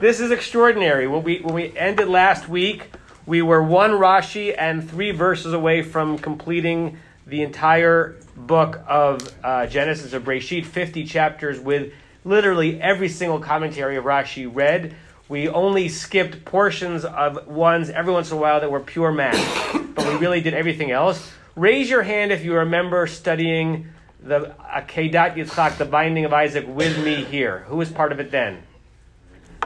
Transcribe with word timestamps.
This 0.00 0.20
is 0.20 0.30
extraordinary. 0.30 1.08
When 1.08 1.24
we 1.24 1.40
when 1.40 1.54
we 1.54 1.76
ended 1.76 2.06
last 2.06 2.48
week, 2.48 2.92
we 3.26 3.42
were 3.42 3.60
one 3.60 3.90
Rashi 3.90 4.54
and 4.56 4.88
three 4.88 5.10
verses 5.10 5.52
away 5.52 5.82
from 5.82 6.18
completing 6.18 6.98
the 7.26 7.42
entire 7.42 8.14
book 8.36 8.80
of 8.86 9.28
uh, 9.42 9.66
Genesis 9.66 10.12
of 10.12 10.22
Breshit, 10.22 10.66
50 10.66 11.04
chapters 11.04 11.58
with 11.58 11.92
literally 12.24 12.80
every 12.80 13.08
single 13.08 13.40
commentary 13.40 13.96
of 13.96 14.04
Rashi 14.04 14.48
read. 14.48 14.94
We 15.28 15.48
only 15.48 15.88
skipped 15.88 16.44
portions 16.44 17.04
of 17.04 17.48
ones 17.48 17.90
every 17.90 18.12
once 18.12 18.30
in 18.30 18.36
a 18.36 18.40
while 18.40 18.60
that 18.60 18.70
were 18.70 18.78
pure 18.78 19.10
math, 19.10 19.72
but 19.96 20.06
we 20.06 20.14
really 20.14 20.40
did 20.40 20.54
everything 20.54 20.92
else. 20.92 21.32
Raise 21.56 21.90
your 21.90 22.04
hand 22.04 22.30
if 22.30 22.44
you 22.44 22.54
remember 22.54 23.08
studying 23.08 23.88
the 24.22 24.54
Akedat 24.60 25.34
Yitzchak, 25.34 25.76
the 25.76 25.84
binding 25.84 26.24
of 26.24 26.32
Isaac, 26.32 26.66
with 26.68 27.04
me 27.04 27.24
here. 27.24 27.64
Who 27.66 27.78
was 27.78 27.90
part 27.90 28.12
of 28.12 28.20
it 28.20 28.30
then? 28.30 28.62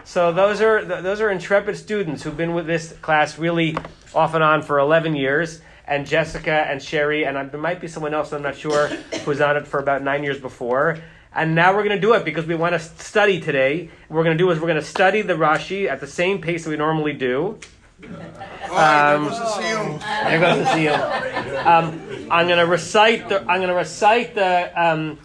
So 0.04 0.32
those 0.32 0.60
are 0.60 0.84
those 0.84 1.20
are 1.20 1.30
intrepid 1.30 1.76
students 1.76 2.22
who've 2.22 2.36
been 2.36 2.54
with 2.54 2.66
this 2.66 2.92
class 3.02 3.38
really 3.38 3.76
off 4.14 4.34
and 4.34 4.42
on 4.42 4.62
for 4.62 4.78
11 4.78 5.14
years. 5.16 5.60
And 5.86 6.06
Jessica 6.06 6.52
and 6.52 6.80
Sherry, 6.80 7.24
and 7.24 7.50
there 7.50 7.60
might 7.60 7.80
be 7.80 7.88
someone 7.88 8.14
else, 8.14 8.32
I'm 8.32 8.42
not 8.42 8.56
sure, 8.56 8.86
who's 9.24 9.40
on 9.40 9.56
it 9.56 9.66
for 9.66 9.80
about 9.80 10.02
nine 10.02 10.22
years 10.22 10.38
before. 10.38 10.98
And 11.34 11.54
now 11.54 11.74
we're 11.74 11.82
going 11.82 11.96
to 11.96 12.00
do 12.00 12.12
it 12.14 12.24
because 12.24 12.46
we 12.46 12.54
want 12.54 12.74
to 12.74 12.78
study 12.78 13.40
today. 13.40 13.90
What 14.08 14.18
we're 14.18 14.24
going 14.24 14.36
to 14.36 14.42
do 14.42 14.50
is 14.50 14.60
we're 14.60 14.68
going 14.68 14.80
to 14.80 14.86
study 14.86 15.22
the 15.22 15.32
Rashi 15.32 15.88
at 15.88 16.00
the 16.00 16.06
same 16.06 16.40
pace 16.40 16.64
that 16.64 16.70
we 16.70 16.76
normally 16.76 17.14
do. 17.14 17.58
Um, 18.70 19.28
there 19.28 20.40
goes 20.40 20.58
the 20.58 20.74
seal. 20.74 20.94
Um, 20.94 22.28
I'm 22.30 22.46
going 22.46 22.58
to 22.58 22.66
recite 22.66 23.28
the. 23.28 23.40
I'm 23.40 23.58
going 23.58 23.68
to 23.68 23.74
recite 23.74 24.34
the. 24.34 24.72
Um, 24.80 25.18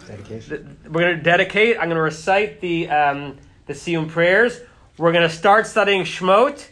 the 0.47 0.65
we're 0.85 1.01
going 1.01 1.17
to 1.17 1.23
dedicate. 1.23 1.77
I'm 1.77 1.85
going 1.85 1.95
to 1.95 2.01
recite 2.01 2.61
the 2.61 2.89
um, 2.89 3.37
the 3.65 3.73
Siyum 3.73 4.09
prayers. 4.09 4.59
We're 4.97 5.11
going 5.11 5.29
to 5.29 5.35
start 5.35 5.67
studying 5.67 6.03
Shmot, 6.03 6.67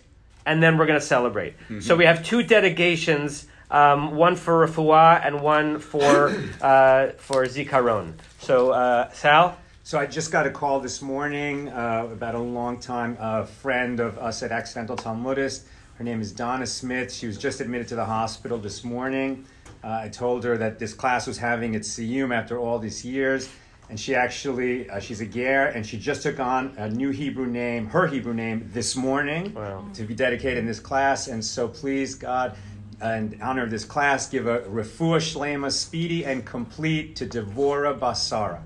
and 0.47 0.61
then 0.61 0.79
we're 0.79 0.87
going 0.87 0.99
to 0.99 1.05
celebrate. 1.05 1.59
Mm-hmm. 1.59 1.81
So 1.81 1.95
we 1.95 2.05
have 2.05 2.25
two 2.25 2.41
dedications, 2.41 3.45
um, 3.69 4.15
one 4.15 4.35
for 4.35 4.65
Refuah 4.65 5.23
and 5.23 5.41
one 5.41 5.77
for 5.77 6.29
uh, 6.61 7.09
for 7.17 7.45
Zikaron. 7.45 8.13
So 8.39 8.71
uh, 8.71 9.11
Sal. 9.11 9.59
So 9.83 9.99
I 9.99 10.07
just 10.07 10.31
got 10.31 10.47
a 10.47 10.49
call 10.49 10.79
this 10.79 11.03
morning 11.03 11.69
uh, 11.69 12.09
about 12.11 12.33
a 12.33 12.39
long 12.39 12.79
time 12.79 13.15
a 13.19 13.45
friend 13.45 13.99
of 13.99 14.17
us 14.17 14.41
at 14.41 14.51
Accidental 14.51 14.95
Talmudist. 14.95 15.67
Her 15.99 16.03
name 16.03 16.19
is 16.19 16.31
Donna 16.31 16.65
Smith. 16.65 17.13
She 17.13 17.27
was 17.27 17.37
just 17.37 17.61
admitted 17.61 17.87
to 17.89 17.95
the 17.95 18.05
hospital 18.05 18.57
this 18.57 18.83
morning. 18.83 19.45
Uh, 19.83 19.99
I 20.01 20.09
told 20.09 20.43
her 20.45 20.57
that 20.57 20.79
this 20.79 20.95
class 20.95 21.27
was 21.27 21.37
having 21.37 21.75
its 21.75 21.87
Siyum 21.87 22.35
after 22.35 22.57
all 22.57 22.79
these 22.79 23.05
years 23.05 23.49
and 23.89 23.99
she 23.99 24.15
actually 24.15 24.89
uh, 24.89 24.99
she's 24.99 25.21
a 25.21 25.25
ger 25.25 25.67
and 25.67 25.85
she 25.85 25.97
just 25.97 26.23
took 26.23 26.39
on 26.39 26.73
a 26.77 26.89
new 26.89 27.11
hebrew 27.11 27.45
name 27.45 27.87
her 27.87 28.07
hebrew 28.07 28.33
name 28.33 28.69
this 28.73 28.95
morning 28.95 29.53
wow. 29.53 29.85
to 29.93 30.03
be 30.03 30.15
dedicated 30.15 30.57
in 30.57 30.65
this 30.65 30.79
class. 30.79 31.27
And 31.27 31.43
so 31.43 31.67
please 31.67 32.15
god 32.15 32.57
in 33.01 33.37
honor 33.41 33.63
of 33.63 33.69
this 33.69 33.85
class 33.85 34.27
give 34.29 34.47
a 34.47 34.59
refuah 34.61 35.19
shlema 35.19 35.71
speedy 35.71 36.25
and 36.25 36.45
complete 36.45 37.15
to 37.17 37.25
devora 37.25 37.97
basara. 37.97 38.61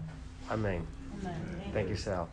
Amen, 0.50 0.86
amen. 1.22 1.62
thank 1.74 1.90
you 1.90 1.96
sal. 1.96 2.30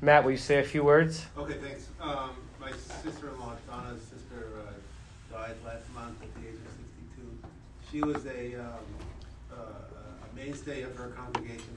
Matt 0.00 0.24
will 0.24 0.30
you 0.30 0.38
say 0.38 0.60
a 0.60 0.64
few 0.64 0.84
words? 0.84 1.26
Okay 1.36 1.58
thanks. 1.60 1.88
Um, 2.00 2.30
my 2.60 2.70
sister-in-law 3.02 3.56
donna's 3.68 4.00
sister 4.02 4.48
uh, 4.58 4.72
died 5.32 5.56
last 5.64 5.92
month 5.94 6.22
at 6.22 6.34
the 6.34 6.48
age 6.48 6.54
of 6.54 6.72
62 6.72 7.48
she 7.90 8.00
was 8.02 8.24
a, 8.26 8.54
um, 8.60 8.66
uh, 9.52 9.56
a 9.56 10.36
mainstay 10.36 10.82
of 10.82 10.94
her 10.96 11.08
congregation 11.08 11.69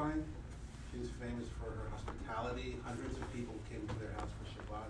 Irvine. 0.00 0.24
She 0.92 0.98
was 0.98 1.08
famous 1.20 1.46
for 1.60 1.70
her 1.70 1.88
hospitality. 1.90 2.76
Hundreds 2.84 3.16
of 3.16 3.32
people 3.32 3.54
came 3.70 3.86
to 3.86 3.94
their 4.00 4.12
house 4.14 4.30
for 4.38 4.46
Shabbat. 4.48 4.88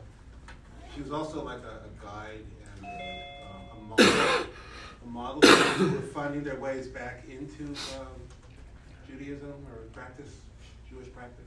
She 0.94 1.02
was 1.02 1.12
also 1.12 1.44
like 1.44 1.61
a, 1.62 1.84
a 1.86 2.05
guide 2.05 2.44
and 2.77 2.86
a, 2.86 3.25
a, 3.77 3.80
model, 3.83 4.47
a 5.05 5.08
model 5.08 5.41
who 5.42 5.97
were 5.97 6.02
finding 6.02 6.44
their 6.44 6.58
ways 6.58 6.86
back 6.86 7.25
into 7.28 7.64
um, 7.98 8.18
Judaism 9.08 9.55
or 9.70 9.83
practice, 9.92 10.33
Jewish 10.89 11.13
practice. 11.13 11.46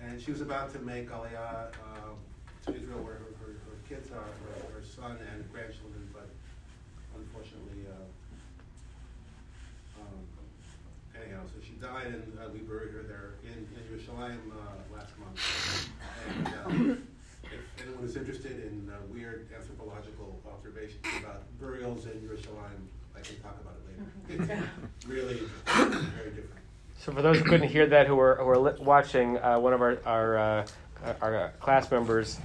And 0.00 0.20
she 0.20 0.30
was 0.30 0.40
about 0.40 0.72
to 0.74 0.78
make 0.80 1.10
Aliyah 1.10 1.72
uh, 1.74 2.66
to 2.66 2.76
Israel, 2.76 3.02
where 3.02 3.14
her, 3.14 3.32
her, 3.42 3.52
her 3.52 3.78
kids 3.88 4.10
are, 4.12 4.22
her, 4.22 4.78
her, 4.78 4.84
son 4.84 5.18
and 5.32 5.52
grandchildren, 5.52 6.08
but 6.12 6.28
unfortunately. 7.16 7.84
Uh, 7.90 8.04
anyhow, 11.38 11.50
so 11.54 11.60
she 11.64 11.72
died, 11.80 12.06
and 12.06 12.38
uh, 12.38 12.48
we 12.52 12.60
buried 12.60 12.92
her 12.92 13.02
there 13.02 13.34
in, 13.44 13.66
in 13.74 13.82
Yerushalayim 13.88 14.38
uh, 14.52 14.96
last 14.96 15.12
month. 15.18 15.90
And 16.26 16.46
uh, 16.46 16.94
if 17.44 17.86
anyone 17.86 18.04
is 18.04 18.16
interested 18.16 18.64
in 18.64 18.90
uh, 18.90 18.96
weird 19.12 19.48
anthropological 19.56 20.40
observations 20.50 21.04
about 21.20 21.42
burials 21.60 22.06
in 22.06 22.12
Yerushalayim, 22.12 22.86
I 23.16 23.20
can 23.20 23.36
talk 23.40 23.56
about 23.60 23.74
it 23.78 24.36
later. 24.36 24.68
It's 24.68 25.06
really 25.06 25.40
interesting, 25.66 26.10
very 26.16 26.30
different. 26.30 26.62
So, 26.98 27.12
for 27.12 27.22
those 27.22 27.38
who 27.38 27.44
couldn't 27.44 27.68
hear 27.68 27.86
that, 27.86 28.06
who 28.06 28.18
are 28.18 28.36
who 28.36 28.48
are 28.48 28.76
watching, 28.80 29.38
uh, 29.38 29.58
one 29.58 29.72
of 29.72 29.80
our 29.80 29.98
our, 30.04 30.38
uh, 30.38 30.66
our 31.22 31.52
class 31.60 31.90
members, 31.90 32.38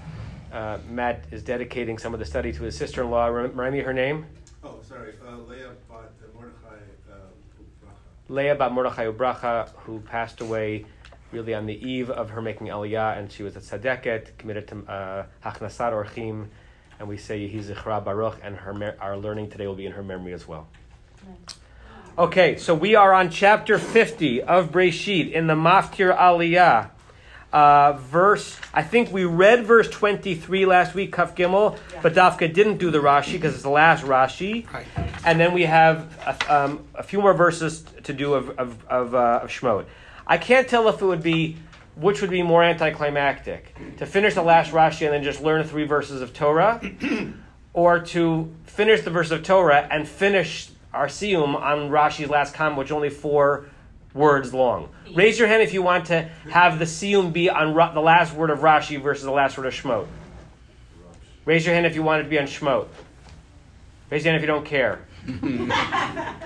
Matt, 0.89 1.25
is 1.31 1.43
dedicating 1.43 1.97
some 1.97 2.13
of 2.13 2.19
the 2.19 2.25
study 2.25 2.53
to 2.53 2.63
his 2.63 2.77
sister-in-law. 2.77 3.27
Remind 3.27 3.73
me 3.73 3.81
her 3.81 3.93
name. 3.93 4.25
Oh, 4.63 4.79
sorry, 4.87 5.13
Leah 5.49 5.71
Bat 5.89 6.11
Leah 8.33 8.55
Bat 8.55 8.71
Mordechai 8.71 9.05
Ubracha, 9.05 9.69
who 9.85 9.99
passed 9.99 10.41
away 10.41 10.85
really 11.31 11.53
on 11.53 11.67
the 11.67 11.75
eve 11.87 12.09
of 12.09 12.31
her 12.31 12.41
making 12.41 12.67
Aliyah, 12.67 13.17
and 13.17 13.31
she 13.31 13.43
was 13.43 13.55
a 13.55 13.59
tzaddiket, 13.59 14.39
committed 14.39 14.67
to 14.69 14.77
uh, 14.91 15.25
Hachnasat 15.45 15.93
Orchim, 15.93 16.47
and 16.97 17.07
we 17.07 17.17
say 17.17 17.47
Yehi 17.47 17.63
Zichra 17.63 18.03
Baruch, 18.03 18.39
and 18.41 18.55
her, 18.55 18.97
our 18.99 19.17
learning 19.17 19.51
today 19.51 19.67
will 19.67 19.75
be 19.75 19.85
in 19.85 19.91
her 19.91 20.01
memory 20.01 20.33
as 20.33 20.47
well. 20.47 20.67
Okay, 22.17 22.57
so 22.57 22.73
we 22.73 22.95
are 22.95 23.13
on 23.13 23.29
chapter 23.29 23.77
50 23.77 24.41
of 24.41 24.71
Breshit 24.71 25.31
in 25.31 25.45
the 25.45 25.55
Maftir 25.55 26.15
Aliyah 26.17 26.89
uh, 27.53 27.93
verse, 27.93 28.57
I 28.73 28.81
think 28.81 29.13
we 29.13 29.25
read 29.25 29.65
verse 29.65 29.87
23 29.87 30.65
last 30.65 30.95
week, 30.95 31.13
Kaf 31.13 31.35
Gimel, 31.35 31.77
yeah. 31.91 31.99
but 32.01 32.15
Dafka 32.15 32.51
didn't 32.51 32.77
do 32.77 32.89
the 32.89 32.97
Rashi 32.97 33.33
because 33.33 33.53
it's 33.53 33.61
the 33.61 33.69
last 33.69 34.03
Rashi. 34.03 34.71
Right. 34.73 34.87
And 35.23 35.39
then 35.39 35.53
we 35.53 35.61
have 35.63 36.17
a, 36.25 36.55
um, 36.55 36.83
a, 36.95 37.03
few 37.03 37.21
more 37.21 37.35
verses 37.35 37.85
to 38.03 38.11
do 38.11 38.33
of, 38.33 38.49
of, 38.57 38.83
of, 38.87 39.13
uh, 39.13 39.41
of 39.43 39.49
Shemot. 39.49 39.85
I 40.25 40.39
can't 40.39 40.67
tell 40.67 40.87
if 40.89 40.99
it 40.99 41.05
would 41.05 41.21
be, 41.21 41.57
which 41.95 42.21
would 42.21 42.31
be 42.31 42.41
more 42.41 42.63
anticlimactic, 42.63 43.75
to 43.97 44.07
finish 44.07 44.33
the 44.33 44.41
last 44.41 44.71
Rashi 44.71 45.05
and 45.05 45.13
then 45.13 45.23
just 45.23 45.39
learn 45.39 45.63
three 45.63 45.85
verses 45.85 46.21
of 46.21 46.33
Torah, 46.33 46.81
or 47.73 47.99
to 47.99 48.51
finish 48.63 49.01
the 49.01 49.11
verse 49.11 49.29
of 49.29 49.43
Torah 49.43 49.87
and 49.91 50.07
finish 50.07 50.69
our 50.91 51.05
Siyum 51.05 51.55
on 51.55 51.91
Rashi's 51.91 52.29
last 52.29 52.55
comment, 52.55 52.79
which 52.79 52.91
only 52.91 53.11
four 53.11 53.67
words 54.13 54.53
long. 54.53 54.89
Raise 55.15 55.37
your 55.37 55.47
hand 55.47 55.63
if 55.63 55.73
you 55.73 55.81
want 55.81 56.07
to 56.07 56.23
have 56.49 56.79
the 56.79 56.85
siyum 56.85 57.33
be 57.33 57.49
on 57.49 57.73
the 57.93 58.01
last 58.01 58.33
word 58.33 58.49
of 58.49 58.59
Rashi 58.59 59.01
versus 59.01 59.23
the 59.23 59.31
last 59.31 59.57
word 59.57 59.67
of 59.67 59.73
Shmot. 59.73 60.07
Raise 61.45 61.65
your 61.65 61.75
hand 61.75 61.85
if 61.85 61.95
you 61.95 62.03
want 62.03 62.21
it 62.21 62.23
to 62.23 62.29
be 62.29 62.39
on 62.39 62.45
Shmot. 62.45 62.87
Raise 64.09 64.23
your 64.23 64.33
hand 64.33 64.43
if 64.43 64.47
you 64.47 64.53
don't 64.53 64.65
care. 64.65 64.99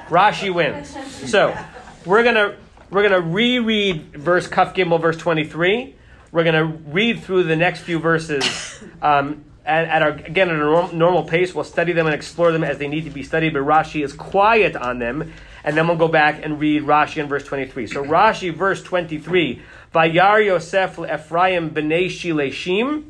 Rashi 0.09 0.53
wins. 0.53 0.95
So 1.29 1.57
we're 2.05 2.23
gonna 2.23 2.55
we're 2.89 3.03
gonna 3.03 3.21
reread 3.21 4.13
verse 4.17 4.47
Kaf 4.47 4.73
Gimel, 4.73 5.01
verse 5.01 5.17
twenty 5.17 5.45
three. 5.45 5.95
We're 6.31 6.43
gonna 6.43 6.65
read 6.65 7.23
through 7.23 7.43
the 7.43 7.55
next 7.55 7.81
few 7.81 7.99
verses. 7.99 8.81
Um, 9.01 9.43
at, 9.67 9.87
at 9.87 10.01
our, 10.01 10.09
again, 10.09 10.49
at 10.49 10.55
a 10.55 10.95
normal, 10.95 11.23
pace, 11.23 11.53
we'll 11.53 11.65
study 11.65 11.91
them 11.91 12.07
and 12.07 12.15
explore 12.15 12.51
them 12.51 12.63
as 12.63 12.77
they 12.77 12.87
need 12.87 13.03
to 13.03 13.09
be 13.09 13.21
studied, 13.21 13.53
but 13.53 13.63
Rashi 13.63 14.03
is 14.03 14.13
quiet 14.13 14.75
on 14.75 14.99
them 14.99 15.33
and 15.63 15.75
then 15.75 15.85
we'll 15.87 15.97
go 15.97 16.07
back 16.07 16.39
and 16.43 16.61
read 16.61 16.83
Rashi 16.83 17.17
in 17.17 17.27
verse 17.27 17.43
23. 17.43 17.87
So 17.87 18.01
Rashi, 18.01 18.55
verse 18.55 18.81
23, 18.81 19.61
Vayar 19.93 20.45
Yosef 20.45 20.97
Ephraim 20.97 21.71
b'nei 21.71 22.05
Shileshim. 22.05 23.03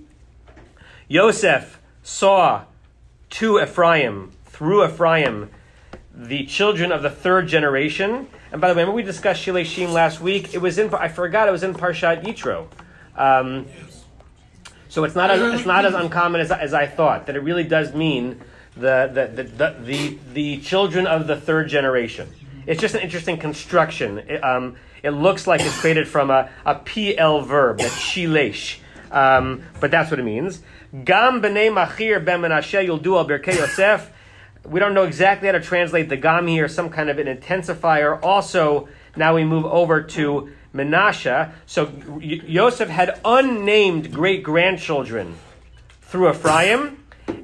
Yosef 1.07 1.79
saw 2.01 2.63
to 3.29 3.61
Ephraim, 3.61 4.31
through 4.45 4.85
Ephraim, 4.85 5.51
the 6.11 6.47
children 6.47 6.91
of 6.91 7.03
the 7.03 7.11
third 7.11 7.47
generation. 7.47 8.27
And 8.51 8.59
by 8.59 8.69
the 8.69 8.73
way, 8.73 8.81
remember 8.81 8.95
we 8.95 9.03
discussed 9.03 9.45
Shileshim 9.45 9.93
last 9.93 10.19
week? 10.19 10.55
It 10.55 10.57
was 10.57 10.79
in, 10.79 10.91
I 10.95 11.09
forgot, 11.09 11.47
it 11.47 11.51
was 11.51 11.61
in 11.61 11.75
Parshat 11.75 12.23
Yitro. 12.23 12.67
Um, 13.15 13.67
so 14.89 15.03
it's 15.03 15.15
not 15.15 15.31
as, 15.31 15.41
it's 15.53 15.65
not 15.65 15.85
as 15.85 15.93
uncommon 15.93 16.41
as, 16.41 16.51
as 16.51 16.73
I 16.73 16.87
thought, 16.87 17.27
that 17.27 17.35
it 17.35 17.41
really 17.41 17.63
does 17.63 17.93
mean 17.93 18.41
the, 18.75 19.09
the, 19.13 19.43
the, 19.43 19.75
the, 19.83 20.17
the 20.33 20.57
children 20.61 21.07
of 21.07 21.27
the 21.27 21.35
third 21.35 21.67
generation. 21.67 22.29
It's 22.65 22.81
just 22.81 22.95
an 22.95 23.01
interesting 23.01 23.37
construction. 23.37 24.19
It, 24.19 24.43
um, 24.43 24.75
it 25.03 25.11
looks 25.11 25.47
like 25.47 25.61
it's 25.61 25.79
created 25.79 26.07
from 26.07 26.29
a, 26.29 26.49
a 26.65 26.75
PL 26.75 27.41
verb, 27.41 27.79
that 27.79 27.91
shilesh. 27.91 28.79
Um, 29.11 29.63
but 29.79 29.91
that's 29.91 30.11
what 30.11 30.19
it 30.19 30.23
means. 30.23 30.61
Gam 31.03 31.41
b'nei 31.41 31.73
machir 31.73 32.19
ben 32.19 32.41
Menashe 32.41 32.85
yuldu 32.85 33.17
al 33.17 33.25
birkei 33.25 33.55
Yosef. 33.57 34.11
We 34.65 34.79
don't 34.79 34.93
know 34.93 35.03
exactly 35.03 35.47
how 35.47 35.53
to 35.53 35.61
translate 35.61 36.09
the 36.09 36.17
gam 36.17 36.47
here, 36.47 36.67
some 36.67 36.89
kind 36.89 37.09
of 37.09 37.19
an 37.19 37.27
intensifier. 37.27 38.21
Also, 38.21 38.89
now 39.15 39.33
we 39.33 39.45
move 39.45 39.65
over 39.65 40.01
to 40.01 40.51
Menashe. 40.77 41.51
So 41.65 41.91
Yosef 42.19 42.89
had 42.89 43.19
unnamed 43.25 44.13
great 44.13 44.43
grandchildren 44.43 45.35
through 46.01 46.29
Ephraim, 46.29 47.03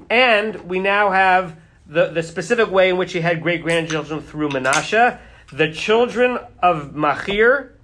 and 0.09 0.55
we 0.69 0.79
now 0.79 1.11
have 1.11 1.57
the, 1.87 2.07
the 2.07 2.23
specific 2.23 2.71
way 2.71 2.89
in 2.89 2.97
which 2.97 3.13
he 3.13 3.21
had 3.21 3.41
great 3.41 3.61
grandchildren 3.61 4.21
through 4.21 4.49
Menashe. 4.49 5.19
The 5.51 5.71
children 5.71 6.39
of 6.61 6.95
Machir, 6.95 7.77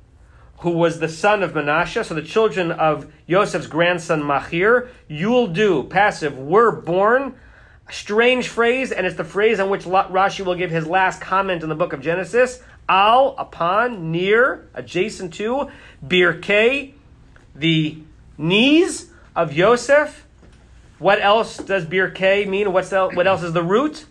who 0.59 0.71
was 0.71 0.99
the 0.99 1.09
son 1.09 1.43
of 1.43 1.53
Menashe, 1.53 2.03
so 2.05 2.13
the 2.13 2.21
children 2.21 2.71
of 2.71 3.11
Yosef's 3.27 3.67
grandson 3.67 4.23
Machir, 4.23 4.89
Yuldu, 5.09 5.89
passive, 5.89 6.37
were 6.37 6.71
born. 6.71 7.35
Strange 7.91 8.47
phrase, 8.47 8.91
and 8.91 9.05
it's 9.07 9.15
the 9.15 9.23
phrase 9.23 9.59
on 9.59 9.69
which 9.69 9.85
Rashi 9.85 10.45
will 10.45 10.55
give 10.55 10.69
his 10.69 10.85
last 10.85 11.21
comment 11.21 11.63
in 11.63 11.69
the 11.69 11.75
book 11.75 11.91
of 11.91 12.01
Genesis. 12.01 12.61
Al, 12.89 13.35
upon, 13.37 14.11
near, 14.11 14.67
adjacent 14.73 15.33
to, 15.35 15.69
Birkei, 16.05 16.93
the 17.55 17.99
knees 18.37 19.11
of 19.35 19.53
Yosef. 19.53 20.25
What 20.97 21.21
else 21.21 21.57
does 21.57 21.85
Birkei 21.85 22.47
mean? 22.47 22.73
What's 22.73 22.91
what 22.91 23.27
else 23.27 23.43
is 23.43 23.53
the 23.53 23.63
root? 23.63 24.05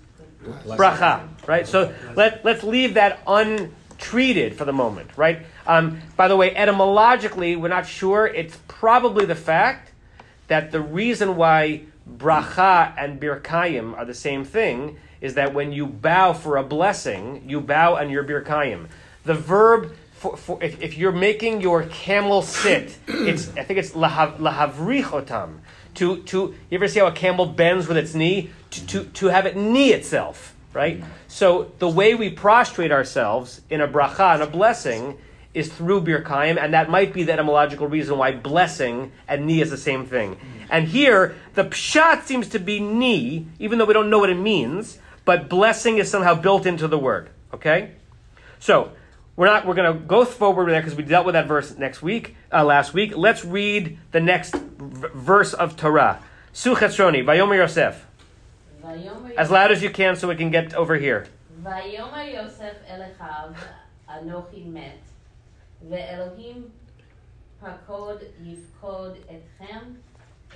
Bracha, 0.64 1.28
right? 1.46 1.66
So 1.66 1.92
let, 2.14 2.44
let's 2.44 2.62
leave 2.62 2.94
that 2.94 3.20
untreated 3.26 4.56
for 4.56 4.64
the 4.64 4.72
moment, 4.72 5.10
right? 5.16 5.44
Um, 5.66 6.00
by 6.16 6.28
the 6.28 6.36
way, 6.36 6.54
etymologically, 6.54 7.56
we're 7.56 7.69
not 7.69 7.86
sure. 7.86 8.26
It's 8.26 8.56
probably 8.69 9.26
the 9.26 9.34
fact 9.34 9.92
that 10.46 10.70
the 10.70 10.80
reason 10.80 11.36
why 11.36 11.82
bracha 12.10 12.94
and 12.96 13.20
birkayim 13.20 13.96
are 13.96 14.04
the 14.04 14.14
same 14.14 14.44
thing 14.44 14.98
is 15.20 15.34
that 15.34 15.54
when 15.54 15.72
you 15.72 15.86
bow 15.86 16.32
for 16.32 16.56
a 16.56 16.62
blessing, 16.62 17.44
you 17.46 17.60
bow 17.60 17.96
on 17.96 18.10
your 18.10 18.24
birkayim. 18.24 18.88
The 19.24 19.34
verb, 19.34 19.92
for, 20.12 20.36
for, 20.36 20.62
if, 20.62 20.80
if 20.80 20.96
you're 20.96 21.12
making 21.12 21.60
your 21.60 21.84
camel 21.84 22.42
sit, 22.42 22.96
it's 23.06 23.48
I 23.56 23.64
think 23.64 23.78
it's 23.78 23.92
lahav, 23.92 24.38
lahavrich. 24.38 25.58
To, 25.94 26.22
to, 26.22 26.54
you 26.70 26.78
ever 26.78 26.86
see 26.86 27.00
how 27.00 27.06
a 27.06 27.12
camel 27.12 27.46
bends 27.46 27.88
with 27.88 27.96
its 27.96 28.14
knee? 28.14 28.50
To, 28.70 28.86
to, 28.86 29.04
to 29.04 29.26
have 29.26 29.46
it 29.46 29.56
knee 29.56 29.92
itself, 29.92 30.54
right? 30.72 31.02
So 31.26 31.72
the 31.78 31.88
way 31.88 32.14
we 32.14 32.30
prostrate 32.30 32.92
ourselves 32.92 33.62
in 33.68 33.80
a 33.80 33.88
bracha 33.88 34.34
and 34.34 34.42
a 34.42 34.46
blessing 34.46 35.18
is 35.54 35.72
through 35.72 36.02
birkayim, 36.02 36.62
and 36.62 36.72
that 36.74 36.88
might 36.88 37.12
be 37.12 37.24
the 37.24 37.32
etymological 37.32 37.88
reason 37.88 38.16
why 38.16 38.32
blessing 38.32 39.10
and 39.26 39.46
knee 39.46 39.60
is 39.60 39.70
the 39.70 39.76
same 39.76 40.06
thing. 40.06 40.36
And 40.70 40.86
here, 40.86 41.34
the 41.54 41.64
pshat 41.64 42.24
seems 42.24 42.48
to 42.50 42.58
be 42.58 42.78
knee, 42.78 43.46
even 43.58 43.78
though 43.78 43.86
we 43.86 43.94
don't 43.94 44.10
know 44.10 44.18
what 44.18 44.30
it 44.30 44.36
means, 44.36 44.98
but 45.28 45.50
blessing 45.50 45.98
is 45.98 46.10
somehow 46.10 46.34
built 46.34 46.64
into 46.64 46.88
the 46.88 46.98
word. 46.98 47.28
Okay? 47.52 47.90
So 48.60 48.92
we're 49.36 49.44
not 49.44 49.66
we're 49.66 49.75
going 49.75 49.92
to 49.92 49.98
go 49.98 50.25
forward 50.25 50.64
with 50.64 50.75
that 50.75 50.80
because 50.80 50.96
we 50.96 51.04
dealt 51.04 51.26
with 51.26 51.34
that 51.34 51.46
verse 51.46 51.76
next 51.76 52.00
week, 52.00 52.34
uh, 52.50 52.64
last 52.64 52.94
week. 52.94 53.14
Let's 53.14 53.44
read 53.44 53.98
the 54.10 54.20
next 54.20 54.54
v- 54.54 55.08
verse 55.14 55.52
of 55.52 55.76
Torah. 55.76 56.22
Suchetroni, 56.54 57.26
Vayomer 57.26 57.58
Yosef. 57.58 58.06
As 59.36 59.50
loud 59.50 59.70
as 59.70 59.82
you 59.82 59.90
can 59.90 60.16
so 60.16 60.28
we 60.28 60.34
can 60.34 60.50
get 60.50 60.72
over 60.72 60.96
here. 60.96 61.26
Vayomer 61.62 62.32
Yosef 62.32 62.76
Elechav 62.90 63.54
Anochi 64.08 64.64
met 64.64 64.96
ve'elohim 65.84 66.70
pakod 67.62 68.25
yifkod 68.42 69.19
etchem 69.28 69.96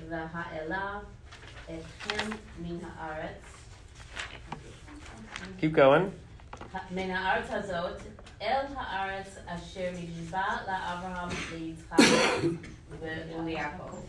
v'ha'elav 0.08 1.04
etchem 1.68 2.38
min 2.58 2.80
ha'aretz 2.80 3.51
Keep 5.60 5.72
going. 5.72 6.12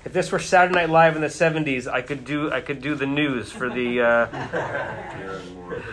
If 0.05 0.13
this 0.13 0.31
were 0.31 0.39
Saturday 0.39 0.75
Night 0.75 0.89
Live 0.89 1.15
in 1.15 1.21
the 1.21 1.27
'70s, 1.27 1.87
I 1.87 2.01
could 2.01 2.25
do 2.25 2.51
I 2.51 2.61
could 2.61 2.81
do 2.81 2.95
the 2.95 3.05
news 3.05 3.51
for 3.51 3.69
the. 3.69 4.01
Uh... 4.01 4.27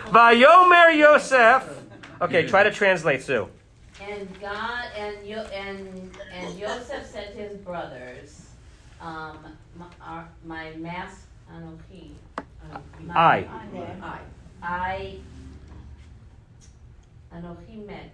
Vayomer 0.07 0.95
Yosef. 0.97 1.83
Okay, 2.21 2.47
try 2.47 2.63
to 2.63 2.71
translate, 2.71 3.21
Sue. 3.21 3.47
And 4.01 4.27
God 4.39 4.85
and 4.97 5.25
Yo- 5.25 5.47
and 5.53 6.15
and 6.33 6.59
Yosef 6.59 7.05
said 7.05 7.33
to 7.33 7.39
his 7.39 7.57
brothers, 7.57 8.47
um, 8.99 9.37
my, 9.75 9.85
our, 10.01 10.27
my 10.45 10.67
I 10.67 11.53
don't 11.53 11.65
know, 11.65 11.79
he, 11.89 12.11
uh, 12.37 12.77
my, 13.01 13.13
I, 13.13 13.37
I, 13.37 13.95
I, 14.01 14.19
I 14.63 15.19
Anochi 17.33 17.85
met. 17.85 18.11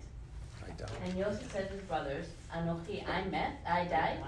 And 1.04 1.18
Joseph 1.18 1.52
said 1.52 1.69
to 1.69 1.74
his 1.74 1.84
brothers, 1.84 2.28
Anochi, 2.54 3.08
I 3.08 3.24
met, 3.25 3.60
I 3.68 3.86
died. 3.86 4.19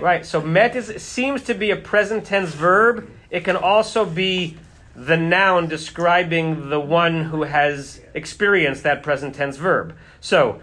Right. 0.00 0.24
So 0.24 0.40
met 0.40 0.74
is 0.74 1.02
seems 1.02 1.42
to 1.44 1.54
be 1.54 1.70
a 1.70 1.76
present 1.76 2.24
tense 2.24 2.54
verb. 2.54 3.10
It 3.30 3.44
can 3.44 3.56
also 3.56 4.04
be 4.04 4.56
the 4.96 5.16
noun 5.16 5.68
describing 5.68 6.70
the 6.70 6.80
one 6.80 7.24
who 7.24 7.42
has 7.42 8.00
experienced 8.14 8.82
that 8.82 9.02
present 9.02 9.34
tense 9.34 9.56
verb. 9.56 9.94
So 10.20 10.60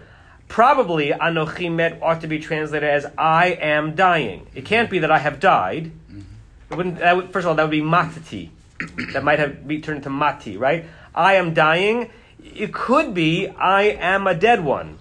probably 0.48 1.10
anochi 1.10 1.70
met 1.72 1.98
ought 2.02 2.20
to 2.22 2.26
be 2.26 2.38
translated 2.38 2.88
as 2.88 3.06
I 3.16 3.48
am 3.60 3.94
dying. 3.94 4.46
It 4.54 4.64
can't 4.64 4.90
be 4.90 4.98
that 5.00 5.10
I 5.10 5.18
have 5.18 5.40
died. 5.40 5.92
It 6.70 6.76
wouldn't. 6.76 6.98
That 6.98 7.16
would, 7.16 7.32
first 7.32 7.44
of 7.44 7.50
all, 7.50 7.54
that 7.54 7.62
would 7.62 7.70
be 7.70 7.80
matati. 7.80 8.50
that 9.12 9.24
might 9.24 9.38
have 9.38 9.66
be 9.66 9.80
turned 9.80 10.02
to 10.04 10.10
mati, 10.10 10.56
right? 10.56 10.84
I 11.14 11.34
am 11.34 11.54
dying. 11.54 12.10
It 12.42 12.72
could 12.72 13.14
be 13.14 13.48
I 13.48 13.82
am 13.82 14.26
a 14.26 14.34
dead 14.34 14.64
one. 14.64 14.98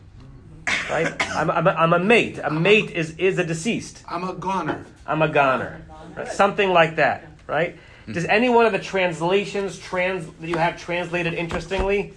Right? 0.90 1.14
I'm, 1.36 1.50
I'm, 1.50 1.68
a, 1.68 1.72
I'm 1.72 1.94
a 1.94 2.00
mate. 2.00 2.40
A 2.44 2.50
mate 2.52 2.92
is, 2.92 3.12
is 3.18 3.38
a 3.40 3.44
deceased. 3.44 4.04
I'm 4.08 4.24
a 4.24 4.34
goner. 4.34 4.86
I'm 5.06 5.22
a 5.22 5.28
goner. 5.28 5.82
Right? 6.16 6.28
Something 6.28 6.72
like 6.72 6.96
that, 6.98 7.28
right? 7.46 7.78
Does 8.10 8.26
any 8.26 8.48
one 8.48 8.66
of 8.66 8.72
the 8.72 8.80
translations 8.80 9.78
trans 9.78 10.26
that 10.40 10.48
you 10.48 10.58
have 10.58 10.80
translated 10.80 11.34
interestingly? 11.34 12.14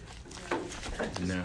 No. 1.22 1.42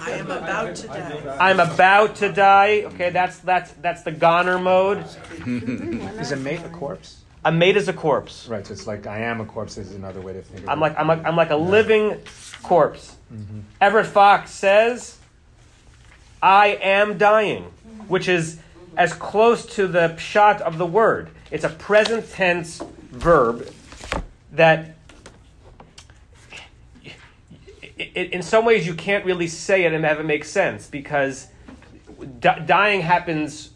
I 0.00 0.10
am 0.10 0.30
about 0.30 0.76
to 0.76 0.86
die. 0.86 1.36
I'm 1.40 1.60
about 1.60 2.16
to 2.16 2.32
die. 2.32 2.82
Okay, 2.86 3.10
that's 3.10 3.38
that's 3.38 3.70
that's 3.72 4.02
the 4.02 4.12
goner 4.12 4.58
mode. 4.58 4.98
Is 5.46 6.32
a 6.32 6.36
mate 6.36 6.60
a 6.64 6.68
corpse? 6.68 7.22
A 7.46 7.52
made 7.52 7.76
as 7.76 7.86
a 7.86 7.92
corpse. 7.92 8.48
Right, 8.48 8.66
so 8.66 8.72
it's 8.72 8.88
like 8.88 9.06
I 9.06 9.20
am 9.20 9.40
a 9.40 9.44
corpse 9.44 9.78
is 9.78 9.94
another 9.94 10.20
way 10.20 10.32
to 10.32 10.42
think 10.42 10.64
of 10.64 10.68
I'm 10.68 10.78
it. 10.78 10.80
like 10.80 10.98
I'm 10.98 11.06
like 11.06 11.24
I'm 11.24 11.36
like 11.36 11.50
a 11.50 11.56
living 11.56 12.20
corpse. 12.64 13.14
Mm-hmm. 13.32 13.60
Everett 13.80 14.06
Fox 14.06 14.50
says, 14.50 15.16
"I 16.42 16.78
am 16.82 17.18
dying," 17.18 17.62
which 18.08 18.26
is 18.26 18.58
as 18.96 19.12
close 19.12 19.64
to 19.76 19.86
the 19.86 20.16
pshat 20.18 20.60
of 20.60 20.76
the 20.76 20.86
word. 20.86 21.30
It's 21.52 21.62
a 21.62 21.68
present 21.68 22.28
tense 22.32 22.82
verb 23.12 23.68
that, 24.52 24.96
in 27.96 28.42
some 28.42 28.64
ways, 28.64 28.88
you 28.88 28.94
can't 28.94 29.24
really 29.24 29.46
say 29.46 29.84
it 29.84 29.92
and 29.92 30.04
have 30.04 30.18
it 30.18 30.24
make 30.24 30.44
sense 30.44 30.88
because 30.88 31.46
dying 32.40 33.02
happens 33.02 33.70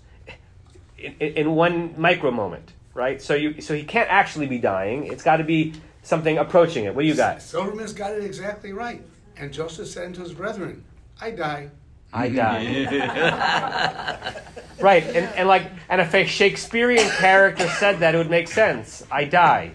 in 0.98 1.54
one 1.54 1.94
micro 1.96 2.32
moment, 2.32 2.72
right? 2.94 3.20
So 3.20 3.35
you 3.35 3.61
so 3.61 3.75
he 3.75 3.82
can't 3.82 4.11
actually 4.11 4.47
be 4.47 4.59
dying. 4.59 5.06
It's 5.06 5.23
got 5.23 5.37
to 5.37 5.44
be 5.44 5.75
something 6.02 6.38
approaching 6.38 6.85
it. 6.85 6.94
What 6.94 7.02
do 7.02 7.09
you 7.09 7.14
got? 7.14 7.42
Silverman's 7.42 7.92
got 7.92 8.12
it 8.12 8.25
exactly 8.25 8.73
right. 8.73 9.02
And 9.37 9.52
Joseph 9.52 9.88
said 9.88 10.14
to 10.14 10.20
his 10.20 10.32
brethren, 10.32 10.85
I 11.20 11.30
die. 11.30 11.70
I 12.12 12.28
die. 12.28 14.35
right, 14.80 15.04
and, 15.04 15.26
and 15.37 15.49
like, 15.49 15.70
and 15.88 16.00
if 16.00 16.12
a 16.12 16.26
Shakespearean 16.26 17.09
character 17.09 17.68
said 17.68 18.00
that, 18.00 18.14
it 18.14 18.18
would 18.18 18.30
make 18.30 18.49
sense. 18.49 19.04
I 19.11 19.25
die, 19.25 19.73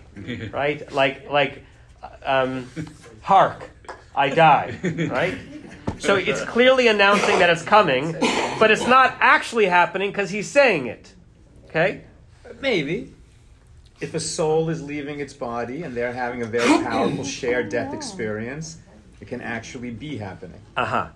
right? 0.51 0.91
Like, 0.91 1.29
like, 1.29 1.63
um, 2.25 2.69
hark, 3.21 3.69
I 4.13 4.29
die, 4.29 4.77
right? 5.09 5.37
So 5.97 6.15
it's 6.15 6.43
clearly 6.43 6.87
announcing 6.87 7.39
that 7.39 7.49
it's 7.49 7.63
coming, 7.63 8.11
but 8.59 8.69
it's 8.69 8.85
not 8.85 9.15
actually 9.21 9.65
happening 9.65 10.11
because 10.11 10.29
he's 10.29 10.49
saying 10.49 10.87
it. 10.87 11.13
Okay? 11.65 12.01
Maybe. 12.61 13.13
If 14.01 14.13
a 14.13 14.19
soul 14.19 14.69
is 14.69 14.81
leaving 14.81 15.19
its 15.19 15.33
body 15.33 15.83
and 15.83 15.95
they're 15.95 16.13
having 16.13 16.41
a 16.41 16.45
very 16.45 16.83
powerful 16.83 17.23
shared 17.23 17.69
death 17.69 17.93
experience, 17.93 18.77
it 19.21 19.27
can 19.27 19.41
actually 19.41 19.91
be 19.91 20.17
happening. 20.17 20.59
Uh 20.75 20.85
huh. 20.85 21.07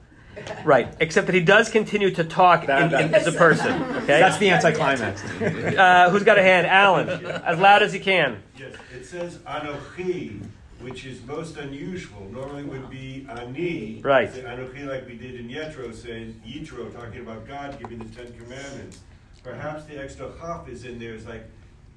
Right. 0.64 0.94
Except 1.00 1.28
that 1.28 1.34
he 1.34 1.42
does 1.42 1.70
continue 1.70 2.12
to 2.12 2.24
talk 2.24 2.64
in, 2.64 2.70
in, 2.70 3.14
as 3.14 3.28
a 3.28 3.32
person. 3.32 3.82
Okay. 3.82 4.20
That's 4.20 4.38
the 4.38 4.50
anticlimax. 4.52 5.24
uh, 5.42 6.10
who's 6.10 6.24
got 6.24 6.38
a 6.38 6.44
hand? 6.44 6.68
Alan, 6.68 7.10
as 7.10 7.60
loud 7.60 7.84
as 7.84 7.94
you 7.94 8.00
can. 8.00 8.42
Yes, 8.58 8.76
it 8.96 9.06
says 9.06 9.38
Anochi, 9.40 10.42
which 10.82 11.06
is 11.06 11.22
most 11.24 11.58
unusual. 11.58 12.30
Normally 12.32 12.64
would 12.64 12.90
be 12.90 13.28
Ani. 13.30 14.00
Right. 14.02 14.32
Say 14.32 14.42
Anochi, 14.44 14.88
like 14.88 15.06
we 15.06 15.16
did 15.16 15.36
in 15.36 15.50
Yitro, 15.50 15.94
says 15.94 16.34
Yitro, 16.48 16.94
talking 16.94 17.22
about 17.22 17.48
God 17.48 17.78
giving 17.80 18.00
the 18.00 18.16
Ten 18.16 18.32
Commandments. 18.34 19.00
Perhaps 19.44 19.86
the 19.86 20.02
extra 20.02 20.32
chaf 20.40 20.68
is 20.68 20.86
in 20.86 21.00
there 21.00 21.14
is 21.14 21.26
like 21.26 21.46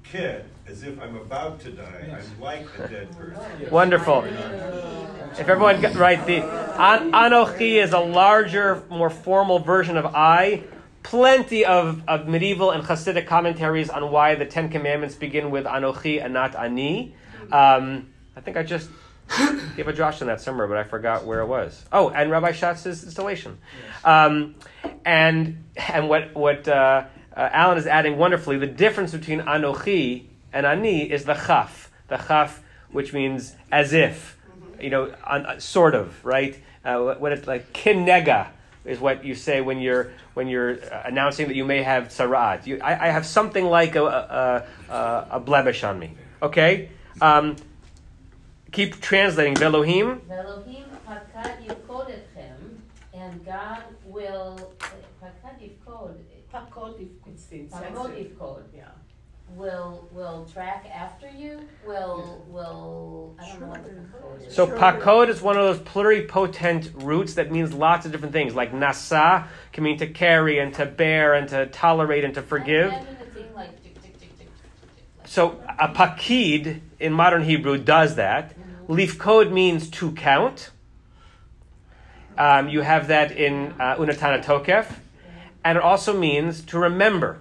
kid, 0.03 0.45
as 0.67 0.83
if 0.83 0.99
I'm 1.01 1.15
about 1.15 1.59
to 1.61 1.71
die. 1.71 2.17
I'm 2.17 2.41
like 2.41 2.67
a 2.79 2.87
dead 2.87 3.17
person. 3.17 3.69
Wonderful. 3.71 4.23
If 4.23 5.47
everyone 5.49 5.81
got 5.81 5.95
right, 5.95 6.25
the 6.25 6.37
an, 6.37 7.11
Anochi 7.11 7.81
is 7.81 7.91
a 7.93 7.99
larger, 7.99 8.83
more 8.89 9.09
formal 9.09 9.59
version 9.59 9.97
of 9.97 10.05
I. 10.05 10.63
plenty 11.03 11.65
of, 11.65 12.01
of 12.07 12.27
medieval 12.27 12.71
and 12.71 12.81
Hasidic 12.83 13.27
commentaries 13.27 13.89
on 13.89 14.09
why 14.11 14.35
the 14.35 14.45
Ten 14.45 14.69
Commandments 14.69 15.15
begin 15.15 15.51
with 15.51 15.65
Anochi 15.65 16.23
and 16.23 16.33
not 16.33 16.55
Ani. 16.55 17.13
Um, 17.51 18.07
I 18.37 18.41
think 18.41 18.55
I 18.57 18.63
just 18.63 18.89
gave 19.75 19.87
a 19.87 19.93
Josh 19.93 20.21
on 20.21 20.27
that 20.27 20.39
somewhere, 20.41 20.67
but 20.67 20.77
I 20.77 20.83
forgot 20.85 21.25
where 21.25 21.41
it 21.41 21.47
was. 21.47 21.83
Oh, 21.91 22.09
and 22.09 22.31
Rabbi 22.31 22.51
Schatz's 22.51 23.03
installation. 23.03 23.57
Um, 24.05 24.55
and 25.05 25.63
and 25.75 26.07
what 26.07 26.33
what 26.35 26.67
uh, 26.67 27.05
uh, 27.35 27.49
Alan 27.51 27.77
is 27.77 27.87
adding 27.87 28.17
wonderfully, 28.17 28.57
the 28.57 28.67
difference 28.67 29.11
between 29.11 29.39
Anochi 29.41 30.25
and 30.51 30.65
Ani 30.65 31.11
is 31.11 31.25
the 31.25 31.33
chaf. 31.33 31.91
The 32.07 32.17
chaf, 32.17 32.61
which 32.91 33.13
means 33.13 33.55
as 33.71 33.93
if, 33.93 34.37
you 34.79 34.89
know, 34.89 35.13
on, 35.25 35.59
sort 35.59 35.95
of, 35.95 36.23
right? 36.23 36.57
Uh, 36.85 37.15
what 37.15 37.31
it's 37.31 37.47
like 37.47 37.73
kinega 37.73 38.49
is 38.85 38.99
what 38.99 39.23
you 39.23 39.33
say 39.33 39.61
when 39.61 39.79
you're 39.79 40.11
when 40.33 40.47
you're 40.47 40.83
uh, 40.83 41.03
announcing 41.05 41.47
that 41.47 41.55
you 41.55 41.65
may 41.65 41.81
have 41.81 42.09
sarat. 42.09 42.67
You, 42.67 42.79
I, 42.81 43.07
I, 43.07 43.11
have 43.11 43.25
something 43.25 43.65
like 43.65 43.95
a, 43.95 44.03
a, 44.03 44.91
a, 44.91 45.27
a 45.31 45.39
blemish 45.39 45.83
on 45.83 45.99
me. 45.99 46.11
Okay. 46.41 46.89
Um, 47.21 47.55
keep 48.71 48.99
translating. 48.99 49.55
Velohim. 49.55 50.19
Velohim 50.21 50.85
pakad 51.07 51.65
yifkod 51.65 52.11
etchem, 52.11 52.77
and 53.13 53.45
God 53.45 53.83
will 54.05 54.73
pakad 55.21 55.61
yifkod. 55.61 56.15
Pakod 56.53 57.07
yifkod. 57.53 57.93
Pakod 57.93 58.17
yifkod. 58.17 58.63
Yeah. 58.75 58.83
Will 59.55 60.07
will 60.11 60.45
track 60.51 60.87
after 60.91 61.29
you. 61.29 61.67
Will 61.85 62.43
will 62.49 63.35
I 63.39 63.47
don't 63.49 63.61
know 63.61 63.67
what 63.67 63.83
the 63.83 63.89
pakod 63.89 64.47
is. 64.47 64.55
So 64.55 64.65
pakod 64.67 65.29
is 65.29 65.41
one 65.41 65.57
of 65.57 65.63
those 65.63 65.79
pluripotent 65.87 67.03
roots 67.03 67.35
that 67.35 67.51
means 67.51 67.73
lots 67.73 68.05
of 68.05 68.11
different 68.11 68.33
things. 68.33 68.55
Like 68.55 68.71
nasa 68.73 69.47
can 69.71 69.83
mean 69.83 69.97
to 69.99 70.07
carry 70.07 70.59
and 70.59 70.73
to 70.75 70.85
bear 70.85 71.35
and 71.35 71.47
to 71.49 71.67
tolerate 71.67 72.23
and 72.23 72.33
to 72.33 72.41
forgive. 72.41 72.91
I 72.91 72.95
imagine 72.95 73.17
a 73.21 73.25
thing 73.25 73.53
like 73.53 73.83
tick, 73.83 74.01
tick, 74.01 74.19
tick, 74.19 74.19
tick, 74.19 74.39
tick, 74.39 74.47
tick, 75.21 75.27
So 75.27 75.61
a 75.67 75.89
pakid 75.89 76.81
in 76.99 77.13
modern 77.13 77.43
Hebrew 77.43 77.77
does 77.77 78.15
that. 78.15 78.55
Leaf 78.87 79.19
code 79.19 79.51
means 79.51 79.89
to 79.91 80.11
count. 80.13 80.71
Um, 82.37 82.69
you 82.69 82.81
have 82.81 83.09
that 83.09 83.31
in 83.31 83.73
uh, 83.79 83.97
Unetaneh 83.97 84.43
Tokef. 84.43 84.87
And 85.63 85.77
it 85.77 85.83
also 85.83 86.17
means 86.17 86.61
to 86.65 86.79
remember. 86.79 87.39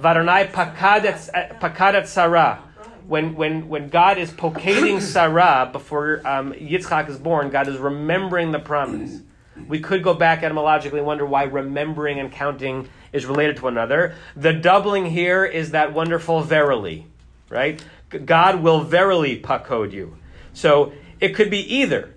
Varonai 0.00 0.50
pakadet, 0.50 1.58
pakadet 1.60 2.06
Sarah. 2.06 2.62
When, 3.06 3.36
when, 3.36 3.68
when 3.68 3.88
God 3.88 4.18
is 4.18 4.30
pokading 4.30 5.00
Sarah 5.12 5.68
before 5.70 6.26
um, 6.26 6.52
Yitzchak 6.52 7.08
is 7.08 7.18
born, 7.18 7.50
God 7.50 7.68
is 7.68 7.78
remembering 7.78 8.50
the 8.50 8.58
promise. 8.58 9.20
We 9.68 9.80
could 9.80 10.02
go 10.02 10.12
back 10.12 10.42
etymologically 10.42 10.98
and 10.98 11.06
wonder 11.06 11.24
why 11.24 11.44
remembering 11.44 12.18
and 12.18 12.30
counting 12.30 12.88
is 13.12 13.24
related 13.26 13.56
to 13.56 13.64
one 13.64 13.74
another. 13.74 14.14
The 14.36 14.52
doubling 14.52 15.06
here 15.06 15.44
is 15.44 15.70
that 15.70 15.92
wonderful 15.92 16.42
verily, 16.42 17.06
right? 17.48 17.82
God 18.24 18.62
will 18.62 18.80
verily 18.82 19.40
pakod 19.40 19.92
you. 19.92 20.16
So 20.52 20.92
it 21.20 21.34
could 21.34 21.50
be 21.50 21.60
either. 21.76 22.14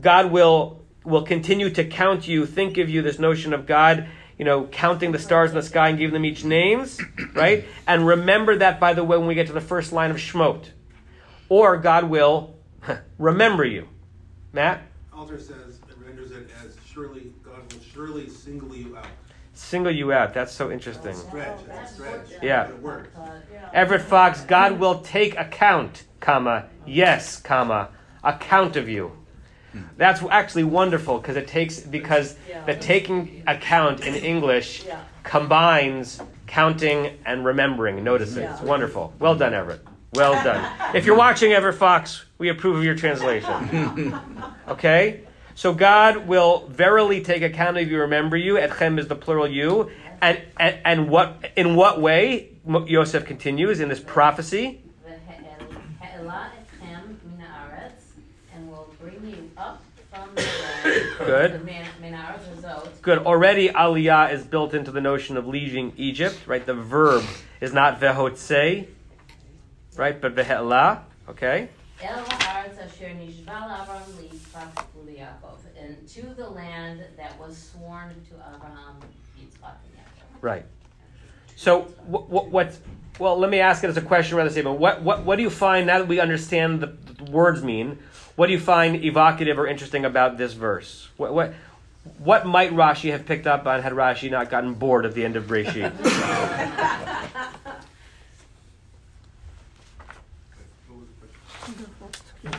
God 0.00 0.30
will 0.30 0.82
will 1.04 1.22
continue 1.22 1.70
to 1.70 1.84
count 1.84 2.26
you, 2.26 2.44
think 2.44 2.78
of 2.78 2.90
you, 2.90 3.00
this 3.00 3.20
notion 3.20 3.52
of 3.52 3.64
God, 3.64 4.08
you 4.38 4.44
know, 4.44 4.64
counting 4.66 5.12
the 5.12 5.18
stars 5.18 5.50
in 5.50 5.56
the 5.56 5.62
sky 5.62 5.88
and 5.88 5.98
giving 5.98 6.14
them 6.14 6.24
each 6.24 6.44
names, 6.44 7.00
right? 7.34 7.64
And 7.86 8.06
remember 8.06 8.56
that, 8.58 8.78
by 8.78 8.94
the 8.94 9.04
way, 9.04 9.16
when 9.16 9.26
we 9.26 9.34
get 9.34 9.46
to 9.48 9.52
the 9.52 9.60
first 9.60 9.92
line 9.92 10.10
of 10.10 10.16
Shemot. 10.16 10.66
Or 11.48 11.76
God 11.76 12.04
will 12.04 12.56
remember 13.18 13.64
you. 13.64 13.88
Matt? 14.52 14.82
Alter 15.12 15.38
says, 15.38 15.78
it 15.88 15.96
renders 16.04 16.30
it 16.30 16.48
as 16.64 16.76
surely, 16.86 17.32
God 17.42 17.72
will 17.72 17.80
surely 17.80 18.28
single 18.28 18.74
you 18.74 18.96
out. 18.96 19.06
Single 19.54 19.92
you 19.92 20.12
out. 20.12 20.34
That's 20.34 20.52
so 20.52 20.70
interesting. 20.70 21.14
Stretch, 21.14 21.64
that's 21.66 21.94
stretch. 21.94 22.28
Yeah. 22.42 22.68
It 22.68 22.82
works. 22.82 23.08
Everett 23.72 24.02
Fox, 24.02 24.42
God 24.42 24.78
will 24.78 25.00
take 25.00 25.36
account, 25.38 26.04
comma, 26.20 26.66
yes, 26.86 27.40
comma, 27.40 27.88
account 28.22 28.76
of 28.76 28.88
you. 28.88 29.12
Mm-hmm. 29.76 29.86
That's 29.96 30.22
actually 30.30 30.64
wonderful 30.64 31.18
because 31.18 31.36
it 31.36 31.46
takes 31.46 31.80
because 31.80 32.36
the 32.66 32.74
taking 32.74 33.42
account 33.46 34.00
in 34.00 34.14
English 34.14 34.84
Yeah. 34.86 35.00
combines 35.22 36.20
counting 36.46 37.18
and 37.24 37.44
remembering. 37.44 38.02
Notice 38.04 38.36
it. 38.36 38.42
It's 38.42 38.60
wonderful. 38.60 39.12
Well 39.18 39.34
done, 39.36 39.52
Everett. 39.54 39.80
Well 40.14 40.32
done. 40.42 40.64
If 40.94 41.04
you're 41.04 41.16
watching 41.16 41.52
Everett 41.52 41.74
Fox, 41.76 42.24
we 42.38 42.48
approve 42.48 42.76
of 42.76 42.84
your 42.84 42.94
translation. 42.94 44.18
Okay? 44.68 45.20
So 45.54 45.72
God 45.72 46.26
will 46.26 46.66
verily 46.68 47.22
take 47.22 47.42
account 47.42 47.76
of 47.78 47.88
you, 47.90 48.00
remember 48.00 48.36
you. 48.36 48.54
Etchem 48.54 48.98
is 48.98 49.06
the 49.08 49.14
plural 49.14 49.46
you. 49.46 49.90
And, 50.20 50.40
and, 50.58 50.78
and 50.84 51.08
what 51.08 51.50
in 51.56 51.76
what 51.76 52.00
way? 52.00 52.50
Yosef 52.66 53.24
continues 53.24 53.78
in 53.80 53.88
this 53.88 54.00
prophecy. 54.00 54.82
Ve'ela 55.06 56.50
etchem 56.58 57.16
min 57.24 57.46
haaretz, 57.46 58.02
and 58.54 58.68
will 58.68 58.92
bring 59.00 59.24
you 59.24 59.50
up 59.56 59.82
from 60.12 60.28
the 60.34 60.42
land. 60.42 61.05
Good. 61.18 61.52
The 61.54 61.58
min 61.64 61.86
min 62.00 62.12
haaretz 62.12 62.46
azot. 62.60 63.02
Good. 63.02 63.18
Already 63.18 63.68
aliyah 63.68 64.32
is 64.32 64.44
built 64.44 64.74
into 64.74 64.90
the 64.90 65.00
notion 65.00 65.36
of 65.36 65.46
leaving 65.46 65.92
Egypt, 65.96 66.38
right? 66.46 66.64
The 66.64 66.74
verb 66.74 67.24
is 67.60 67.72
not 67.72 68.00
vehotse, 68.00 68.86
right? 69.96 70.20
But 70.20 70.34
vehe'la, 70.34 71.00
okay? 71.28 71.68
El 72.02 72.22
haaretz 72.24 72.78
asher 72.78 73.06
nishba 73.06 73.46
la'Avraham 73.46 74.10
liYitzchak 74.20 74.84
u'liYaakov, 74.98 75.58
and 75.80 76.06
to 76.08 76.34
the 76.34 76.48
land 76.48 77.02
that 77.16 77.38
was 77.38 77.56
sworn 77.56 78.08
to 78.08 78.34
Abraham, 78.54 79.00
Yitzchak, 79.40 79.76
and 79.84 80.42
Right. 80.42 80.66
So 81.56 81.82
what, 82.04 82.28
what, 82.28 82.48
what 82.50 82.76
well, 83.18 83.38
let 83.38 83.50
me 83.50 83.60
ask 83.60 83.82
it 83.82 83.88
as 83.88 83.96
a 83.96 84.02
question 84.02 84.36
rather 84.36 84.50
than 84.50 84.52
a 84.52 84.60
statement. 84.60 84.78
What, 84.78 85.02
what, 85.02 85.24
what 85.24 85.36
do 85.36 85.42
you 85.42 85.50
find, 85.50 85.86
now 85.86 85.98
that 85.98 86.08
we 86.08 86.20
understand 86.20 86.80
the, 86.80 86.86
the 87.14 87.30
words 87.30 87.62
mean, 87.62 87.98
what 88.36 88.46
do 88.46 88.52
you 88.52 88.60
find 88.60 89.04
evocative 89.04 89.58
or 89.58 89.66
interesting 89.66 90.04
about 90.04 90.36
this 90.38 90.52
verse? 90.52 91.08
What, 91.16 91.34
what, 91.34 91.54
what 92.18 92.46
might 92.46 92.70
Rashi 92.72 93.10
have 93.10 93.26
picked 93.26 93.46
up 93.46 93.66
on 93.66 93.82
had 93.82 93.92
Rashi 93.92 94.30
not 94.30 94.50
gotten 94.50 94.74
bored 94.74 95.04
at 95.06 95.14
the 95.14 95.24
end 95.24 95.36
of 95.36 95.44
Breshit? 95.44 95.92
What 100.86 100.98
was 100.98 101.76
the 101.78 101.84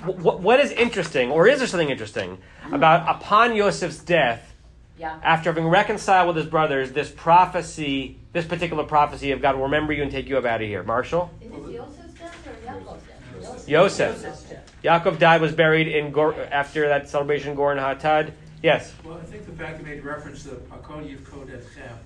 question? 0.06 0.24
what, 0.24 0.40
what 0.42 0.60
is 0.60 0.72
interesting, 0.72 1.32
or 1.32 1.48
is 1.48 1.60
there 1.60 1.68
something 1.68 1.90
interesting, 1.90 2.38
about 2.72 3.08
upon 3.16 3.56
Yosef's 3.56 4.00
death, 4.00 4.54
Yeah. 4.98 5.18
after 5.24 5.50
having 5.50 5.68
reconciled 5.68 6.28
with 6.28 6.36
his 6.38 6.46
brothers, 6.46 6.92
this 6.92 7.10
prophecy, 7.10 8.18
this 8.34 8.46
particular 8.46 8.84
prophecy 8.84 9.32
of 9.32 9.42
God 9.42 9.56
will 9.56 9.64
remember 9.64 9.94
you 9.94 10.04
and 10.04 10.12
take 10.12 10.28
you 10.28 10.38
up 10.38 10.46
out 10.46 10.62
of 10.62 10.68
here? 10.68 10.84
Marshall? 10.84 11.32
Is 11.40 11.48
it 11.48 11.54
Yosef's 11.72 12.14
death 12.20 12.48
or 12.48 12.68
Yaakov's 12.68 13.04
death? 13.04 13.70
Yosef. 13.70 14.16
Joseph's 14.22 14.44
death. 14.44 14.67
Yaakov 14.84 15.20
died, 15.20 15.42
was 15.42 15.54
buried 15.54 15.88
in 15.88 16.12
Gor, 16.12 16.36
after 16.52 16.88
that 16.88 17.10
celebration, 17.10 17.56
Goren 17.56 17.78
HaAtad. 17.78 18.32
Yes. 18.62 18.94
Well, 19.04 19.18
I 19.18 19.24
think 19.26 19.46
the 19.46 19.52
fact 19.52 19.80
you 19.80 19.86
made 19.86 20.04
reference 20.04 20.44
to 20.44 20.50
Pakod 20.50 21.08
Yivkod 21.08 21.50
Etchem, 21.50 21.98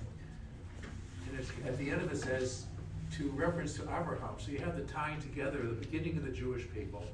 and 1.28 1.66
at 1.66 1.78
the 1.78 1.90
end 1.90 2.02
of 2.02 2.12
it 2.12 2.18
says, 2.18 2.66
to 3.16 3.30
reference 3.30 3.74
to 3.74 3.82
Abraham, 3.82 4.34
so 4.38 4.50
you 4.50 4.58
have 4.58 4.76
the 4.76 4.84
tying 4.84 5.20
together, 5.20 5.58
the 5.58 5.74
beginning 5.74 6.16
of 6.16 6.24
the 6.24 6.30
Jewish 6.30 6.64
people, 6.74 7.04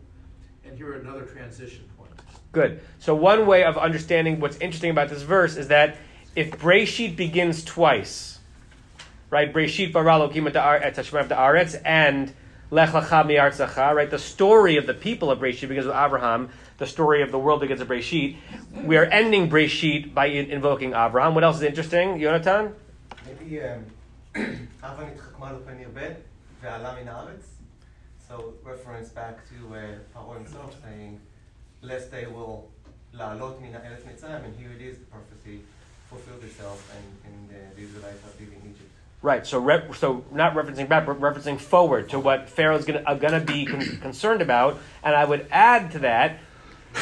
and 0.64 0.76
here 0.76 0.94
another 0.94 1.22
transition 1.22 1.88
point. 1.96 2.10
Good. 2.52 2.80
So 2.98 3.14
one 3.14 3.46
way 3.46 3.64
of 3.64 3.76
understanding 3.76 4.38
what's 4.40 4.56
interesting 4.58 4.90
about 4.90 5.08
this 5.08 5.22
verse 5.22 5.56
is 5.56 5.68
that 5.68 5.96
if 6.36 6.52
Breshit 6.52 7.16
begins 7.16 7.64
twice, 7.64 8.38
right? 9.30 9.52
Breshit 9.52 9.92
bara 9.92 10.12
Elokim 10.12 10.46
et 10.46 10.54
ha'ar- 10.54 10.82
et 10.82 10.94
hashemar 10.94 11.20
of 11.20 11.28
the 11.28 11.34
aretz 11.34 11.80
and 11.84 12.32
Lech 12.70 12.90
Lecha 12.90 13.26
Mi'artzacha, 13.26 13.94
right? 13.94 14.10
The 14.10 14.18
story 14.18 14.76
of 14.76 14.86
the 14.86 14.94
people 14.94 15.30
of 15.30 15.38
Breshit 15.38 15.68
begins 15.68 15.86
with 15.86 15.96
Abraham. 15.96 16.50
The 16.76 16.86
story 16.86 17.22
of 17.22 17.32
the 17.32 17.38
world 17.38 17.60
begins 17.60 17.80
with 17.80 17.88
Breshit. 17.88 18.36
We 18.84 18.96
are 18.96 19.04
ending 19.04 19.48
Breshit 19.48 20.12
by 20.12 20.26
in- 20.26 20.50
invoking 20.50 20.90
Abraham. 20.90 21.34
What 21.34 21.44
else 21.44 21.56
is 21.56 21.62
interesting, 21.62 22.18
Yonatan? 22.18 22.74
Maybe 23.26 23.62
um, 23.62 23.84
So 28.28 28.52
reference 28.62 29.08
back 29.08 29.38
to 29.48 29.74
uh, 29.74 29.80
Paro 30.14 30.34
himself 30.34 30.76
saying, 30.84 31.18
lest 31.80 32.10
they 32.10 32.26
will 32.26 32.68
la'alot 33.16 33.60
min 33.62 33.72
ha'eretz 33.72 34.02
Mitzrayim, 34.02 34.44
and 34.44 34.54
here 34.56 34.70
it 34.78 34.82
is, 34.82 34.98
the 34.98 35.06
prophecy 35.06 35.60
fulfilled 36.10 36.44
itself, 36.44 36.92
and, 36.94 37.32
and 37.32 37.50
uh, 37.50 37.74
the 37.74 37.82
Israelites 37.82 38.22
are 38.24 38.38
leaving 38.38 38.60
Egypt. 38.64 38.92
Right. 39.20 39.44
So, 39.46 39.58
rep, 39.58 39.94
so 39.96 40.24
not 40.30 40.54
referencing 40.54 40.88
back, 40.88 41.06
but 41.06 41.20
referencing 41.20 41.58
forward 41.58 42.10
to 42.10 42.20
what 42.20 42.48
Pharaoh's 42.48 42.84
going 42.84 43.02
to 43.02 43.10
uh, 43.10 43.40
be 43.40 43.66
con- 43.66 43.98
concerned 44.00 44.42
about. 44.42 44.78
And 45.02 45.14
I 45.14 45.24
would 45.24 45.46
add 45.50 45.90
to 45.92 45.98
that. 46.00 46.38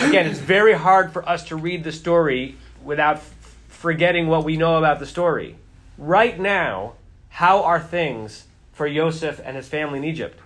Again, 0.01 0.27
it's 0.27 0.39
very 0.39 0.73
hard 0.73 1.13
for 1.13 1.29
us 1.29 1.45
to 1.49 1.57
read 1.57 1.85
the 1.85 1.93
story 1.93 2.57
without 2.83 3.17
f- 3.17 3.57
forgetting 3.69 4.29
what 4.29 4.45
we 4.45 4.57
know 4.57 4.79
about 4.79 4.99
the 4.99 5.07
story. 5.07 5.57
Right 5.99 6.39
now, 6.39 6.95
how 7.29 7.63
are 7.63 7.81
things 7.81 8.47
for 8.73 8.89
Joseph 8.89 9.41
and 9.45 9.57
his 9.57 9.69
family 9.69 9.99
in 9.99 10.05
Egypt? 10.05 10.41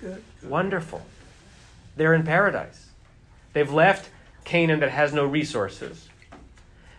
Good. 0.00 0.22
Wonderful. 0.42 1.02
They're 1.96 2.14
in 2.14 2.22
paradise. 2.22 2.88
They've 3.52 3.72
left 3.72 4.10
Canaan 4.44 4.80
that 4.80 4.90
has 4.90 5.12
no 5.12 5.26
resources. 5.26 6.08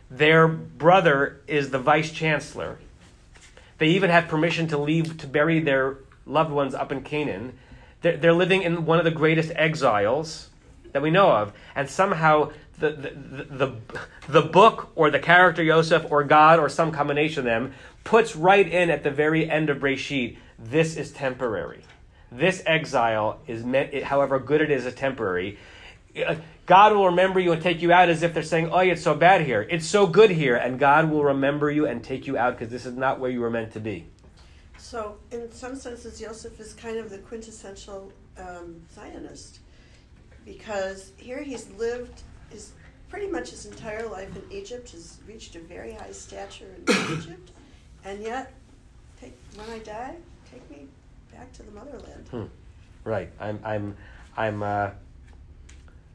Their 0.10 0.48
brother 0.48 1.42
is 1.48 1.72
the 1.72 1.80
vice 1.80 2.12
chancellor 2.12 2.80
They 3.78 3.88
even 3.88 4.10
have 4.10 4.28
permission 4.28 4.68
to 4.70 4.78
leave 4.78 5.18
to 5.18 5.28
bury 5.28 5.60
their 5.60 5.98
loved 6.26 6.52
ones 6.52 6.74
up 6.74 6.92
in 6.92 7.04
Canaan. 7.04 7.58
They're, 8.02 8.18
they're 8.18 8.34
living 8.34 8.64
in 8.64 8.86
one 8.86 9.00
of 9.00 9.06
the 9.06 9.12
greatest 9.12 9.52
exiles 9.56 10.50
that 10.94 11.02
we 11.02 11.12
know 11.12 11.32
of, 11.32 11.54
and 11.76 11.90
somehow 11.90 12.52
the, 12.80 12.92
the, 12.92 13.44
the, 13.44 13.76
the 14.28 14.42
book 14.42 14.90
or 14.96 15.10
the 15.10 15.20
character 15.20 15.64
Yosef 15.64 16.06
or 16.12 16.24
God 16.24 16.60
or 16.60 16.70
some 16.70 16.92
combination 16.92 17.40
of 17.40 17.46
them 17.46 17.74
puts 18.04 18.36
right 18.36 18.68
in 18.68 18.90
at 18.90 19.04
the 19.04 19.12
very 19.12 19.50
end 19.50 19.70
of 19.70 19.80
Breshit, 19.80 20.38
this 20.60 20.96
is 20.96 21.12
temporary. 21.12 21.84
This 22.32 22.62
exile 22.66 23.40
is 23.48 23.64
meant, 23.64 23.94
however 24.04 24.40
good 24.40 24.62
it 24.62 24.72
is, 24.72 24.86
is 24.86 24.94
temporary. 24.94 25.58
Uh, 26.26 26.36
God 26.66 26.94
will 26.94 27.08
remember 27.08 27.40
you 27.40 27.52
and 27.52 27.62
take 27.62 27.82
you 27.82 27.92
out 27.92 28.10
as 28.10 28.24
if 28.24 28.34
they're 28.34 28.44
saying, 28.44 28.70
Oh, 28.72 28.80
it's 28.80 29.02
so 29.02 29.16
bad 29.16 29.42
here. 29.42 29.66
It's 29.70 29.88
so 29.88 30.08
good 30.08 30.32
here. 30.32 30.56
And 30.56 30.80
God 30.80 31.10
will 31.10 31.24
remember 31.24 31.72
you 31.72 31.88
and 31.88 32.04
take 32.04 32.28
you 32.28 32.38
out 32.38 32.58
because 32.58 32.70
this 32.72 32.86
is 32.86 32.96
not 32.96 33.20
where 33.20 33.32
you 33.32 33.42
were 33.42 33.50
meant 33.50 33.72
to 33.74 33.80
be. 33.80 34.06
So, 34.78 35.18
in 35.32 35.52
some 35.52 35.76
senses, 35.76 36.20
Joseph 36.20 36.60
is 36.60 36.74
kind 36.74 36.98
of 36.98 37.10
the 37.10 37.18
quintessential 37.18 38.12
um, 38.38 38.82
Zionist 38.94 39.60
because 40.46 41.12
here 41.18 41.42
he's 41.42 41.70
lived 41.72 42.22
his 42.50 42.72
pretty 43.10 43.28
much 43.28 43.52
his 43.52 43.66
entire 43.66 44.08
life 44.08 44.30
in 44.36 44.44
Egypt, 44.52 44.92
has 44.92 45.20
reached 45.28 45.56
a 45.56 45.60
very 45.60 45.94
high 45.94 46.12
stature 46.12 46.76
in 46.76 46.84
Egypt, 47.18 47.52
and 48.06 48.22
yet, 48.22 48.54
take, 49.20 49.34
when 49.56 49.70
I 49.70 49.80
die, 49.80 50.16
take 50.52 50.70
me 50.70 50.88
back 51.34 51.52
to 51.54 51.64
the 51.64 51.72
motherland. 51.72 52.28
Hmm. 52.30 52.46
Right. 53.04 53.30
I'm. 53.40 53.60
I'm. 53.64 53.96
I'm. 54.36 54.64
Uh, 54.64 54.90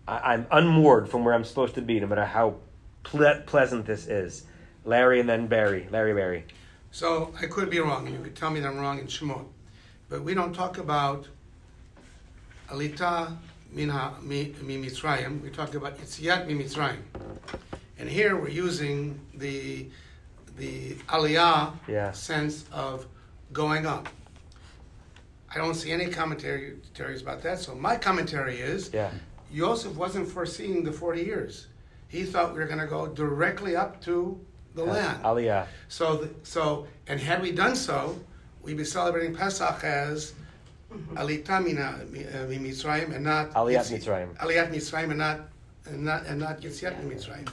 I, 0.07 0.35
am 0.35 0.47
unmoored 0.51 1.09
from 1.09 1.25
where 1.25 1.35
I'm 1.35 1.45
supposed 1.45 1.75
to 1.75 1.83
be, 1.83 2.01
no 2.01 2.07
matter 2.07 2.25
how 2.25 2.57
ple- 3.05 3.43
pleasant 3.47 3.87
this 3.87 4.07
is. 4.07 4.45
Larry 4.85 5.21
and 5.21 5.29
then 5.29 5.47
Barry. 5.47 5.89
Larry 5.91 6.15
Barry. 6.15 6.45
So 6.91 7.33
I 7.41 7.47
could 7.47 7.71
be 7.71 7.79
wrong, 7.79 8.07
and 8.07 8.17
you 8.17 8.23
could 8.23 8.37
tell 8.37 8.51
me 8.51 8.61
that 8.61 8.69
I'm 8.69 8.79
wrong 8.79 8.99
in 8.99 9.07
Shemot. 9.07 9.45
But 10.09 10.23
we 10.23 10.35
don't 10.35 10.53
talk 10.53 10.79
about 10.79 11.29
Alita 12.69 13.37
Minha 13.71 14.15
Mi 14.23 14.47
Mitzrayim. 14.47 15.41
We 15.41 15.51
talk 15.51 15.75
about 15.75 15.99
Yitziat 15.99 16.47
Mi 16.47 16.55
Mitzrayim. 16.55 16.99
And 17.99 18.09
here 18.09 18.37
we're 18.37 18.49
using 18.49 19.21
the 19.35 19.89
the 20.59 20.95
Aliyah 21.09 21.73
yeah. 21.89 22.13
sense 22.13 22.67
of 22.73 23.07
going 23.53 23.87
up. 23.87 24.09
I 25.55 25.59
don't 25.59 25.75
see 25.75 25.93
any 25.93 26.07
commentaries 26.07 27.23
about 27.23 27.43
that. 27.43 27.59
So 27.59 27.75
my 27.75 27.97
commentary 27.97 28.61
is 28.61 28.91
yeah. 28.93 29.11
Yosef 29.53 29.95
wasn't 29.95 30.29
foreseeing 30.29 30.83
the 30.83 30.93
40 30.93 31.23
years. 31.23 31.67
He 32.09 32.25
thought 32.25 32.53
we 32.53 32.61
were 32.61 32.67
going 32.67 32.79
to 32.79 32.87
go 32.87 33.07
directly 33.07 33.77
up 33.77 34.01
to 34.03 34.41
the 34.75 34.85
land. 34.85 35.23
Aliyah. 35.23 35.67
So, 35.89 36.17
the, 36.17 36.31
so, 36.43 36.87
and 37.07 37.21
had 37.21 37.43
we 37.43 37.53
done 37.53 37.77
so, 37.77 38.19
we'd 38.63 38.77
be 38.77 38.85
celebrating 38.85 39.35
Pesach 39.35 39.85
as 39.85 40.35
Alita 41.15 41.63
Mina 41.65 42.01
Mitzrayim 42.11 43.15
and 43.15 43.25
not 43.25 43.51
Aliyat 43.53 43.91
Mitzrayim. 43.91 44.37
Aliyat 44.37 44.71
Mitzrayim 44.71 45.11
and 45.11 45.19
not 45.19 45.41
and 45.87 46.05
not 46.05 46.27
and 46.27 46.41
not 46.41 46.61
Yitziat 46.61 47.03
Mitzrayim. 47.03 47.49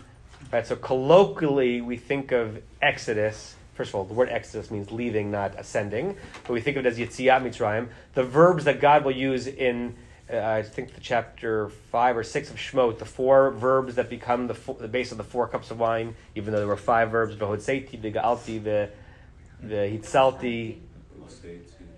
Right. 0.51 0.65
So 0.65 0.75
colloquially, 0.75 1.82
we 1.82 1.98
think 1.98 2.32
of 2.32 2.62
Exodus. 2.82 3.56
First 3.75 3.89
of 3.89 3.96
all, 3.96 4.03
the 4.03 4.13
word 4.13 4.29
Exodus 4.29 4.72
means 4.72 4.91
leaving, 4.91 5.32
not 5.32 5.58
ascending. 5.58 6.18
But 6.44 6.53
we 6.53 6.62
think 6.62 6.77
of 6.77 6.86
it 6.86 6.89
as 6.89 6.98
Yitziat 6.98 7.41
Mitzrayim. 7.41 7.89
The 8.13 8.24
verbs 8.24 8.65
that 8.65 8.82
God 8.82 9.06
will 9.06 9.15
use 9.15 9.48
in 9.48 9.96
uh, 9.96 10.09
I 10.31 10.62
think 10.62 10.93
the 10.93 11.01
chapter 11.01 11.69
five 11.91 12.15
or 12.15 12.24
six 12.24 12.51
of 12.51 12.57
Shemot, 12.57 13.00
the 13.00 13.05
four 13.05 13.51
verbs 13.51 13.95
that 13.95 14.09
become 14.09 14.48
the, 14.48 14.53
four, 14.53 14.75
the 14.75 14.88
base 14.88 15.12
of 15.12 15.17
the 15.17 15.24
four 15.24 15.48
cups 15.48 15.71
of 15.71 15.79
wine, 15.79 16.15
even 16.36 16.53
though 16.53 16.59
there 16.59 16.67
were 16.67 16.77
five 16.77 17.09
verbs, 17.09 17.36
the 17.36 17.43
v'hodseiti, 17.43 18.00
v'ga'alti, 18.00 18.89
v'hitzalti, 19.65 20.77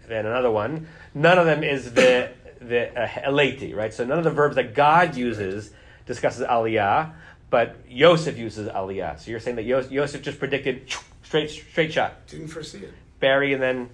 and 0.10 0.28
another 0.28 0.52
one. 0.52 0.88
None 1.14 1.38
of 1.38 1.46
them 1.46 1.64
is 1.64 1.94
the 1.94 2.32
the 2.62 2.98
uh, 2.98 3.08
elati, 3.30 3.76
right? 3.76 3.94
So 3.94 4.06
none 4.06 4.18
of 4.18 4.24
the 4.24 4.32
verbs 4.32 4.56
that 4.56 4.76
God 4.76 5.16
uses 5.16 5.72
discusses 6.06 6.46
aliyah, 6.46 7.14
but 7.50 7.78
Yosef 7.90 8.38
uses 8.38 8.70
aliyah. 8.70 9.20
So 9.20 9.32
you're 9.32 9.40
saying 9.40 9.58
that 9.58 9.64
Yosef 9.64 10.22
just 10.22 10.40
predicted 10.40 10.94
straight 11.24 11.50
straight 11.50 11.92
shot. 11.92 12.28
Didn't 12.28 12.48
foresee 12.48 12.80
it. 12.80 12.94
Barry 13.20 13.54
and 13.54 13.62
then 13.62 13.90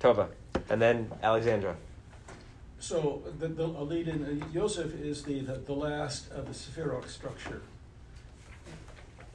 Tova, 0.00 0.28
and 0.68 0.80
then 0.80 1.10
Alexandra. 1.22 1.76
So 2.84 3.22
the, 3.38 3.48
the 3.48 3.66
lead 3.66 4.08
in 4.08 4.42
uh, 4.42 4.46
Yosef 4.52 4.94
is 5.00 5.22
the, 5.22 5.40
the, 5.40 5.54
the 5.54 5.72
last 5.72 6.30
of 6.32 6.44
the 6.46 6.52
Sephiroth 6.52 7.08
structure. 7.08 7.62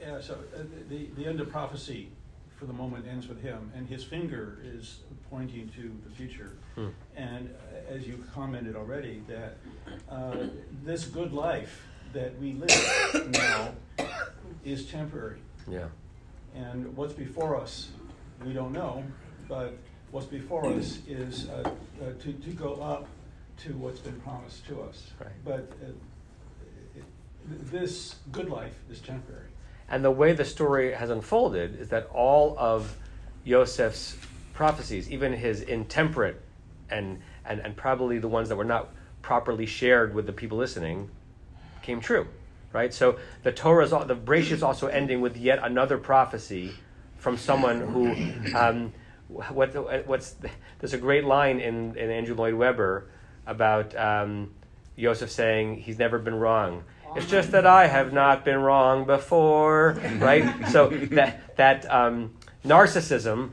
Yeah, 0.00 0.20
so 0.20 0.34
uh, 0.34 0.62
the, 0.88 1.08
the 1.16 1.26
end 1.26 1.40
of 1.40 1.50
prophecy 1.50 2.10
for 2.56 2.66
the 2.66 2.72
moment 2.72 3.06
ends 3.10 3.26
with 3.26 3.42
him, 3.42 3.72
and 3.74 3.88
his 3.88 4.04
finger 4.04 4.60
is 4.62 5.00
pointing 5.30 5.68
to 5.70 5.92
the 6.08 6.14
future. 6.14 6.52
Hmm. 6.76 6.90
And 7.16 7.50
uh, 7.50 7.92
as 7.92 8.06
you 8.06 8.24
commented 8.32 8.76
already, 8.76 9.24
that 9.26 9.56
uh, 10.08 10.46
this 10.84 11.06
good 11.06 11.32
life 11.32 11.88
that 12.12 12.38
we 12.38 12.52
live 12.52 13.30
now 13.30 13.72
is 14.64 14.86
temporary. 14.86 15.40
Yeah. 15.68 15.88
And 16.54 16.96
what's 16.96 17.14
before 17.14 17.60
us, 17.60 17.88
we 18.46 18.52
don't 18.52 18.72
know, 18.72 19.02
but 19.48 19.76
what's 20.12 20.26
before 20.26 20.66
us 20.66 21.00
is 21.08 21.48
uh, 21.48 21.68
uh, 22.00 22.12
to, 22.20 22.32
to 22.32 22.50
go 22.50 22.74
up 22.74 23.08
to 23.64 23.72
what's 23.74 24.00
been 24.00 24.20
promised 24.20 24.66
to 24.66 24.80
us. 24.82 25.10
Right. 25.20 25.30
But 25.44 25.72
it, 25.82 25.94
it, 26.96 27.70
this 27.70 28.16
good 28.32 28.48
life 28.48 28.74
is 28.90 29.00
temporary. 29.00 29.48
And 29.88 30.04
the 30.04 30.10
way 30.10 30.32
the 30.32 30.44
story 30.44 30.92
has 30.92 31.10
unfolded 31.10 31.80
is 31.80 31.88
that 31.88 32.08
all 32.14 32.56
of 32.58 32.96
Yosef's 33.44 34.16
prophecies, 34.52 35.10
even 35.10 35.32
his 35.32 35.62
intemperate 35.62 36.40
and, 36.90 37.20
and, 37.44 37.60
and 37.60 37.76
probably 37.76 38.18
the 38.18 38.28
ones 38.28 38.48
that 38.48 38.56
were 38.56 38.64
not 38.64 38.90
properly 39.22 39.66
shared 39.66 40.14
with 40.14 40.26
the 40.26 40.32
people 40.32 40.58
listening, 40.58 41.10
came 41.82 42.00
true. 42.00 42.28
Right? 42.72 42.94
So 42.94 43.18
the 43.42 43.50
Torah 43.50 43.84
is, 43.84 43.90
the 43.90 44.16
Breshit 44.16 44.52
is 44.52 44.62
also 44.62 44.86
ending 44.86 45.20
with 45.20 45.36
yet 45.36 45.58
another 45.60 45.98
prophecy 45.98 46.72
from 47.16 47.36
someone 47.36 47.80
who, 47.80 48.56
um, 48.56 48.92
what, 49.28 50.06
what's, 50.06 50.36
there's 50.78 50.94
a 50.94 50.98
great 50.98 51.24
line 51.24 51.58
in, 51.58 51.96
in 51.96 52.10
Andrew 52.10 52.36
Lloyd 52.36 52.54
Webber 52.54 53.08
about 53.50 53.94
um, 53.96 54.50
Joseph 54.98 55.30
saying 55.30 55.78
he's 55.78 55.98
never 55.98 56.18
been 56.18 56.36
wrong. 56.36 56.84
It's 57.16 57.26
just 57.26 57.50
that 57.50 57.66
I 57.66 57.88
have 57.88 58.12
not 58.12 58.44
been 58.44 58.58
wrong 58.58 59.04
before, 59.04 59.92
right? 60.18 60.68
so 60.68 60.88
that 60.88 61.56
that 61.56 61.90
um, 61.90 62.36
narcissism, 62.64 63.50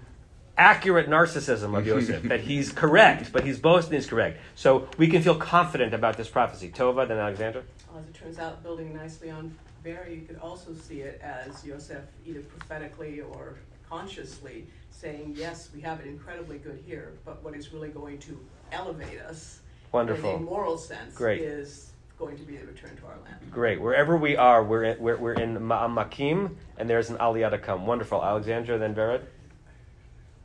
accurate 0.57 1.09
narcissism 1.09 1.75
of 1.75 1.83
Joseph, 1.83 2.23
that 2.23 2.41
he's 2.41 2.71
correct, 2.71 3.31
but 3.33 3.43
he's 3.43 3.57
boasting 3.57 3.93
he's 3.93 4.05
correct. 4.05 4.39
So 4.55 4.87
we 4.99 5.07
can 5.07 5.23
feel 5.23 5.35
confident 5.35 5.95
about 5.95 6.17
this 6.17 6.29
prophecy. 6.29 6.69
Tova, 6.69 7.07
then 7.07 7.17
Alexandra. 7.17 7.63
As 7.97 8.05
it 8.05 8.13
turns 8.13 8.37
out, 8.37 8.61
building 8.61 8.93
nicely 8.93 9.31
on 9.31 9.55
Barry, 9.83 10.15
you 10.15 10.21
could 10.21 10.37
also 10.37 10.75
see 10.75 11.01
it 11.01 11.19
as 11.23 11.63
Joseph 11.63 12.03
either 12.27 12.41
prophetically 12.41 13.21
or 13.21 13.55
consciously 13.89 14.67
saying, 14.91 15.33
"Yes, 15.35 15.69
we 15.73 15.81
have 15.81 15.99
it 15.99 16.05
incredibly 16.05 16.59
good 16.59 16.83
here, 16.85 17.13
but 17.25 17.43
what 17.43 17.55
is 17.55 17.73
really 17.73 17.89
going 17.89 18.19
to 18.19 18.39
elevate 18.71 19.19
us 19.21 19.61
Wonderful. 19.91 20.35
in 20.35 20.35
a 20.37 20.39
moral 20.45 20.77
sense 20.77 21.15
Great. 21.15 21.41
is 21.41 21.91
going 22.19 22.37
to 22.37 22.43
be 22.43 22.57
the 22.57 22.65
return 22.65 22.95
to 22.97 23.05
our 23.05 23.15
land. 23.23 23.37
Great. 23.51 23.79
Wherever 23.81 24.17
we 24.17 24.35
are, 24.35 24.63
we're 24.63 24.83
in, 24.83 24.99
we're, 24.99 25.17
we're 25.17 25.33
in 25.33 25.55
Ma'amakim, 25.57 26.55
and 26.77 26.89
there's 26.89 27.09
an 27.09 27.17
aliyah 27.17 27.51
to 27.51 27.57
come. 27.57 27.85
Wonderful. 27.85 28.23
Alexandra, 28.23 28.77
then 28.77 28.93
Vered. 28.95 29.21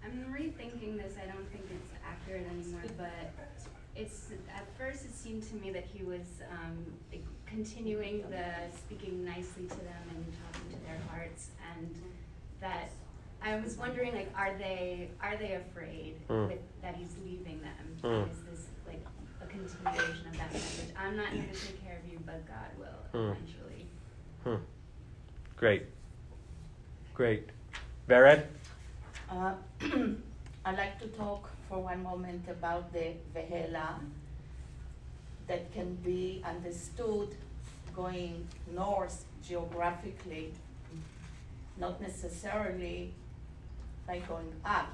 I'm 0.04 0.24
rethinking 0.32 0.96
this. 0.96 1.14
I 1.22 1.26
don't 1.26 1.48
think 1.50 1.64
it's 1.70 1.92
accurate 2.06 2.46
anymore, 2.46 2.82
but 2.98 3.32
it's 3.96 4.28
at 4.54 4.66
first 4.78 5.04
it 5.04 5.14
seemed 5.14 5.42
to 5.48 5.54
me 5.56 5.70
that 5.70 5.84
he 5.92 6.02
was 6.04 6.42
um, 6.50 6.84
continuing 7.46 8.22
the 8.30 8.44
speaking 8.76 9.24
nicely 9.24 9.64
to 9.64 9.76
them 9.76 10.04
and 10.14 10.24
talking 10.52 10.70
to 10.78 10.86
their 10.86 10.98
hearts, 11.10 11.48
and 11.76 11.94
that 12.60 12.90
I 13.42 13.56
was 13.56 13.76
wondering, 13.76 14.14
like, 14.14 14.30
are 14.36 14.54
they 14.58 15.08
are 15.22 15.36
they 15.36 15.54
afraid 15.54 16.14
Mm. 16.28 16.48
with, 16.48 16.60
that 16.82 16.94
he's 16.96 17.14
leaving 17.24 17.60
them? 17.62 17.96
Mm. 18.02 18.28
Continuation 19.66 20.26
of 20.28 20.36
that 20.38 20.52
message? 20.52 20.90
I'm 20.98 21.16
not 21.16 21.28
here 21.28 21.44
to 21.52 21.58
take 21.66 21.82
care 21.84 21.98
of 22.04 22.10
you, 22.12 22.18
but 22.26 22.46
God 22.46 22.70
will 22.78 23.20
Mm. 23.20 23.32
eventually. 23.36 23.86
Hmm. 24.44 24.56
Great. 25.56 25.86
Great. 27.14 27.50
Vered? 28.08 28.46
Uh, 29.30 29.54
I'd 30.64 30.76
like 30.78 30.98
to 31.00 31.08
talk 31.08 31.48
for 31.68 31.78
one 31.78 32.02
moment 32.02 32.48
about 32.48 32.92
the 32.92 33.14
Vehela 33.34 34.00
that 35.46 35.72
can 35.72 35.94
be 35.96 36.42
understood 36.44 37.34
going 37.94 38.46
north 38.72 39.24
geographically, 39.46 40.52
not 41.76 42.00
necessarily 42.00 43.12
by 44.06 44.18
going 44.20 44.52
up 44.64 44.90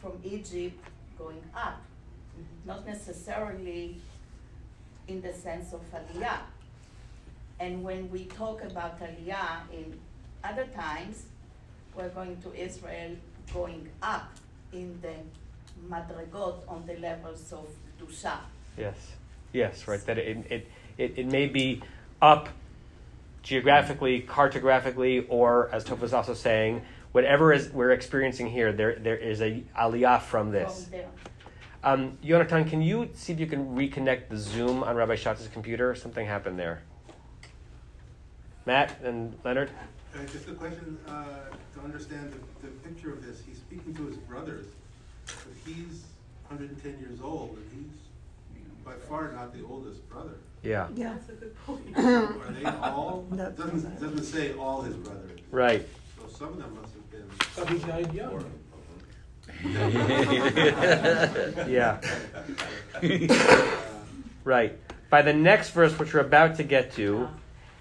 from 0.00 0.12
Egypt, 0.22 0.78
going 1.18 1.42
up, 1.54 1.80
not 2.64 2.86
necessarily 2.86 3.96
in 5.08 5.20
the 5.20 5.32
sense 5.32 5.72
of 5.72 5.80
Aliyah. 5.92 6.40
And 7.58 7.82
when 7.82 8.10
we 8.10 8.24
talk 8.24 8.62
about 8.64 9.00
Aliyah 9.00 9.60
in 9.72 9.98
other 10.44 10.66
times, 10.66 11.24
we're 11.94 12.08
going 12.10 12.36
to 12.42 12.54
Israel 12.54 13.16
going 13.52 13.88
up 14.02 14.30
in 14.72 14.98
the 15.00 15.14
madrigot 15.88 16.56
on 16.68 16.84
the 16.86 16.96
levels 16.98 17.52
of 17.52 17.66
dusha. 18.00 18.38
Yes. 18.76 18.96
Yes, 19.52 19.88
right. 19.88 20.04
That 20.04 20.18
it, 20.18 20.46
it, 20.50 20.68
it, 20.98 21.18
it 21.18 21.26
may 21.26 21.46
be 21.46 21.82
up 22.20 22.48
geographically, 23.42 24.22
cartographically, 24.22 25.24
or 25.28 25.70
as 25.72 25.84
Toph 25.84 26.00
was 26.00 26.12
also 26.12 26.34
saying, 26.34 26.82
whatever 27.12 27.52
is 27.52 27.70
we're 27.70 27.92
experiencing 27.92 28.50
here, 28.50 28.72
there 28.72 28.96
there 28.96 29.16
is 29.16 29.40
a 29.40 29.62
aliyah 29.78 30.20
from 30.20 30.50
this. 30.50 30.88
From. 30.90 31.00
Um, 31.84 32.18
Yonatan, 32.24 32.68
can 32.68 32.82
you 32.82 33.10
see 33.14 33.32
if 33.32 33.40
you 33.40 33.46
can 33.46 33.76
reconnect 33.76 34.28
the 34.28 34.36
Zoom 34.36 34.82
on 34.82 34.96
Rabbi 34.96 35.14
Schatz's 35.14 35.48
computer? 35.48 35.94
Something 35.94 36.26
happened 36.26 36.58
there. 36.58 36.82
Matt 38.64 39.00
and 39.02 39.38
Leonard? 39.44 39.70
Uh, 40.14 40.24
just 40.24 40.48
a 40.48 40.52
question 40.52 40.98
uh, 41.06 41.24
to 41.74 41.80
understand 41.84 42.32
the, 42.32 42.66
the 42.66 42.72
picture 42.88 43.12
of 43.12 43.24
this. 43.24 43.42
He's 43.46 43.58
speaking 43.58 43.94
to 43.94 44.06
his 44.06 44.16
brothers, 44.16 44.66
but 45.26 45.36
he's 45.64 46.04
110 46.48 46.98
years 46.98 47.20
old, 47.22 47.56
and 47.56 47.70
he's 47.72 47.92
by 48.84 48.94
far 49.08 49.32
not 49.32 49.52
the 49.52 49.64
oldest 49.64 50.08
brother. 50.08 50.34
Yeah. 50.62 50.88
Yeah. 50.94 51.14
That's 51.14 51.28
a 51.28 51.32
good 51.32 51.56
point. 51.66 51.98
Are 51.98 52.52
they 52.52 52.64
all? 52.64 53.26
Doesn't 53.36 54.00
doesn't 54.00 54.24
say 54.24 54.54
all 54.54 54.82
his 54.82 54.94
brothers. 54.96 55.40
Right. 55.50 55.86
So 56.18 56.28
some 56.28 56.48
of 56.48 56.58
them 56.58 56.78
must 56.80 56.94
have 56.94 57.10
been. 57.10 57.28
But 57.56 57.68
he 57.68 57.78
died 57.78 58.14
young. 58.14 58.44
Yeah. 61.68 62.00
Right. 64.44 64.78
By 65.10 65.22
the 65.22 65.32
next 65.32 65.70
verse, 65.70 65.98
which 65.98 66.14
we're 66.14 66.20
about 66.20 66.56
to 66.58 66.62
get 66.62 66.92
to, 66.94 67.28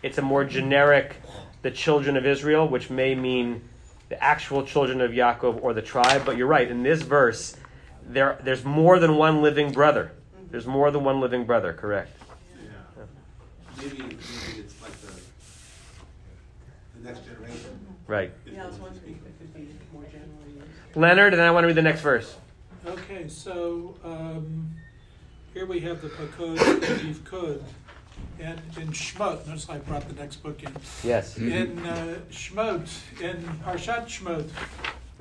it's 0.01 0.17
a 0.17 0.23
more 0.23 0.43
generic, 0.43 1.15
the 1.61 1.69
children 1.69 2.17
of 2.17 2.25
Israel, 2.25 2.67
which 2.67 2.89
may 2.89 3.13
mean 3.13 3.61
the 4.09 4.21
actual 4.21 4.65
children 4.65 4.99
of 4.99 5.11
Yaakov 5.11 5.61
or 5.61 5.73
the 5.75 5.83
tribe. 5.83 6.23
But 6.25 6.37
you're 6.37 6.47
right. 6.47 6.67
In 6.67 6.81
this 6.81 7.03
verse, 7.03 7.55
there, 8.03 8.39
there's 8.43 8.65
more 8.65 8.97
than 8.97 9.15
one 9.17 9.43
living 9.43 9.71
brother. 9.71 10.11
There's 10.49 10.65
more 10.65 10.89
than 10.89 11.03
one 11.03 11.21
living 11.21 11.45
brother, 11.45 11.71
correct? 11.71 12.17
Yeah. 12.63 13.03
Maybe 13.77 13.97
maybe 13.97 14.15
it's 14.57 14.81
like 14.81 14.93
the 15.01 15.11
the 16.97 17.07
next 17.07 17.25
generation. 17.25 17.79
Right. 18.07 18.31
Yeah, 18.45 18.63
I 18.63 18.67
was 18.67 18.77
wondering 18.77 19.19
if 19.21 19.25
it 19.27 19.37
could 19.39 19.53
be 19.53 19.67
more 19.93 20.03
generally 20.03 20.53
used. 20.55 20.65
Leonard, 20.95 21.33
and 21.33 21.39
then 21.39 21.47
I 21.47 21.51
want 21.51 21.63
to 21.63 21.67
read 21.67 21.75
the 21.75 21.81
next 21.81 22.01
verse. 22.01 22.35
Okay, 22.85 23.27
so 23.27 23.95
um, 24.03 24.71
here 25.53 25.65
we 25.65 25.79
have 25.81 26.01
the 26.01 26.09
Pakod 26.09 26.59
and 26.59 27.15
Yivkod. 27.15 27.61
And 28.39 28.61
in 28.77 28.89
Shmot, 28.89 29.45
notice 29.45 29.69
I 29.69 29.77
brought 29.79 30.07
the 30.07 30.15
next 30.15 30.37
book 30.37 30.61
in. 30.63 30.71
Yes. 31.03 31.37
In 31.37 31.79
uh, 31.79 32.19
Shmot, 32.31 32.87
in 33.21 33.43
Parshat 33.63 34.05
Shmot, 34.05 34.49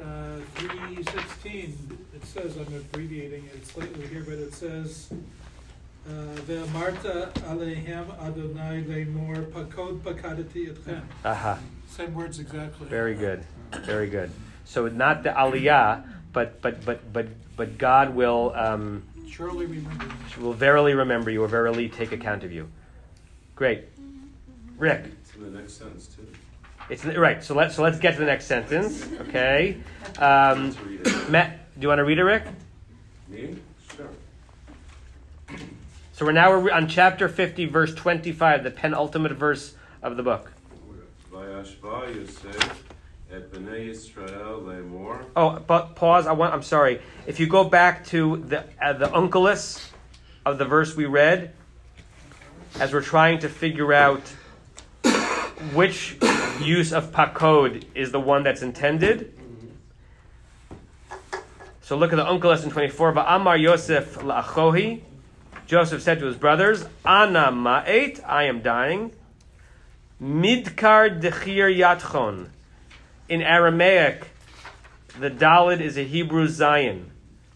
uh, 0.00 0.40
316, 0.54 1.98
it 2.14 2.24
says, 2.24 2.56
I'm 2.56 2.72
abbreviating 2.74 3.48
it 3.54 3.66
slightly 3.66 4.06
here, 4.06 4.24
but 4.24 4.34
it 4.34 4.52
says, 4.52 5.10
uh, 6.06 6.10
Ve'amarta 6.42 7.32
alehem 7.48 8.10
Adonai 8.20 8.84
lemor 8.84 9.46
pakod 9.46 10.00
pakadati 10.00 10.72
etchem. 10.72 11.02
Aha. 11.24 11.58
Same 11.88 12.14
words 12.14 12.38
exactly. 12.38 12.86
Very 12.88 13.14
good. 13.14 13.44
Very 13.84 14.08
good. 14.08 14.30
So 14.64 14.88
not 14.88 15.22
the 15.22 15.30
aliyah, 15.30 16.04
but 16.32 16.60
but 16.62 16.84
but 16.84 17.12
but 17.12 17.28
but 17.56 17.78
God 17.78 18.14
will 18.14 18.52
um, 18.54 19.02
Surely 19.28 19.66
remember. 19.66 20.06
will 20.40 20.52
verily 20.52 20.94
remember 20.94 21.30
you 21.30 21.42
or 21.42 21.48
verily 21.48 21.88
take 21.88 22.12
account 22.12 22.44
of 22.44 22.52
you. 22.52 22.68
Great. 23.56 23.84
Rick. 24.78 25.04
It's 25.22 25.34
in 25.34 25.52
the 25.52 25.58
next 25.58 25.74
sentence 25.74 26.08
too. 26.08 26.26
It's 26.90 27.04
right. 27.04 27.42
So 27.42 27.54
let's 27.54 27.76
so 27.76 27.82
let's 27.82 27.98
get 27.98 28.14
to 28.14 28.20
the 28.20 28.26
next 28.26 28.46
sentence. 28.46 29.06
Okay. 29.20 29.76
Um, 30.18 30.64
Let's 30.64 30.80
read 30.80 31.00
it. 31.06 31.30
Matt, 31.30 31.58
do 31.74 31.82
you 31.82 31.88
want 31.88 31.98
to 32.00 32.04
read 32.04 32.18
it, 32.18 32.24
Rick? 32.24 32.44
Me? 33.28 33.56
Sure. 33.96 34.08
So 36.12 36.24
we're 36.24 36.32
now 36.32 36.68
on 36.70 36.88
chapter 36.88 37.28
fifty, 37.28 37.66
verse 37.66 37.94
twenty-five, 37.94 38.64
the 38.64 38.70
penultimate 38.70 39.32
verse 39.32 39.74
of 40.02 40.16
the 40.16 40.22
book. 40.22 40.50
Oh, 45.36 45.58
but 45.66 45.96
pause. 45.96 46.26
I 46.26 46.32
want. 46.32 46.54
I'm 46.54 46.62
sorry. 46.62 47.00
If 47.26 47.40
you 47.40 47.46
go 47.46 47.64
back 47.64 48.06
to 48.06 48.38
the 48.38 48.64
uh, 48.80 48.92
the 48.94 49.06
Onkelos 49.06 49.90
of 50.44 50.58
the 50.58 50.64
verse 50.64 50.94
we 50.96 51.06
read, 51.06 51.52
as 52.78 52.92
we're 52.92 53.02
trying 53.02 53.38
to 53.40 53.48
figure 53.48 53.92
out 53.92 54.22
which 55.72 56.16
use 56.60 56.92
of 56.92 57.12
pakod 57.12 57.84
is 57.94 58.12
the 58.12 58.20
one 58.20 58.42
that's 58.42 58.62
intended. 58.62 59.36
So 61.80 61.96
look 61.96 62.12
at 62.12 62.16
the 62.16 62.24
Onkelos 62.24 62.64
in 62.64 62.70
24. 62.70 63.10
Amar 63.10 63.56
Yosef 63.56 64.16
la'achohi. 64.16 65.02
Joseph 65.66 66.02
said 66.02 66.18
to 66.20 66.26
his 66.26 66.36
brothers, 66.36 66.84
Ana 67.04 67.50
ma'et, 67.50 68.22
I 68.26 68.44
am 68.44 68.60
dying. 68.60 69.12
Midkar 70.22 71.20
dechir 71.20 71.74
yatchon. 71.74 72.48
In 73.28 73.40
Aramaic, 73.40 74.28
the 75.18 75.30
Dalet 75.30 75.80
is 75.80 75.96
a 75.96 76.04
Hebrew 76.04 76.46
Zayin. 76.46 77.06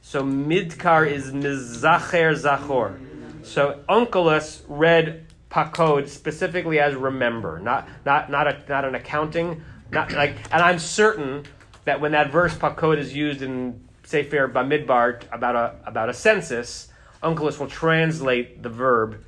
So 0.01 0.23
Midkar 0.23 1.11
is 1.11 1.33
Mizacher 1.33 2.35
Zachor. 2.35 2.99
So 3.45 3.83
Onkelos 3.89 4.63
read 4.69 5.27
Pakod 5.51 6.09
specifically 6.09 6.79
as 6.79 6.95
remember, 6.95 7.59
not, 7.59 7.89
not, 8.07 8.31
not, 8.31 8.47
a, 8.47 8.63
not 8.69 8.85
an 8.85 8.95
accounting. 8.95 9.63
Not 9.91 10.13
like, 10.13 10.37
and 10.53 10.63
I'm 10.63 10.79
certain 10.79 11.45
that 11.85 12.01
when 12.01 12.13
that 12.13 12.31
verse 12.31 12.55
Pakod 12.55 12.99
is 12.99 13.15
used 13.15 13.43
in 13.43 13.87
Sefer 14.05 14.49
Bamidbar 14.49 15.23
about 15.33 15.57
a, 15.57 15.75
about 15.87 16.09
a 16.09 16.15
census, 16.15 16.89
Onkelos 17.23 17.59
will 17.59 17.69
translate 17.69 18.63
the 18.63 18.69
verb 18.71 19.23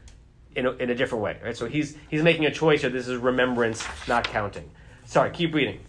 in 0.55 0.67
a, 0.67 0.71
in 0.73 0.89
a 0.91 0.95
different 0.95 1.25
way. 1.25 1.39
Right? 1.43 1.57
So 1.57 1.67
he's, 1.67 1.97
he's 2.09 2.23
making 2.23 2.47
a 2.47 2.51
choice 2.51 2.81
here. 2.81 2.91
This 2.91 3.09
is 3.09 3.19
remembrance, 3.19 3.85
not 4.09 4.25
counting. 4.25 4.71
Sorry, 5.05 5.31
keep 5.31 5.55
reading. 5.55 5.81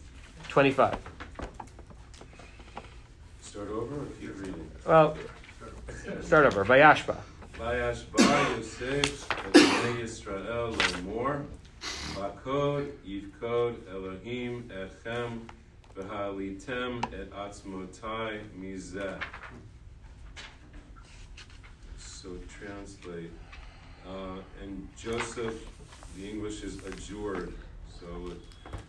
25. 0.51 0.97
Start 3.39 3.69
over 3.69 4.01
or 4.01 4.05
keep 4.19 4.37
reading? 4.37 4.69
Well, 4.85 5.17
start 6.21 6.45
over. 6.45 6.65
Vayashba. 6.65 7.15
Vayashba 7.53 8.57
Yosef 8.57 9.31
et 9.31 9.53
bnei 9.53 10.01
Yisrael 10.01 10.73
lemor. 10.73 11.45
Bakod 12.15 12.91
yivkod 13.07 13.77
Elohim 13.89 14.69
etchem 14.75 15.39
v'halitem 15.95 17.01
et 17.13 17.31
atzmotai 17.31 18.41
mizeh. 18.59 19.21
So 21.97 22.37
translate. 22.49 23.31
Uh, 24.05 24.41
and 24.61 24.85
Joseph, 24.97 25.65
the 26.17 26.29
English 26.29 26.63
is 26.63 26.75
adjured. 26.83 27.53
So 28.01 28.33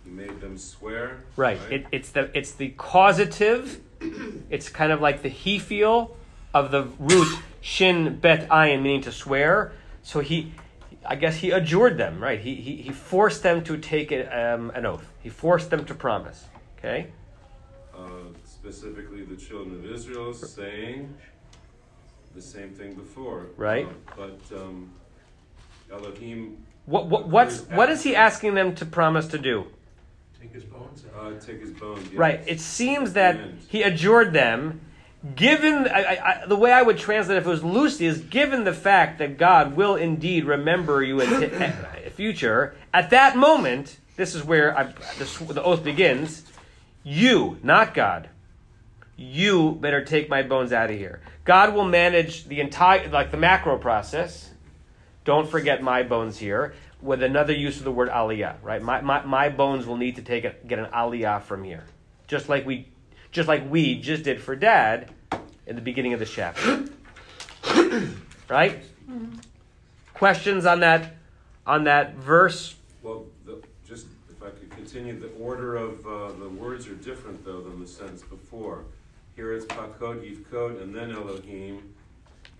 he 0.05 0.11
made 0.11 0.41
them 0.41 0.57
swear. 0.59 1.23
Right. 1.37 1.61
It, 1.71 1.87
it's 1.93 2.11
the 2.11 2.31
it's 2.37 2.53
the 2.53 2.71
causative. 2.71 3.81
It's 4.51 4.69
kind 4.69 4.91
of 4.93 5.01
like 5.01 5.23
the 5.23 5.29
he 5.29 5.59
feel 5.61 6.17
of 6.53 6.71
the 6.73 6.83
root 6.99 7.29
shin 7.61 8.19
bet 8.19 8.49
ayin, 8.49 8.83
meaning 8.83 9.03
to 9.03 9.13
swear. 9.13 9.73
So 10.03 10.21
he, 10.21 10.53
I 11.07 11.15
guess 11.17 11.37
he 11.37 11.53
adjured 11.53 11.97
them. 11.99 12.23
Right. 12.23 12.41
He 12.41 12.55
he, 12.57 12.77
he 12.77 12.91
forced 12.91 13.43
them 13.43 13.63
to 13.65 13.77
take 13.79 14.11
a, 14.13 14.23
um, 14.55 14.71
an 14.75 14.85
oath. 14.87 15.07
He 15.23 15.29
forced 15.31 15.71
them 15.71 15.85
to 15.87 15.95
promise. 15.95 16.45
Okay. 16.79 17.07
uh, 17.97 18.33
specifically 18.45 19.25
the 19.25 19.37
children 19.37 19.77
of 19.79 19.85
Israel, 19.87 20.35
saying 20.35 21.15
the 22.35 22.43
same 22.43 22.71
thing 22.71 22.95
before. 22.95 23.47
Right. 23.57 23.87
Uh, 23.87 23.93
but 24.17 24.41
um, 24.61 24.91
Elohim 25.93 26.57
What 26.87 27.07
what 27.07 27.29
what's 27.29 27.61
what 27.69 27.91
is 27.91 28.03
he 28.03 28.17
asking 28.17 28.55
them 28.55 28.75
to 28.77 28.87
promise 28.87 29.27
to 29.29 29.39
do? 29.39 29.67
Take 30.41 30.53
his 30.53 30.65
bones 30.65 31.05
uh, 31.23 31.39
take 31.41 31.61
his 31.61 31.71
bones. 31.71 32.03
yes. 32.05 32.15
Right. 32.15 32.41
It 32.47 32.61
seems 32.61 33.13
that 33.15 33.39
he 33.69 33.83
adjured 33.83 34.33
them, 34.33 34.81
given 35.37 35.87
I, 35.89 36.03
I, 36.03 36.43
I, 36.43 36.47
the 36.47 36.57
way 36.57 36.73
I 36.73 36.83
would 36.83 36.99
translate 36.99 37.37
it 37.37 37.41
if 37.41 37.47
it 37.47 37.51
was 37.51 37.63
loosely 37.63 38.07
is 38.07 38.19
given 38.19 38.65
the 38.65 38.73
fact 38.73 39.19
that 39.19 39.39
God 39.39 39.77
will 39.77 39.95
indeed 39.95 40.45
remember 40.45 41.03
you 41.03 41.21
in 41.21 41.41
t- 41.41 41.57
uh, 41.57 41.73
future. 42.11 42.75
At 42.93 43.11
that 43.11 43.37
moment, 43.37 43.99
this 44.17 44.35
is 44.35 44.45
where 44.45 44.77
I, 44.77 44.93
the, 45.19 45.27
sw- 45.27 45.49
the 45.49 45.63
oath 45.63 45.85
begins. 45.85 46.45
You, 47.05 47.59
not 47.63 47.95
God. 47.95 48.29
You 49.17 49.73
better 49.81 50.05
take 50.05 50.29
my 50.29 50.43
bones 50.43 50.73
out 50.73 50.91
of 50.91 50.97
here. 50.97 51.21
God 51.45 51.75
will 51.75 51.85
manage 51.85 52.45
the 52.45 52.61
entire, 52.61 53.09
like 53.09 53.31
the 53.31 53.37
macro 53.37 53.79
process. 53.79 54.51
Don't 55.25 55.49
forget 55.49 55.83
my 55.83 56.03
bones 56.03 56.39
here. 56.39 56.75
With 57.01 57.23
another 57.23 57.53
use 57.53 57.79
of 57.79 57.85
the 57.85 57.91
word 57.91 58.11
aliyah, 58.11 58.57
right? 58.63 58.81
My, 58.81 59.01
my, 59.01 59.25
my 59.25 59.49
bones 59.49 59.87
will 59.87 59.97
need 59.97 60.17
to 60.17 60.23
take 60.23 60.45
a, 60.45 60.55
get 60.67 60.79
an 60.79 60.87
aliyah 60.87 61.43
from 61.43 61.65
here, 61.65 61.85
just 62.29 62.49
like 62.49 62.65
we, 62.65 62.87
just 63.33 63.49
like 63.49 63.69
we 63.69 64.01
just 64.01 64.23
did 64.23 64.41
for 64.41 64.55
Dad 64.55 65.11
in 65.67 65.75
the 65.75 65.83
beginning 65.83 66.13
of 66.13 66.21
the 66.21 66.27
chapter, 66.27 66.85
right? 68.49 68.85
Questions 70.15 70.65
on 70.65 70.79
that, 70.81 71.17
on 71.67 71.85
that 71.85 72.15
verse? 72.15 72.77
Well, 73.03 73.27
the, 73.45 73.61
just 73.85 74.07
if 74.31 74.41
I 74.41 74.51
could 74.51 74.71
continue, 74.71 75.19
the 75.19 75.33
order 75.41 75.75
of 75.75 76.07
uh, 76.07 76.33
the 76.39 76.49
words 76.49 76.87
are 76.87 76.95
different 76.95 77.45
though 77.45 77.63
than 77.63 77.81
the 77.81 77.89
sentence 77.89 78.23
before. 78.23 78.85
Here 79.35 79.55
it's 79.55 79.65
Pakod, 79.65 80.23
Yivkod, 80.23 80.81
and 80.83 80.95
then 80.95 81.11
Elohim. 81.11 81.95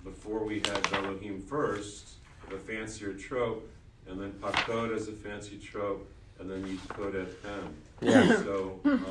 Before 0.03 0.43
we 0.43 0.57
had 0.57 0.93
Elohim 0.93 1.41
first, 1.41 2.15
the 2.53 2.59
fancier 2.59 3.15
trope, 3.15 3.69
and 4.07 4.21
then 4.21 4.33
Pakod 4.41 4.95
as 4.95 5.09
a 5.09 5.13
fancy 5.13 5.59
trope, 5.59 6.09
and 6.39 6.51
then 6.51 6.63
Yivkod 6.65 7.15
et 7.15 7.29
Hem. 7.43 7.75
Yeah. 8.01 8.37
So, 8.43 8.81
um, 8.85 9.05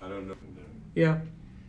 I 0.00 0.08
don't 0.08 0.28
know. 0.28 0.36
Yeah, 0.94 1.18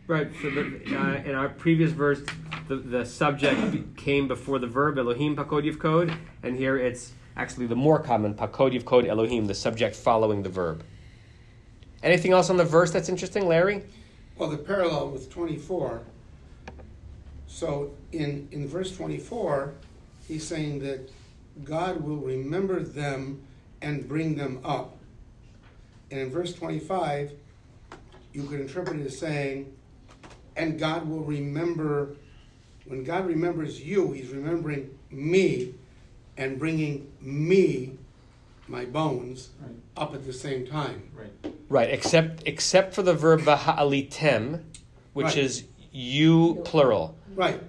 right. 0.06 0.28
So 0.42 0.50
the, 0.50 0.80
uh, 0.96 1.28
in 1.28 1.34
our 1.34 1.48
previous 1.48 1.92
verse, 1.92 2.20
the, 2.68 2.76
the 2.76 3.04
subject 3.04 3.96
came 3.96 4.28
before 4.28 4.58
the 4.58 4.66
verb 4.66 4.98
Elohim 4.98 5.34
pakod 5.34 5.64
yivkod, 5.64 6.16
and 6.42 6.56
here 6.56 6.76
it's 6.76 7.12
actually 7.36 7.66
the 7.66 7.76
more 7.76 7.98
common 7.98 8.34
pakod 8.34 8.78
yivkod 8.78 9.06
Elohim, 9.08 9.46
the 9.46 9.54
subject 9.54 9.96
following 9.96 10.42
the 10.42 10.48
verb. 10.48 10.84
Anything 12.02 12.32
else 12.32 12.50
on 12.50 12.58
the 12.58 12.64
verse 12.64 12.90
that's 12.90 13.08
interesting, 13.08 13.48
Larry? 13.48 13.82
Well, 14.36 14.50
the 14.50 14.58
parallel 14.58 15.10
with 15.10 15.30
24. 15.30 16.02
So 17.46 17.94
in, 18.12 18.48
in 18.50 18.68
verse 18.68 18.94
24, 18.94 19.74
he's 20.26 20.46
saying 20.46 20.80
that 20.80 21.10
God 21.64 22.02
will 22.02 22.16
remember 22.18 22.80
them 22.82 23.42
and 23.82 24.08
bring 24.08 24.36
them 24.36 24.60
up. 24.64 24.96
And 26.10 26.20
in 26.20 26.30
verse 26.30 26.52
25, 26.54 27.32
you 28.32 28.42
could 28.44 28.60
interpret 28.60 29.00
it 29.00 29.06
as 29.06 29.18
saying, 29.18 29.72
and 30.56 30.78
God 30.78 31.08
will 31.08 31.24
remember, 31.24 32.16
when 32.86 33.04
God 33.04 33.26
remembers 33.26 33.80
you, 33.82 34.12
he's 34.12 34.30
remembering 34.30 34.90
me 35.10 35.74
and 36.36 36.58
bringing 36.58 37.10
me, 37.20 37.96
my 38.66 38.84
bones, 38.84 39.50
Right. 39.60 39.72
up 39.96 40.14
at 40.14 40.24
the 40.24 40.32
same 40.32 40.66
time. 40.66 41.10
Right. 41.14 41.54
Right, 41.68 41.90
except 41.90 42.42
except 42.46 42.94
for 42.94 43.02
the 43.02 43.14
verb 43.14 43.40
vahalitem, 43.40 44.62
which 45.12 45.26
Right. 45.26 45.36
is 45.38 45.64
you 45.92 46.60
plural. 46.64 47.14
Right. 47.34 47.60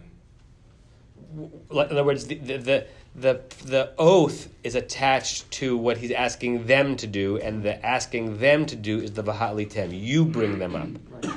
In 1.36 1.78
other 1.78 2.04
words, 2.04 2.28
the, 2.28 2.36
the, 2.36 2.86
the, 3.16 3.42
the, 3.64 3.94
oath 3.98 4.50
is 4.64 4.76
attached 4.76 5.50
to 5.52 5.78
what 5.78 5.98
he's 5.98 6.12
asking 6.12 6.66
them 6.68 6.96
to 6.98 7.08
do, 7.08 7.38
and 7.38 7.64
the 7.64 7.84
asking 7.86 8.40
them 8.40 8.66
to 8.66 8.76
do 8.76 9.00
is 9.00 9.12
the 9.12 9.24
vahalitem. 9.24 10.00
You 10.00 10.26
bring 10.26 10.60
them 10.60 10.76
up. 10.76 11.36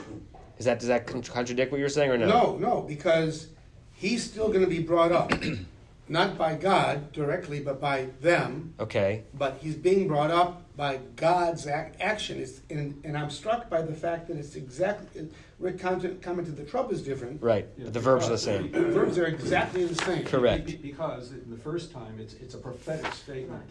Is 0.58 0.64
that 0.64 0.80
does 0.80 0.88
that 0.88 1.06
con- 1.06 1.22
contradict 1.22 1.70
what 1.70 1.78
you're 1.78 1.88
saying 1.88 2.11
or 2.11 2.18
no? 2.18 2.26
No, 2.26 2.56
no, 2.58 2.80
because 2.82 3.48
he's 3.94 4.24
still 4.24 4.48
going 4.48 4.62
to 4.62 4.70
be 4.70 4.80
brought 4.80 5.12
up, 5.12 5.32
not 6.08 6.37
by 6.37 6.54
God 6.54 7.12
directly, 7.12 7.61
but 7.61 7.80
by 7.80 8.08
them. 8.20 8.74
Okay. 8.80 9.22
But 9.34 9.58
he's 9.61 9.76
being 9.76 10.08
brought 10.08 10.32
up 10.32 10.64
by 10.76 10.98
God's 11.14 11.66
ac- 11.66 11.96
action. 12.00 12.40
It's, 12.40 12.61
and, 12.70 13.00
and 13.04 13.16
I'm 13.16 13.30
struck 13.30 13.70
by 13.70 13.82
the 13.82 13.94
fact 13.94 14.28
that 14.28 14.37
it's 14.37 14.56
exactly. 14.56 15.28
Rick 15.58 15.80
comment- 15.80 16.22
commented 16.22 16.56
the 16.56 16.64
trouble 16.64 16.92
is 16.92 17.02
different. 17.02 17.42
Right. 17.42 17.66
Yeah, 17.76 17.84
but 17.84 17.94
the 17.94 18.00
verbs 18.00 18.26
are 18.26 18.30
the 18.30 18.38
same. 18.38 18.70
The 18.70 18.80
verbs 18.92 19.18
are 19.18 19.26
exactly 19.26 19.84
the 19.84 19.94
same. 20.04 20.24
Correct. 20.24 20.80
Because 20.80 21.32
in 21.32 21.50
the 21.50 21.56
first 21.56 21.92
time, 21.92 22.16
it's, 22.18 22.34
it's 22.34 22.54
a 22.54 22.58
prophetic 22.58 23.12
statement. 23.12 23.68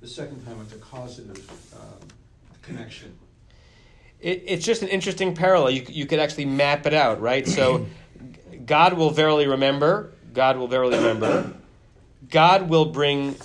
The 0.00 0.08
second 0.08 0.44
time, 0.46 0.58
it's 0.62 0.74
a 0.74 0.78
causative 0.78 1.48
um, 1.74 2.08
connection. 2.62 3.16
It, 4.20 4.44
it's 4.46 4.64
just 4.64 4.82
an 4.82 4.88
interesting 4.88 5.34
parallel. 5.34 5.70
You, 5.70 5.84
you 5.88 6.06
could 6.06 6.20
actually 6.20 6.46
map 6.46 6.86
it 6.86 6.94
out, 6.94 7.20
right? 7.20 7.46
So, 7.46 7.86
God 8.66 8.94
will 8.94 9.10
verily 9.10 9.46
remember. 9.46 10.12
God 10.32 10.56
will 10.56 10.68
verily 10.68 10.96
remember. 10.96 11.52
God 12.30 12.68
will 12.68 12.86
bring 12.86 13.36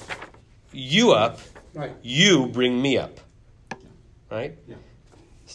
you 0.71 1.11
up. 1.11 1.39
Right. 1.73 1.91
You 2.01 2.47
bring 2.47 2.81
me 2.81 2.97
up. 2.97 3.19
Right? 4.29 4.57
Yeah. 4.67 4.75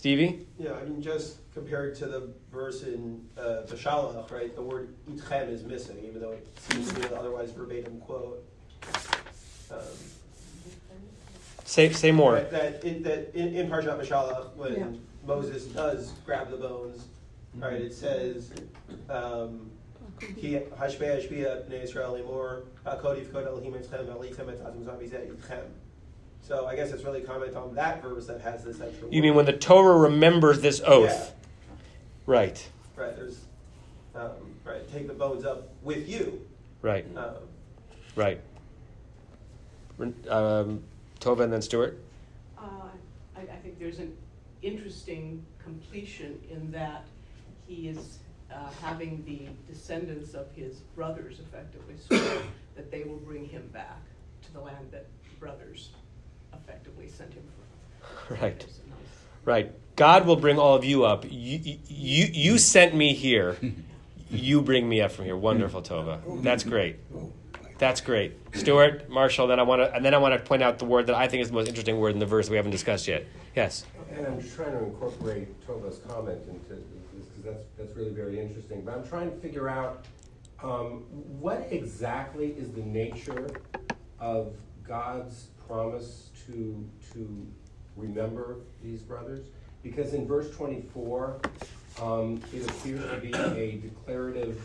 Stevie? 0.00 0.46
Yeah, 0.58 0.74
I 0.74 0.84
mean, 0.84 1.00
just 1.00 1.38
compared 1.54 1.94
to 1.96 2.06
the 2.06 2.28
verse 2.52 2.82
in 2.82 3.26
uh, 3.38 3.62
Beshalach, 3.66 4.30
right? 4.30 4.54
The 4.54 4.60
word 4.60 4.94
itchem 5.10 5.48
is 5.48 5.64
missing, 5.64 5.96
even 6.04 6.20
though 6.20 6.32
it 6.32 6.46
seems 6.58 6.92
to 6.92 7.00
be 7.00 7.06
an 7.06 7.14
otherwise 7.14 7.50
verbatim 7.52 7.98
quote. 8.00 8.44
Um, 9.70 9.78
Say, 11.64 11.90
say 11.92 12.12
more. 12.12 12.34
right, 12.34 12.50
That 12.50 12.84
in, 12.84 13.02
that 13.04 13.34
in, 13.34 13.54
in 13.54 13.70
Parshat 13.70 13.98
Beshalach, 13.98 14.54
when 14.54 14.74
Yeah. 14.74 14.86
Moses 15.26 15.64
does 15.64 16.12
grab 16.26 16.50
the 16.50 16.58
bones, 16.58 17.06
right? 17.54 17.80
It 17.80 17.94
says, 17.94 18.52
um, 19.08 19.70
"Ki 20.20 20.60
hashpei 20.78 21.08
hashpia 21.16 21.66
bnei 21.68 21.82
Yisrael 21.84 22.20
limor 22.20 22.64
ha'kod 22.84 23.24
yifkod 23.24 23.46
Elohim 23.46 23.72
etchem 23.72 24.04
v'alichem 24.06 24.50
et 24.50 24.60
atum 24.62 24.84
zamizeh 24.84 25.26
itchem." 25.34 25.64
So 26.46 26.66
I 26.66 26.76
guess 26.76 26.92
it's 26.92 27.02
really 27.02 27.22
comment 27.22 27.56
on 27.56 27.74
that 27.74 28.00
verse 28.00 28.28
that 28.28 28.40
has 28.40 28.62
this 28.62 28.80
extra. 28.80 29.08
You 29.10 29.20
mean 29.20 29.34
when 29.34 29.46
the 29.46 29.52
Torah 29.52 29.98
remembers 29.98 30.60
this 30.60 30.80
oath? 30.86 31.10
Yeah. 31.10 31.26
Right. 32.24 32.68
Right, 32.94 33.16
there's, 33.16 33.40
um, 34.14 34.30
right, 34.64 34.88
take 34.92 35.08
the 35.08 35.12
bones 35.12 35.44
up 35.44 35.68
with 35.82 36.08
you. 36.08 36.40
Right. 36.82 37.04
Um, 37.16 37.34
Right. 38.14 38.40
Um, 40.00 40.82
Tova 41.20 41.40
and 41.40 41.52
then 41.52 41.62
Stuart? 41.62 41.98
Uh, 42.56 42.62
I, 43.36 43.40
I 43.40 43.56
think 43.56 43.78
there's 43.78 43.98
an 43.98 44.16
interesting 44.62 45.44
completion 45.62 46.40
in 46.50 46.70
that 46.70 47.04
he 47.66 47.88
is 47.88 48.18
uh, 48.52 48.70
having 48.82 49.24
the 49.26 49.48
descendants 49.70 50.34
of 50.34 50.46
his 50.52 50.76
brothers 50.94 51.40
effectively 51.40 51.96
swear 52.06 52.38
that 52.76 52.90
they 52.90 53.02
will 53.02 53.18
bring 53.18 53.44
him 53.46 53.68
back 53.72 54.00
to 54.44 54.52
the 54.52 54.60
land 54.60 54.86
that 54.92 55.06
brothers 55.38 55.90
effectively 56.66 57.08
sent 57.08 57.32
him 57.34 57.42
from. 58.28 58.36
Right. 58.40 58.58
Nice- 58.58 58.80
Right. 59.44 59.72
God 59.94 60.26
will 60.26 60.36
bring 60.36 60.58
all 60.58 60.74
of 60.74 60.84
you 60.84 61.04
up. 61.04 61.24
You, 61.24 61.78
you, 61.88 62.26
you 62.32 62.58
sent 62.58 62.94
me 62.94 63.14
here. 63.14 63.56
You 64.28 64.60
bring 64.60 64.88
me 64.88 65.00
up 65.00 65.12
from 65.12 65.24
here. 65.26 65.36
Wonderful, 65.36 65.82
Tova. 65.82 66.18
That's 66.42 66.64
great. 66.64 66.96
That's 67.78 68.00
great. 68.00 68.32
Stuart, 68.54 69.08
Marshall, 69.08 69.46
then 69.46 69.60
I 69.60 69.62
want 69.62 69.82
to, 69.82 69.94
and 69.94 70.04
then 70.04 70.14
I 70.14 70.18
want 70.18 70.34
to 70.34 70.40
point 70.40 70.64
out 70.64 70.80
the 70.80 70.84
word 70.84 71.06
that 71.06 71.14
I 71.14 71.28
think 71.28 71.42
is 71.42 71.48
the 71.48 71.54
most 71.54 71.68
interesting 71.68 72.00
word 72.00 72.12
in 72.12 72.18
the 72.18 72.26
verse 72.26 72.50
we 72.50 72.56
haven't 72.56 72.72
discussed 72.72 73.06
yet. 73.06 73.24
Yes. 73.54 73.84
And 74.10 74.26
I'm 74.26 74.40
just 74.40 74.56
trying 74.56 74.72
to 74.72 74.78
incorporate 74.82 75.64
Tova's 75.64 76.00
comment 76.08 76.40
into 76.48 76.82
this 77.14 77.26
because 77.26 77.44
that's, 77.44 77.64
that's 77.78 77.96
really 77.96 78.10
very 78.10 78.40
interesting. 78.40 78.82
But 78.82 78.94
I'm 78.94 79.06
trying 79.06 79.30
to 79.30 79.36
figure 79.36 79.68
out 79.68 80.06
um, 80.60 81.04
what 81.38 81.68
exactly 81.70 82.48
is 82.58 82.70
the 82.72 82.82
nature 82.82 83.48
of 84.18 84.54
God's 84.82 85.50
promise 85.68 86.30
to, 86.46 86.88
to 87.12 87.46
remember 87.96 88.56
these 88.82 89.00
brothers? 89.00 89.46
Because 89.82 90.14
in 90.14 90.26
verse 90.26 90.50
24, 90.50 91.40
um, 92.02 92.40
it 92.52 92.68
appears 92.68 93.02
to 93.10 93.16
be 93.18 93.32
a 93.32 93.78
declarative 93.78 94.60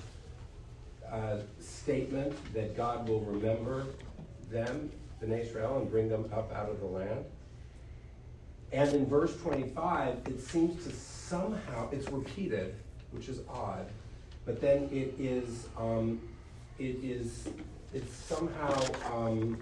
uh, 1.11 1.37
statement 1.59 2.35
that 2.53 2.75
God 2.75 3.07
will 3.07 3.21
remember 3.21 3.85
them, 4.49 4.91
the 5.19 5.39
Israel, 5.39 5.77
and 5.77 5.91
bring 5.91 6.09
them 6.09 6.29
up 6.33 6.53
out 6.53 6.69
of 6.69 6.79
the 6.79 6.85
land. 6.85 7.25
And 8.71 8.93
in 8.93 9.05
verse 9.05 9.35
25, 9.37 10.19
it 10.25 10.41
seems 10.41 10.83
to 10.85 10.91
somehow, 10.91 11.89
it's 11.91 12.09
repeated, 12.09 12.75
which 13.11 13.27
is 13.27 13.39
odd, 13.49 13.85
but 14.45 14.61
then 14.61 14.89
it 14.91 15.13
is, 15.19 15.67
um, 15.77 16.21
it 16.79 17.03
is, 17.03 17.49
it's 17.93 18.13
somehow, 18.13 18.73
um, 19.13 19.61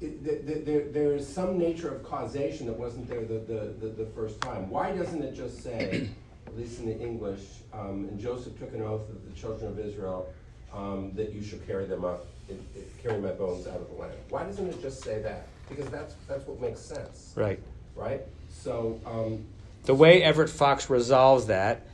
it, 0.00 0.24
th- 0.24 0.46
th- 0.46 0.64
there, 0.64 0.84
there 0.88 1.14
is 1.14 1.26
some 1.26 1.58
nature 1.58 1.92
of 1.94 2.02
causation 2.04 2.66
that 2.66 2.78
wasn't 2.78 3.08
there 3.08 3.22
the, 3.24 3.38
the, 3.40 3.74
the, 3.80 4.04
the 4.04 4.06
first 4.14 4.40
time. 4.40 4.70
Why 4.70 4.92
doesn't 4.92 5.22
it 5.22 5.34
just 5.34 5.62
say, 5.62 6.08
at 6.46 6.56
least 6.56 6.80
in 6.80 6.86
the 6.86 6.98
English, 6.98 7.40
um, 7.72 8.06
and 8.08 8.18
Joseph 8.18 8.58
took 8.58 8.72
an 8.74 8.82
oath 8.82 9.08
of 9.10 9.24
the 9.28 9.40
children 9.40 9.70
of 9.70 9.78
Israel 9.78 10.32
um, 10.72 11.12
that 11.14 11.32
you 11.32 11.42
shall 11.42 11.58
carry 11.60 11.86
them 11.86 12.04
up, 12.04 12.26
it, 12.48 12.60
it, 12.76 13.02
carry 13.02 13.20
my 13.20 13.30
bones 13.30 13.66
out 13.66 13.76
of 13.80 13.88
the 13.88 13.94
land? 14.00 14.14
Why 14.30 14.44
doesn't 14.44 14.68
it 14.68 14.80
just 14.80 15.02
say 15.02 15.20
that? 15.22 15.46
Because 15.68 15.88
that's, 15.90 16.14
that's 16.26 16.46
what 16.46 16.60
makes 16.60 16.80
sense 16.80 17.32
Right. 17.36 17.60
right? 17.94 18.22
So, 18.50 19.00
um, 19.04 19.44
The 19.84 19.94
way 19.94 20.22
Everett 20.22 20.48
Fox 20.50 20.88
resolves 20.88 21.46
that, 21.46 21.86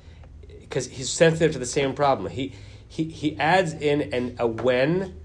because 0.60 0.86
he's 0.88 1.10
sensitive 1.10 1.52
to 1.52 1.58
the 1.58 1.66
same 1.66 1.94
problem, 1.94 2.30
he, 2.30 2.52
he, 2.86 3.04
he 3.04 3.36
adds 3.38 3.72
in 3.72 4.12
an, 4.14 4.36
a 4.38 4.46
when, 4.46 5.16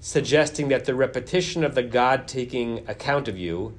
suggesting 0.00 0.68
that 0.68 0.84
the 0.84 0.94
repetition 0.94 1.64
of 1.64 1.74
the 1.74 1.82
God 1.82 2.28
taking 2.28 2.88
account 2.88 3.28
of 3.28 3.36
you 3.36 3.76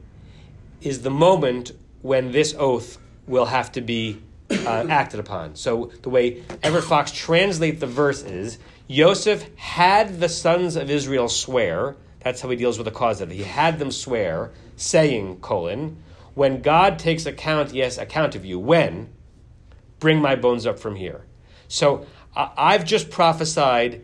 is 0.82 1.02
the 1.02 1.10
moment 1.10 1.72
when 2.02 2.32
this 2.32 2.56
oath 2.58 2.98
will 3.26 3.46
have 3.46 3.72
to 3.74 3.82
be 3.82 4.22
uh, 4.50 4.86
acted 4.90 5.20
upon. 5.20 5.56
So 5.56 5.92
the 6.02 6.10
way 6.10 6.44
Everett 6.64 6.86
Fox 6.86 7.12
translates 7.12 7.80
the 7.80 7.88
verse 7.88 8.24
is 8.24 8.60
Joseph 8.90 9.46
had 9.58 10.20
the 10.20 10.30
sons 10.30 10.76
of 10.76 10.90
Israel 10.90 11.28
swear. 11.28 11.96
That's 12.22 12.42
how 12.42 12.50
he 12.50 12.56
deals 12.56 12.78
with 12.78 12.86
the 12.86 12.92
cause 12.92 13.22
of 13.22 13.32
it. 13.32 13.36
He 13.36 13.44
had 13.44 13.80
them 13.80 13.92
swear, 13.92 14.52
saying, 14.76 15.40
colon, 15.42 16.02
when 16.34 16.62
God 16.62 17.00
takes 17.00 17.26
account, 17.26 17.74
yes, 17.74 17.98
account 17.98 18.36
of 18.36 18.46
you. 18.46 18.60
When? 18.60 19.10
Bring 20.00 20.22
my 20.22 20.36
bones 20.36 20.66
up 20.66 20.78
from 20.80 20.96
here. 20.96 21.26
So 21.68 22.06
I've 22.36 22.86
just 22.86 23.10
prophesied 23.10 24.04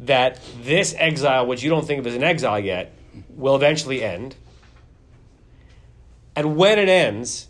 that 0.00 0.40
this 0.60 0.94
exile, 0.98 1.46
which 1.46 1.62
you 1.62 1.70
don't 1.70 1.86
think 1.86 2.00
of 2.00 2.06
as 2.06 2.14
an 2.14 2.24
exile 2.24 2.58
yet, 2.58 2.92
will 3.28 3.56
eventually 3.56 4.02
end. 4.02 4.34
And 6.36 6.56
when 6.56 6.78
it 6.78 6.88
ends, 6.88 7.48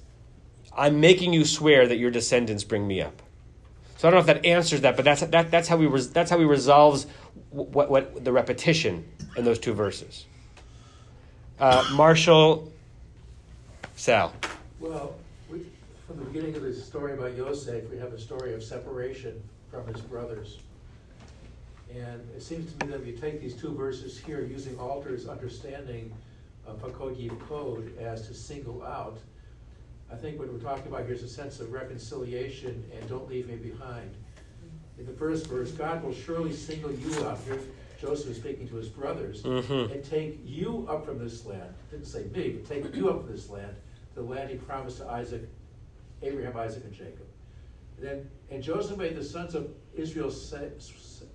I'm 0.76 1.00
making 1.00 1.32
you 1.32 1.44
swear 1.44 1.86
that 1.86 1.96
your 1.96 2.10
descendants 2.10 2.64
bring 2.64 2.86
me 2.86 3.00
up. 3.00 3.22
So 3.96 4.08
I 4.08 4.10
don't 4.10 4.18
know 4.18 4.32
if 4.32 4.42
that 4.42 4.44
answers 4.44 4.82
that, 4.82 4.96
but 4.96 5.04
that's, 5.04 5.22
that, 5.22 5.50
that's, 5.50 5.68
how, 5.68 5.76
we 5.76 5.86
res, 5.86 6.10
that's 6.10 6.30
how 6.30 6.38
he 6.38 6.44
resolves 6.44 7.06
what, 7.50 7.90
what 7.90 8.24
the 8.24 8.32
repetition 8.32 9.04
in 9.36 9.44
those 9.44 9.58
two 9.58 9.72
verses. 9.72 10.26
Uh, 11.58 11.84
Marshall, 11.92 12.70
Sal. 13.96 14.34
Well, 14.80 15.14
we, 15.48 15.64
from 16.06 16.18
the 16.18 16.24
beginning 16.24 16.56
of 16.56 16.62
the 16.62 16.74
story 16.74 17.14
about 17.14 17.36
Yosef, 17.36 17.88
we 17.90 17.96
have 17.96 18.12
a 18.12 18.18
story 18.18 18.52
of 18.52 18.62
separation 18.62 19.40
from 19.70 19.86
his 19.86 20.00
brothers. 20.02 20.58
And 21.94 22.20
it 22.36 22.42
seems 22.42 22.72
to 22.72 22.84
me 22.86 22.92
that 22.92 23.00
if 23.00 23.06
you 23.06 23.12
take 23.12 23.40
these 23.40 23.54
two 23.54 23.72
verses 23.74 24.18
here, 24.18 24.42
using 24.42 24.76
Alter's 24.78 25.28
understanding 25.28 26.12
of 26.66 26.82
pakod 26.82 27.16
yifkod 27.16 27.96
as 27.98 28.26
to 28.26 28.34
single 28.34 28.82
out, 28.82 29.18
I 30.10 30.16
think 30.16 30.38
what 30.38 30.52
we're 30.52 30.58
talking 30.58 30.88
about 30.88 31.04
here 31.04 31.14
is 31.14 31.22
a 31.22 31.28
sense 31.28 31.60
of 31.60 31.72
reconciliation 31.72 32.84
and 32.94 33.08
don't 33.08 33.28
leave 33.28 33.48
me 33.48 33.56
behind. 33.56 34.10
In 34.98 35.06
the 35.06 35.12
first 35.12 35.46
verse, 35.46 35.70
God 35.72 36.02
will 36.02 36.14
surely 36.14 36.52
single 36.52 36.92
you 36.92 37.24
out. 37.24 37.38
Here, 37.46 37.60
Joseph 38.00 38.30
is 38.30 38.36
speaking 38.38 38.68
to 38.68 38.76
his 38.76 38.88
brothers 38.88 39.42
Mhm. 39.42 39.92
and 39.92 40.04
take 40.04 40.40
you 40.44 40.86
up 40.88 41.04
from 41.06 41.18
this 41.18 41.44
land. 41.46 41.74
Didn't 41.90 42.06
say 42.06 42.24
me, 42.34 42.50
but 42.50 42.66
take 42.66 42.94
you 42.94 43.08
up 43.08 43.22
from 43.22 43.32
this 43.32 43.48
land, 43.48 43.76
the 44.14 44.22
land 44.22 44.50
he 44.50 44.56
promised 44.56 44.98
to 44.98 45.08
Isaac, 45.10 45.48
Abraham, 46.22 46.56
Isaac, 46.56 46.84
and 46.84 46.92
Jacob. 46.92 47.26
And 47.96 48.06
then, 48.06 48.30
and 48.50 48.62
Joseph 48.62 48.98
made 48.98 49.16
the 49.16 49.24
sons 49.24 49.54
of 49.54 49.72
Israel 49.94 50.30
say, 50.30 50.70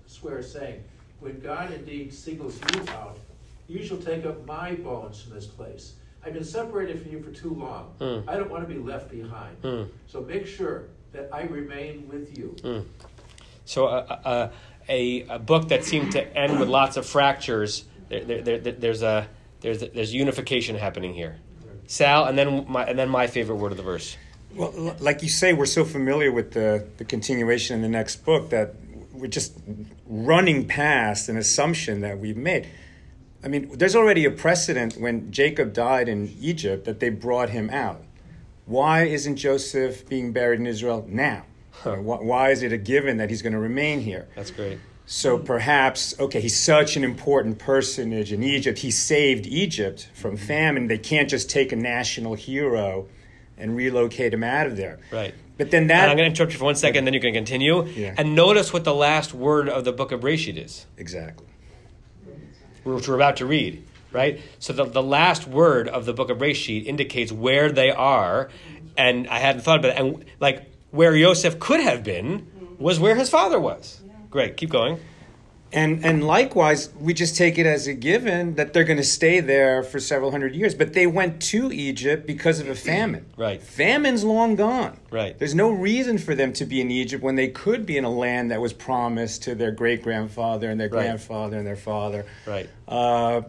swear, 0.09 0.41
saying, 0.41 0.83
When 1.19 1.39
God 1.39 1.71
indeed 1.71 2.13
singles 2.13 2.59
you 2.73 2.81
out, 2.89 3.17
you 3.67 3.83
shall 3.85 3.97
take 3.97 4.25
up 4.25 4.45
my 4.45 4.73
bones 4.75 5.21
from 5.21 5.33
this 5.33 5.45
place. 5.45 5.93
I've 6.25 6.33
been 6.33 6.43
separated 6.43 7.01
from 7.01 7.11
you 7.11 7.21
for 7.21 7.31
too 7.31 7.53
long. 7.53 7.93
Hmm. 7.99 8.29
I 8.29 8.35
don't 8.35 8.49
want 8.49 8.67
to 8.67 8.73
be 8.73 8.79
left 8.79 9.09
behind. 9.09 9.55
Hmm. 9.61 9.83
So 10.07 10.21
make 10.21 10.45
sure 10.45 10.87
that 11.13 11.29
I 11.31 11.43
remain 11.43 12.07
with 12.07 12.37
you. 12.37 12.55
Mm. 12.61 12.85
So 13.65 13.87
uh, 13.87 14.19
uh, 14.23 14.49
a, 14.87 15.21
a 15.27 15.39
book 15.39 15.69
that 15.69 15.83
seemed 15.85 16.11
to 16.13 16.37
end 16.37 16.59
with 16.59 16.69
lots 16.69 16.97
of 16.97 17.05
fractures. 17.05 17.85
There, 18.09 18.23
there, 18.23 18.59
there, 18.59 18.71
there's 18.73 19.01
a 19.01 19.27
there's 19.61 19.79
there's 19.79 20.13
unification 20.13 20.75
happening 20.75 21.13
here. 21.13 21.37
Sal, 21.87 22.25
and 22.25 22.37
then 22.37 22.65
my 22.69 22.85
and 22.85 22.97
then 22.97 23.09
my 23.09 23.27
favorite 23.27 23.55
word 23.55 23.71
of 23.71 23.77
the 23.77 23.83
verse. 23.83 24.17
Well, 24.53 24.95
like 24.99 25.21
you 25.21 25.29
say, 25.29 25.53
we're 25.53 25.67
so 25.67 25.85
familiar 25.85 26.31
with 26.31 26.51
the, 26.51 26.87
the 26.97 27.05
continuation 27.05 27.75
in 27.75 27.81
the 27.83 27.89
next 27.89 28.25
book 28.25 28.49
that 28.49 28.73
we're 29.19 29.27
just 29.27 29.57
running 30.05 30.67
past 30.67 31.29
an 31.29 31.37
assumption 31.37 32.01
that 32.01 32.19
we've 32.19 32.37
made. 32.37 32.67
I 33.43 33.47
mean, 33.47 33.69
there's 33.77 33.95
already 33.95 34.25
a 34.25 34.31
precedent 34.31 34.97
when 34.97 35.31
Jacob 35.31 35.73
died 35.73 36.09
in 36.09 36.35
Egypt 36.41 36.85
that 36.85 36.99
they 36.99 37.09
brought 37.09 37.49
him 37.49 37.69
out. 37.69 38.03
Why 38.65 39.03
isn't 39.03 39.37
Joseph 39.37 40.07
being 40.07 40.31
buried 40.33 40.59
in 40.59 40.67
Israel 40.67 41.05
now? 41.07 41.45
Uh, 41.85 41.95
why, 41.95 42.17
why 42.17 42.49
is 42.51 42.63
it 42.63 42.73
a 42.73 42.77
given 42.77 43.17
that 43.17 43.29
he's 43.29 43.41
going 43.41 43.53
to 43.53 43.59
remain 43.59 44.01
here? 44.01 44.27
That's 44.35 44.51
great. 44.51 44.79
So 45.05 45.39
perhaps, 45.39 46.13
okay, 46.19 46.39
he's 46.39 46.59
such 46.59 46.95
an 46.95 47.03
important 47.03 47.57
personage 47.57 48.31
in 48.31 48.43
Egypt. 48.43 48.79
He 48.79 48.91
saved 48.91 49.47
Egypt 49.47 50.09
from 50.13 50.37
famine. 50.37 50.87
They 50.87 50.99
can't 50.99 51.29
just 51.29 51.49
take 51.49 51.71
a 51.71 51.75
national 51.75 52.35
hero 52.35 53.07
and 53.59 53.75
relocate 53.75 54.33
him 54.33 54.43
out 54.43 54.67
of 54.67 54.77
there. 54.77 54.99
Right. 55.11 55.33
But 55.57 55.71
then 55.71 55.87
that. 55.87 55.93
And 55.93 56.07
that 56.07 56.09
I'm 56.09 56.17
going 56.17 56.25
to 56.25 56.31
interrupt 56.31 56.53
you 56.53 56.59
for 56.59 56.65
one 56.65 56.75
second, 56.75 57.05
then 57.05 57.13
you 57.13 57.19
can 57.19 57.33
continue. 57.33 57.85
Yeah. 57.85 58.15
And 58.17 58.33
notice 58.33 58.71
what 58.71 58.85
the 58.85 58.93
last 58.93 59.33
word 59.33 59.69
of 59.69 59.83
the 59.85 59.91
book 59.91 60.11
of 60.11 60.21
Breshit 60.21 60.57
is. 60.57 60.85
Exactly. 60.97 61.47
Which 62.83 63.07
we're 63.07 63.15
about 63.15 63.37
to 63.37 63.45
read, 63.45 63.83
right? 64.11 64.41
So 64.59 64.73
the, 64.73 64.85
the 64.85 65.03
last 65.03 65.47
word 65.47 65.89
of 65.89 66.05
the 66.05 66.13
book 66.13 66.29
of 66.29 66.37
Breshit 66.37 66.85
indicates 66.85 67.31
where 67.31 67.71
they 67.71 67.91
are, 67.91 68.49
and 68.97 69.27
I 69.27 69.39
hadn't 69.39 69.61
thought 69.61 69.79
about 69.79 69.91
it. 69.91 69.99
And 69.99 70.25
like 70.39 70.71
where 70.91 71.15
Yosef 71.15 71.59
could 71.59 71.81
have 71.81 72.03
been 72.03 72.77
was 72.79 72.99
where 72.99 73.15
his 73.15 73.29
father 73.29 73.59
was. 73.59 74.01
Great, 74.29 74.55
keep 74.57 74.69
going. 74.69 74.99
And 75.71 76.03
and 76.03 76.25
likewise, 76.25 76.89
we 76.99 77.13
just 77.13 77.37
take 77.37 77.59
it 77.59 77.65
as 77.67 77.85
a 77.87 77.93
given 77.93 78.55
that 78.55 78.73
they're 78.73 78.83
going 78.83 78.97
to 78.97 79.03
stay 79.03 79.39
there 79.39 79.83
for 79.83 79.99
several 79.99 80.31
hundred 80.31 80.55
years. 80.55 80.73
But 80.73 80.93
they 80.93 81.05
went 81.05 81.41
to 81.43 81.71
Egypt 81.71 82.25
because 82.25 82.59
of 82.59 82.67
a 82.67 82.73
famine. 82.91 83.27
Right. 83.37 83.61
Famine's 83.61 84.23
long 84.23 84.55
gone. 84.55 84.99
Right. 85.11 85.37
There's 85.37 85.53
no 85.53 85.69
reason 85.69 86.17
for 86.17 86.33
them 86.33 86.53
to 86.53 86.65
be 86.65 86.81
in 86.81 86.89
Egypt 86.89 87.21
when 87.23 87.35
they 87.35 87.49
could 87.49 87.85
be 87.85 87.97
in 87.97 88.03
a 88.03 88.09
land 88.09 88.49
that 88.49 88.61
was 88.61 88.73
promised 88.73 89.43
to 89.43 89.53
their 89.53 89.71
great 89.71 90.01
grandfather 90.01 90.71
and 90.71 90.79
their 90.79 90.89
Right. 90.89 91.03
grandfather 91.03 91.57
and 91.57 91.67
their 91.67 91.75
father. 91.75 92.25
Right. 92.47 92.67
Uh, 92.87 93.41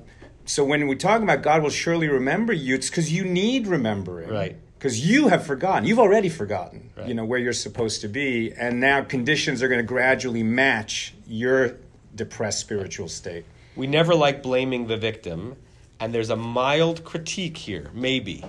so 0.45 0.63
when 0.65 0.89
we 0.89 0.97
talk 0.97 1.23
about 1.23 1.41
God 1.43 1.63
will 1.63 1.71
surely 1.71 2.09
remember 2.09 2.53
you, 2.53 2.75
it's 2.75 2.91
because 2.91 3.11
you 3.11 3.25
need 3.25 3.67
remembering. 3.67 4.29
Right. 4.29 4.57
Because 4.79 5.07
you 5.09 5.29
have 5.29 5.47
forgotten. 5.47 5.87
You've 5.87 5.99
already 5.99 6.29
forgotten, 6.29 6.91
Right. 6.97 7.07
you 7.09 7.15
know, 7.15 7.25
where 7.25 7.39
you're 7.39 7.53
supposed 7.53 8.01
to 8.03 8.09
be. 8.09 8.53
And 8.59 8.81
now 8.81 9.03
conditions 9.03 9.63
are 9.63 9.69
going 9.69 9.79
to 9.81 9.87
gradually 9.87 10.43
match 10.43 11.15
your 11.27 11.77
depressed 12.15 12.61
spiritual 12.61 13.09
state. 13.09 13.45
We 13.77 13.87
never 13.87 14.15
like 14.15 14.43
blaming 14.43 14.87
the 14.87 14.97
victim, 14.97 15.57
and 15.99 16.15
there's 16.15 16.31
a 16.31 16.37
mild 16.37 17.05
critique 17.05 17.57
here, 17.57 17.91
maybe, 17.95 18.45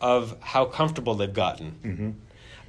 of 0.00 0.36
how 0.40 0.66
comfortable 0.66 1.14
they've 1.14 1.32
gotten. 1.32 2.20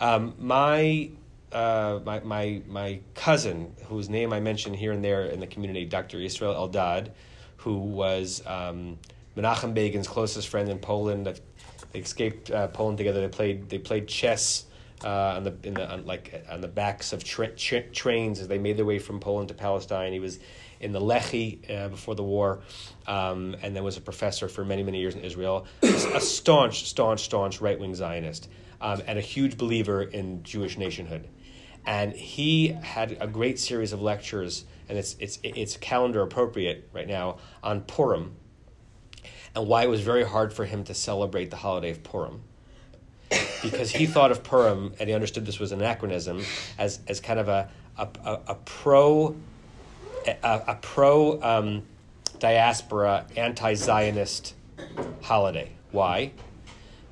Um, 0.01 0.33
my, 0.39 1.09
uh, 1.51 1.99
my, 2.05 2.19
my, 2.21 2.61
my 2.67 2.99
cousin, 3.13 3.73
whose 3.87 4.09
name 4.09 4.33
I 4.33 4.39
mentioned 4.39 4.75
here 4.75 4.91
and 4.91 5.03
there 5.03 5.25
in 5.25 5.39
the 5.39 5.47
community, 5.47 5.85
Dr. 5.85 6.19
Israel 6.19 6.53
Eldad, 6.53 7.11
who 7.57 7.77
was 7.77 8.41
um, 8.45 8.97
Menachem 9.35 9.73
Begin's 9.73 10.07
closest 10.07 10.47
friend 10.47 10.69
in 10.69 10.79
Poland. 10.79 11.39
They 11.91 11.99
escaped 11.99 12.51
uh, 12.51 12.67
Poland 12.67 12.97
together. 12.97 13.21
They 13.21 13.27
played, 13.27 13.69
they 13.69 13.79
played 13.79 14.07
chess 14.07 14.65
uh, 15.03 15.07
on 15.09 15.43
the 15.43 15.55
in 15.63 15.73
the 15.73 15.89
on, 15.91 16.05
like 16.05 16.45
on 16.49 16.61
the 16.61 16.67
backs 16.67 17.13
of 17.13 17.23
tra- 17.23 17.55
tra- 17.55 17.89
trains 17.89 18.39
as 18.39 18.47
they 18.47 18.57
made 18.57 18.77
their 18.77 18.85
way 18.85 18.99
from 18.99 19.19
Poland 19.19 19.49
to 19.49 19.53
Palestine. 19.53 20.13
He 20.13 20.19
was 20.19 20.39
in 20.79 20.91
the 20.91 21.01
Lehi 21.01 21.69
uh, 21.69 21.89
before 21.89 22.15
the 22.15 22.23
war, 22.23 22.61
um, 23.07 23.55
and 23.61 23.75
then 23.75 23.83
was 23.83 23.97
a 23.97 24.01
professor 24.01 24.47
for 24.47 24.63
many 24.63 24.83
many 24.83 24.99
years 24.99 25.15
in 25.15 25.21
Israel. 25.21 25.65
a 25.81 26.21
staunch, 26.21 26.85
staunch, 26.85 27.23
staunch 27.23 27.61
right 27.61 27.79
wing 27.79 27.95
Zionist, 27.95 28.49
um, 28.81 29.01
and 29.07 29.19
a 29.19 29.21
huge 29.21 29.57
believer 29.57 30.03
in 30.03 30.43
Jewish 30.43 30.77
nationhood. 30.77 31.27
And 31.85 32.13
he 32.13 32.69
had 32.69 33.17
a 33.19 33.27
great 33.27 33.59
series 33.59 33.93
of 33.93 34.01
lectures, 34.01 34.65
and 34.87 34.97
it's 34.97 35.15
it's 35.19 35.39
it's 35.43 35.77
calendar 35.77 36.21
appropriate 36.21 36.89
right 36.93 37.07
now 37.07 37.37
on 37.61 37.81
Purim, 37.81 38.35
and 39.53 39.67
why 39.67 39.83
it 39.83 39.89
was 39.89 40.01
very 40.01 40.23
hard 40.23 40.53
for 40.53 40.65
him 40.65 40.83
to 40.85 40.93
celebrate 40.93 41.51
the 41.51 41.57
holiday 41.57 41.91
of 41.91 42.01
Purim 42.01 42.43
because 43.61 43.91
he 43.91 44.05
thought 44.05 44.31
of 44.31 44.43
Purim 44.43 44.93
and 44.99 45.09
he 45.09 45.15
understood 45.15 45.45
this 45.45 45.59
was 45.59 45.71
anachronism 45.71 46.43
as, 46.77 46.99
as 47.07 47.19
kind 47.19 47.39
of 47.39 47.47
a, 47.47 47.69
a, 47.97 48.07
a, 48.23 48.39
a 48.47 48.55
pro 48.55 49.35
a, 50.27 50.61
a 50.67 50.77
pro 50.81 51.41
um, 51.41 51.83
diaspora 52.39 53.25
anti 53.35 53.73
Zionist 53.73 54.53
holiday. 55.21 55.71
Why? 55.91 56.31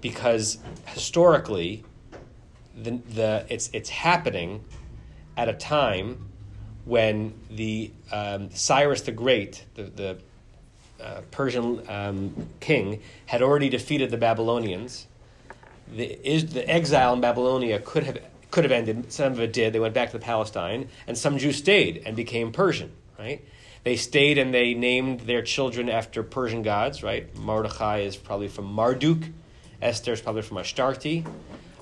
Because 0.02 0.58
historically, 0.88 1.84
the, 2.76 2.92
the 2.92 3.46
it's 3.50 3.70
it's 3.74 3.90
happening 3.90 4.64
at 5.38 5.48
a 5.48 5.54
time 5.54 6.30
when 6.86 7.34
the 7.50 7.92
um, 8.12 8.50
Cyrus 8.52 9.02
the 9.02 9.12
Great, 9.12 9.66
the, 9.76 9.84
the 9.84 10.18
uh, 11.02 11.22
Persian 11.32 11.82
um, 11.88 12.50
king, 12.60 13.02
had 13.26 13.42
already 13.42 13.70
defeated 13.70 14.12
the 14.12 14.18
Babylonians 14.18 15.08
the 15.96 16.40
the 16.42 16.70
exile 16.70 17.14
in 17.14 17.22
Babylonia 17.22 17.80
could 17.80 18.04
have 18.04 18.18
could 18.52 18.64
have 18.64 18.72
ended. 18.72 19.12
Some 19.12 19.34
of 19.34 19.40
it 19.40 19.52
did. 19.54 19.74
They 19.74 19.80
went 19.80 19.94
back 19.94 20.12
to 20.12 20.20
Palestine, 20.20 20.90
and 21.08 21.18
some 21.18 21.38
Jews 21.38 21.58
stayed 21.58 22.04
and 22.06 22.16
became 22.16 22.52
Persian. 22.52 22.92
Right? 23.18 23.44
They 23.84 23.96
stayed 23.96 24.38
and 24.38 24.54
they 24.54 24.74
named 24.74 25.22
their 25.22 25.42
children 25.42 25.90
after 25.90 26.24
Persian 26.24 26.62
gods. 26.62 27.04
Right? 27.04 27.36
Mordechai 27.36 28.00
is 28.00 28.16
probably 28.16 28.48
from 28.48 28.66
Marduk. 28.66 29.24
Esther 29.82 30.14
is 30.14 30.22
probably 30.22 30.42
from 30.42 30.58
Ashtarte. 30.58 31.26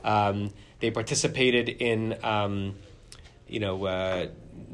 Um, 0.03 0.49
they 0.79 0.89
participated 0.89 1.69
in, 1.69 2.17
um, 2.23 2.75
you 3.47 3.59
know, 3.59 3.85
uh, 3.85 4.27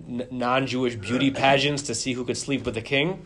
n- 0.07 0.27
non-Jewish 0.31 0.95
beauty 0.95 1.31
pageants 1.31 1.83
to 1.83 1.95
see 1.95 2.13
who 2.13 2.23
could 2.23 2.37
sleep 2.37 2.63
with 2.63 2.75
the 2.75 2.81
king. 2.81 3.25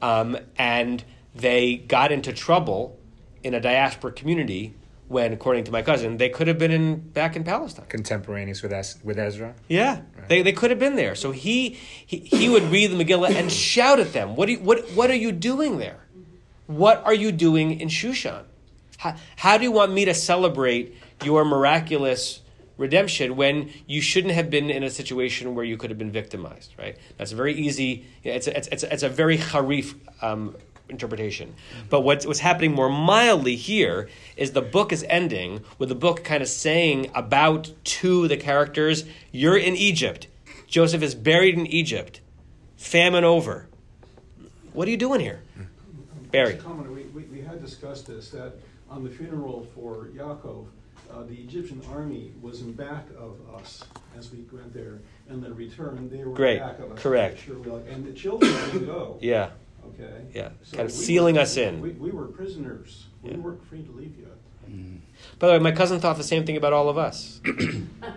Um, 0.00 0.38
and 0.56 1.04
they 1.34 1.76
got 1.76 2.12
into 2.12 2.32
trouble 2.32 2.98
in 3.42 3.54
a 3.54 3.60
diaspora 3.60 4.12
community 4.12 4.74
when, 5.10 5.32
according 5.32 5.64
to 5.64 5.72
my 5.72 5.82
cousin, 5.82 6.18
they 6.18 6.28
could 6.28 6.46
have 6.46 6.56
been 6.56 6.70
in 6.70 7.00
back 7.00 7.34
in 7.34 7.42
Palestine. 7.42 7.86
Contemporaneous 7.88 8.62
with, 8.62 8.72
Es- 8.72 9.02
with 9.02 9.18
Ezra. 9.18 9.54
Yeah, 9.68 10.02
they, 10.28 10.42
they 10.42 10.52
could 10.52 10.70
have 10.70 10.78
been 10.78 10.94
there. 10.94 11.16
So 11.16 11.32
he, 11.32 11.70
he 12.06 12.18
he 12.18 12.48
would 12.48 12.62
read 12.70 12.92
the 12.92 13.04
Megillah 13.04 13.34
and 13.34 13.50
shout 13.50 13.98
at 13.98 14.12
them. 14.12 14.36
What 14.36 14.46
do 14.46 14.52
you, 14.52 14.60
what 14.60 14.88
what 14.92 15.10
are 15.10 15.16
you 15.16 15.32
doing 15.32 15.78
there? 15.78 15.98
What 16.68 17.04
are 17.04 17.12
you 17.12 17.32
doing 17.32 17.80
in 17.80 17.88
Shushan? 17.88 18.44
How, 18.98 19.16
how 19.34 19.58
do 19.58 19.64
you 19.64 19.72
want 19.72 19.92
me 19.92 20.04
to 20.04 20.14
celebrate 20.14 20.94
your 21.24 21.44
miraculous 21.44 22.40
redemption 22.78 23.34
when 23.34 23.70
you 23.88 24.00
shouldn't 24.00 24.34
have 24.34 24.48
been 24.48 24.70
in 24.70 24.84
a 24.84 24.90
situation 24.90 25.56
where 25.56 25.64
you 25.64 25.76
could 25.76 25.90
have 25.90 25.98
been 25.98 26.12
victimized? 26.12 26.72
Right. 26.78 26.96
That's 27.18 27.32
a 27.32 27.36
very 27.36 27.54
easy. 27.54 28.06
It's 28.22 28.46
a, 28.46 28.56
it's 28.56 28.68
it's 28.68 28.84
a, 28.84 28.92
it's 28.92 29.02
a 29.02 29.08
very 29.08 29.38
harif 29.38 29.96
um, 30.22 30.56
interpretation. 30.90 31.54
But 31.88 32.00
what's, 32.00 32.26
what's 32.26 32.40
happening 32.40 32.72
more 32.72 32.88
mildly 32.88 33.56
here 33.56 34.08
is 34.36 34.52
the 34.52 34.62
book 34.62 34.92
is 34.92 35.04
ending 35.08 35.64
with 35.78 35.88
the 35.88 35.94
book 35.94 36.24
kind 36.24 36.42
of 36.42 36.48
saying 36.48 37.10
about 37.14 37.72
to 37.84 38.28
the 38.28 38.36
characters, 38.36 39.04
you're 39.32 39.56
in 39.56 39.76
Egypt. 39.76 40.26
Joseph 40.66 41.02
is 41.02 41.14
buried 41.14 41.56
in 41.56 41.66
Egypt. 41.66 42.20
Famine 42.76 43.24
over. 43.24 43.66
What 44.72 44.86
are 44.88 44.90
you 44.90 44.96
doing 44.96 45.20
here? 45.20 45.42
Barry. 46.30 46.58
We, 46.88 47.02
we, 47.04 47.22
we 47.24 47.40
had 47.40 47.60
discussed 47.60 48.06
this, 48.06 48.30
that 48.30 48.54
on 48.88 49.02
the 49.02 49.10
funeral 49.10 49.66
for 49.74 50.08
Yaakov, 50.14 50.66
uh, 51.12 51.24
the 51.24 51.34
Egyptian 51.34 51.82
army 51.90 52.32
was 52.40 52.60
in 52.60 52.72
back 52.72 53.06
of 53.18 53.36
us 53.54 53.82
as 54.16 54.30
we 54.30 54.44
went 54.52 54.72
there, 54.72 55.00
and 55.28 55.42
the 55.42 55.52
return, 55.52 56.08
they 56.08 56.22
were 56.22 56.32
Great. 56.32 56.58
in 56.58 56.62
back 56.62 56.78
of 56.78 56.92
us. 56.92 57.02
Correct. 57.02 57.40
Sure, 57.40 57.56
like, 57.56 57.84
and 57.90 58.04
the 58.04 58.12
children 58.12 58.52
didn't 58.52 58.86
go. 58.86 59.18
Yeah. 59.20 59.50
Okay. 59.94 60.24
Yeah. 60.34 60.50
So 60.62 60.76
Kind 60.76 60.88
of 60.90 60.96
we 60.96 61.02
sealing 61.04 61.34
were- 61.36 61.40
us 61.42 61.56
in. 61.56 61.80
We, 61.80 61.90
we 61.90 62.10
were 62.10 62.26
prisoners. 62.26 63.06
We 63.22 63.30
Yeah. 63.30 63.36
weren't 63.38 63.64
free 63.68 63.82
to 63.82 63.92
leave 63.92 64.14
yet. 64.18 64.28
Mm. 64.70 65.00
By 65.38 65.48
the 65.48 65.52
way, 65.54 65.58
my 65.58 65.72
cousin 65.72 66.00
thought 66.00 66.16
the 66.16 66.22
same 66.24 66.44
thing 66.46 66.56
about 66.56 66.72
all 66.72 66.88
of 66.88 66.96
us. 66.98 67.40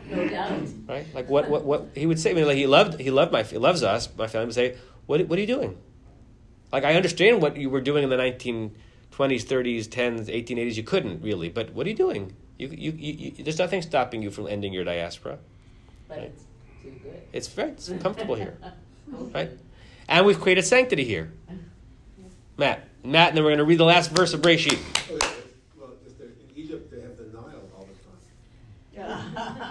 No 0.10 0.28
doubt. 0.30 0.52
right? 0.88 1.06
Like 1.14 1.30
what, 1.30 1.50
what, 1.50 1.64
what 1.66 1.88
he 1.96 2.06
would 2.06 2.20
say. 2.20 2.32
I 2.32 2.34
mean, 2.34 2.46
like 2.46 2.58
he 2.58 2.68
loved, 2.68 3.00
he 3.00 3.10
loved 3.12 3.32
my, 3.32 3.44
he 3.44 3.58
loves 3.58 3.82
us. 3.84 4.08
My 4.18 4.28
family 4.28 4.46
would 4.48 4.56
say, 4.56 4.76
"What, 5.08 5.28
what 5.28 5.38
are 5.38 5.42
you 5.42 5.48
doing?" 5.48 5.78
Like 6.72 6.84
I 6.84 6.94
understand 6.96 7.42
what 7.42 7.58
you 7.58 7.70
were 7.70 7.82
doing 7.82 8.04
in 8.04 8.10
the 8.10 8.18
nineteen 8.18 8.76
twenties, 9.12 9.44
thirties, 9.44 9.88
tens, 9.88 10.30
eighteen 10.30 10.58
eighties. 10.60 10.78
You 10.78 10.84
couldn't 10.84 11.22
really, 11.24 11.50
but 11.50 11.74
what 11.74 11.86
are 11.88 11.90
you 11.90 11.96
doing? 11.96 12.36
You, 12.58 12.68
you, 12.70 12.92
you, 12.92 13.14
you, 13.36 13.44
there's 13.44 13.58
nothing 13.60 13.82
stopping 13.82 14.22
you 14.22 14.30
from 14.32 14.48
ending 14.48 14.72
your 14.74 14.84
diaspora. 14.84 15.40
But 16.08 16.20
it's 16.20 16.44
too 16.84 16.92
good. 17.04 17.22
It's 17.34 17.48
very, 17.48 17.72
it's 17.72 17.90
comfortable 18.00 18.36
here, 18.36 18.58
right? 19.34 19.52
And 20.08 20.26
we've 20.26 20.40
created 20.40 20.64
sanctity 20.66 21.04
here. 21.04 21.32
Matt, 22.58 22.88
Matt, 23.04 23.30
and 23.30 23.38
then 23.38 23.44
we're 23.44 23.50
going 23.50 23.58
to 23.60 23.66
read 23.66 23.80
the 23.80 23.86
last 23.86 24.12
verse 24.12 24.34
of 24.34 24.42
Breshit. 24.42 24.78
Oh, 25.10 25.18
well, 25.80 25.90
just 26.04 26.20
in 26.20 26.32
Egypt, 26.56 26.92
they 26.92 27.02
have 27.02 27.18
the 27.18 27.24
Nile 27.26 27.64
all 27.76 27.88
the 28.96 29.06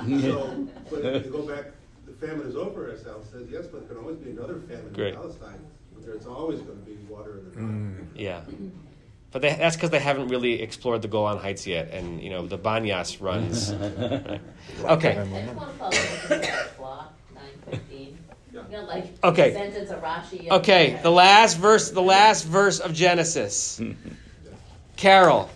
time. 0.03 0.21
So, 0.21 0.67
but 0.91 1.05
if 1.05 1.27
you 1.27 1.31
go 1.31 1.43
back, 1.47 1.67
the 2.07 2.13
famine 2.27 2.47
is 2.47 2.57
over, 2.57 2.91
as 2.91 3.07
Al 3.07 3.23
says, 3.25 3.47
yes, 3.51 3.67
but 3.67 3.87
there 3.89 3.97
can 3.97 4.05
always 4.05 4.17
be 4.17 4.31
another 4.31 4.59
famine 4.61 4.93
Great. 4.93 5.15
in 5.15 5.21
Palestine. 5.21 5.61
But 5.95 6.05
there's 6.05 6.27
always 6.27 6.61
going 6.61 6.79
to 6.79 6.85
be 6.85 6.97
water 7.09 7.39
in 7.39 7.51
the 7.51 7.61
Nile. 7.61 7.69
Mm. 7.69 8.07
Yeah. 8.17 8.41
But 9.31 9.43
they, 9.43 9.55
that's 9.55 9.77
because 9.77 9.91
they 9.91 10.01
haven't 10.01 10.29
really 10.29 10.61
explored 10.61 11.01
the 11.03 11.09
Golan 11.09 11.39
Heights 11.39 11.67
yet, 11.67 11.91
and 11.91 12.21
you 12.21 12.29
know 12.31 12.47
the 12.47 12.59
Banyas 12.59 13.21
runs. 13.21 13.73
Right. 13.73 14.41
Okay. 14.85 15.17
You 18.53 18.63
know, 18.71 18.85
like 18.85 19.17
okay. 19.25 19.73
Okay, 20.51 21.01
the 21.03 21.11
last 21.11 21.57
verse, 21.57 21.91
the 21.91 22.03
last 22.03 22.45
verse 22.45 22.81
of 22.81 22.93
Genesis. 22.93 23.81
Carol. 24.97 25.49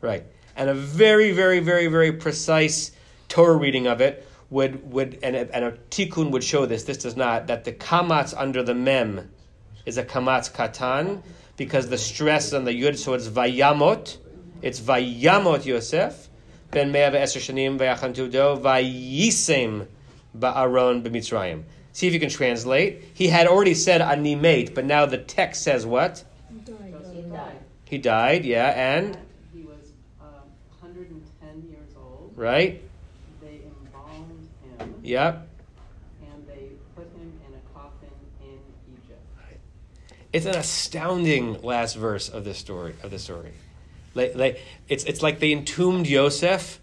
Right, 0.00 0.24
and 0.56 0.68
a 0.68 0.74
very, 0.74 1.32
very, 1.32 1.60
very, 1.60 1.86
very 1.86 2.12
precise 2.12 2.90
Torah 3.28 3.56
reading 3.56 3.86
of 3.86 4.02
it 4.02 4.28
would 4.50 4.92
would 4.92 5.18
and 5.22 5.34
a, 5.34 5.54
and 5.54 5.64
a 5.64 5.72
tikkun 5.90 6.30
would 6.32 6.44
show 6.44 6.66
this. 6.66 6.82
This 6.82 6.98
does 6.98 7.16
not 7.16 7.46
that 7.46 7.64
the 7.64 7.72
kamatz 7.72 8.34
under 8.36 8.62
the 8.62 8.74
mem 8.74 9.30
is 9.86 9.98
a 9.98 10.04
kamatz 10.04 10.52
katan 10.52 11.22
because 11.56 11.88
the 11.88 11.98
stress 11.98 12.48
is 12.48 12.54
on 12.54 12.64
the 12.64 12.72
yud, 12.72 12.96
so 12.96 13.14
it's 13.14 13.28
vayamot. 13.28 14.18
It's 14.62 14.80
vayamot 14.80 15.64
Yosef 15.64 16.28
ben 16.70 16.90
mea 16.90 17.10
ve'eser 17.10 17.38
shanim 17.38 17.78
ve'achantu 17.78 18.30
do 18.30 18.60
vayisem 18.60 19.86
ba'aron 20.36 21.02
b'mitzrayim. 21.02 21.62
See 21.92 22.08
if 22.08 22.12
you 22.12 22.18
can 22.18 22.28
translate. 22.30 23.04
He 23.14 23.28
had 23.28 23.46
already 23.46 23.74
said 23.74 24.00
ani 24.02 24.34
met, 24.34 24.74
but 24.74 24.84
now 24.84 25.06
the 25.06 25.18
text 25.18 25.62
says 25.62 25.86
what? 25.86 26.24
Joseph 26.66 27.30
died. 27.30 27.56
He 27.84 27.98
died, 27.98 28.44
yeah, 28.44 28.72
and 28.74 29.16
He 29.54 29.62
was 29.62 29.92
um, 30.20 30.26
110 30.80 31.70
years 31.70 31.94
old. 31.96 32.32
right, 32.34 32.82
They 33.40 33.60
embalmed 33.86 34.48
him. 34.80 34.94
yep. 35.04 35.46
And 36.22 36.48
they 36.48 36.70
put 36.96 37.04
him 37.14 37.32
in 37.46 37.54
a 37.54 37.78
coffin 37.78 38.08
in 38.42 38.58
Egypt. 38.92 39.22
It's 40.34 40.46
an 40.46 40.56
astounding 40.56 41.62
last 41.62 41.94
verse 41.94 42.28
of 42.28 42.44
this 42.44 42.58
story. 42.58 42.94
Of 43.04 43.12
the 43.12 43.20
story, 43.20 43.52
like, 44.14 44.34
like 44.34 44.60
it's 44.88 45.04
it's 45.04 45.22
like 45.22 45.38
they 45.38 45.52
entombed 45.52 46.08
Yosef 46.08 46.80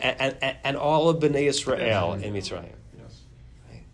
and, 0.00 0.36
and, 0.40 0.56
and 0.62 0.76
all 0.76 1.08
of 1.08 1.18
Bnei 1.18 1.48
Israel 1.48 2.12
in 2.12 2.32
Mitzrayim. 2.32 2.70
Yes. 2.96 3.20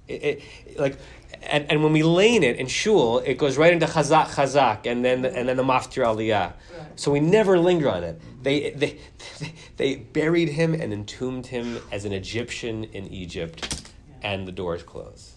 It, 0.08 0.12
it, 0.12 0.78
like, 0.78 0.98
and, 1.42 1.70
and 1.70 1.82
when 1.82 1.94
we 1.94 2.02
lane 2.02 2.42
it 2.42 2.56
in 2.56 2.66
shul, 2.66 3.20
it 3.20 3.38
goes 3.38 3.56
right 3.56 3.72
into 3.72 3.86
chazak 3.86 4.26
chazak, 4.26 4.84
and 4.84 5.02
then 5.02 5.24
and 5.24 5.48
then 5.48 5.56
the 5.56 5.64
maftir 5.64 6.04
aliyah. 6.04 6.52
So 6.96 7.10
we 7.12 7.20
never 7.20 7.58
linger 7.58 7.88
on 7.88 8.04
it. 8.04 8.20
They, 8.42 8.72
they 8.72 8.98
they 9.78 9.94
buried 9.96 10.50
him 10.50 10.74
and 10.74 10.92
entombed 10.92 11.46
him 11.46 11.78
as 11.90 12.04
an 12.04 12.12
Egyptian 12.12 12.84
in 12.84 13.06
Egypt, 13.08 13.90
and 14.20 14.46
the 14.46 14.52
doors 14.52 14.82
closed. 14.82 15.29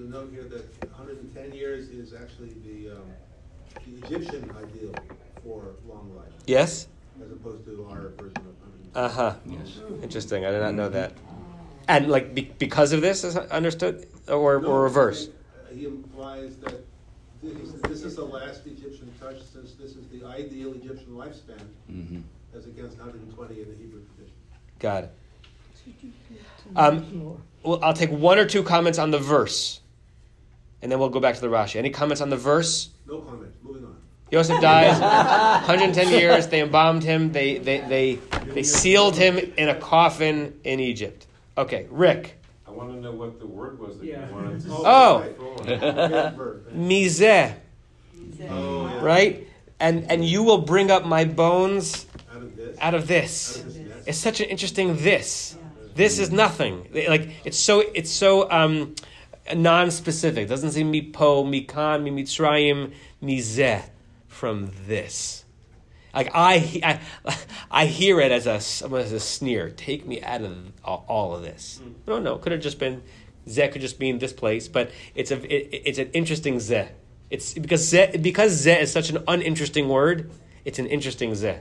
So 0.00 0.06
the 0.06 0.12
note 0.12 0.30
here 0.32 0.44
that 0.44 0.80
110 0.96 1.52
years 1.52 1.88
is 1.88 2.14
actually 2.14 2.54
the, 2.64 2.96
um, 2.96 3.02
the 3.84 4.06
Egyptian 4.06 4.50
ideal 4.56 4.94
for 5.44 5.74
long 5.86 6.14
life. 6.16 6.32
Yes. 6.46 6.88
As 7.22 7.30
opposed 7.30 7.66
to 7.66 7.86
our 7.90 8.08
version 8.16 8.38
of 8.38 8.94
110. 8.94 8.94
Uh 8.94 9.08
huh. 9.10 9.34
Yes. 9.44 9.80
Interesting. 10.02 10.46
I 10.46 10.52
did 10.52 10.60
not 10.60 10.72
know 10.74 10.88
that. 10.88 11.12
And 11.86 12.08
like 12.08 12.34
be, 12.34 12.50
because 12.58 12.92
of 12.94 13.02
this, 13.02 13.24
is 13.24 13.36
understood 13.36 14.08
or 14.26 14.60
No, 14.62 14.68
or 14.68 14.84
reverse. 14.84 15.28
uh, 15.28 15.74
He 15.74 15.84
implies 15.84 16.56
that 16.58 16.82
this, 17.42 17.72
this 17.82 18.02
is 18.02 18.16
the 18.16 18.24
last 18.24 18.66
Egyptian 18.66 19.12
touch 19.20 19.42
since 19.52 19.72
this 19.74 19.96
is 19.96 20.06
the 20.08 20.24
ideal 20.24 20.72
Egyptian 20.72 21.12
lifespan 21.12 22.22
as 22.56 22.64
against 22.64 22.96
120 22.96 23.60
in 23.60 23.68
the 23.68 23.76
Hebrew 23.76 24.00
tradition. 24.14 24.34
Got 24.78 25.04
it. 25.04 25.14
Um, 26.76 27.36
well, 27.62 27.80
I'll 27.82 27.92
take 27.92 28.10
one 28.10 28.38
or 28.38 28.46
two 28.46 28.62
comments 28.62 28.98
on 28.98 29.10
the 29.10 29.18
verse, 29.18 29.80
and 30.82 30.90
then 30.90 30.98
we'll 30.98 31.08
go 31.10 31.20
back 31.20 31.34
to 31.34 31.40
the 31.40 31.48
Rashi. 31.48 31.76
Any 31.76 31.90
comments 31.90 32.20
on 32.20 32.30
the 32.30 32.36
verse? 32.36 32.90
No 33.06 33.18
comment. 33.20 33.52
Moving 33.62 33.84
on. 33.84 33.96
Yosef 34.30 34.60
dies, 34.62 34.98
110 35.00 36.08
years. 36.10 36.46
They 36.48 36.60
embalmed 36.60 37.02
him. 37.02 37.32
They 37.32 37.58
they 37.58 37.80
they 37.80 38.14
they 38.54 38.62
sealed 38.62 39.16
him 39.16 39.38
in 39.38 39.68
a 39.68 39.74
coffin 39.74 40.58
in 40.64 40.80
Egypt. 40.80 41.26
Okay, 41.58 41.86
Rick. 41.90 42.36
I 42.66 42.70
want 42.70 42.90
to 42.92 43.00
know 43.00 43.10
what 43.12 43.38
the 43.40 43.46
word 43.46 43.78
was 43.80 43.98
that 43.98 44.06
Yeah. 44.06 44.28
you 44.28 44.34
wanted 44.34 44.60
to 44.60 44.60
say. 44.68 44.68
Oh. 44.70 45.24
before. 45.66 46.60
Mizeh, 46.74 47.54
Oh, 48.48 48.86
yeah. 48.86 49.02
right? 49.04 49.46
And 49.80 50.10
and 50.10 50.24
you 50.24 50.42
will 50.42 50.58
bring 50.62 50.90
up 50.90 51.04
my 51.04 51.24
bones 51.24 52.06
Out 52.32 52.42
of 52.42 52.56
this. 52.56 52.78
out 52.80 52.94
of 52.94 53.06
this. 53.08 53.64
It's 54.06 54.18
such 54.18 54.40
an 54.40 54.46
interesting 54.48 54.96
this. 54.96 55.56
This 55.94 56.18
is 56.18 56.30
nothing. 56.30 56.86
Like 57.08 57.30
it's 57.44 57.58
so 57.58 57.80
it's 57.94 58.10
so 58.10 58.50
um, 58.50 58.94
non-specific. 59.54 60.48
doesn't 60.48 60.72
say 60.72 60.84
mi 60.84 61.02
po, 61.02 61.44
mi 61.44 61.62
kan, 61.62 62.02
mi 62.02 62.10
mitzrayim, 62.10 62.92
mi 63.20 63.38
zeh 63.38 63.82
from 64.26 64.72
this. 64.86 65.44
Like 66.14 66.30
I, 66.34 67.00
I, 67.24 67.38
I 67.70 67.86
hear 67.86 68.20
it 68.20 68.32
as 68.32 68.46
a 68.46 68.54
as 68.54 69.12
a 69.12 69.20
sneer. 69.20 69.70
Take 69.70 70.06
me 70.06 70.20
out 70.22 70.42
of 70.42 70.72
all, 70.84 71.04
all 71.08 71.36
of 71.36 71.42
this. 71.42 71.80
Mm. 71.82 71.92
No, 72.06 72.18
no, 72.18 72.34
it 72.34 72.42
could 72.42 72.52
have 72.52 72.60
just 72.60 72.78
been 72.78 73.02
zeh 73.46 73.70
could 73.70 73.80
just 73.80 74.00
mean 74.00 74.18
this 74.18 74.32
place, 74.32 74.68
but 74.68 74.90
it's 75.14 75.30
a 75.30 75.36
it, 75.42 75.82
it's 75.86 75.98
an 75.98 76.10
interesting 76.12 76.56
zeh. 76.56 76.88
It's 77.30 77.54
because 77.54 77.92
zeh, 77.92 78.20
because 78.20 78.64
zeh 78.64 78.80
is 78.80 78.92
such 78.92 79.10
an 79.10 79.22
uninteresting 79.28 79.88
word. 79.88 80.30
It's 80.64 80.78
an 80.78 80.86
interesting 80.86 81.30
zeh. 81.32 81.60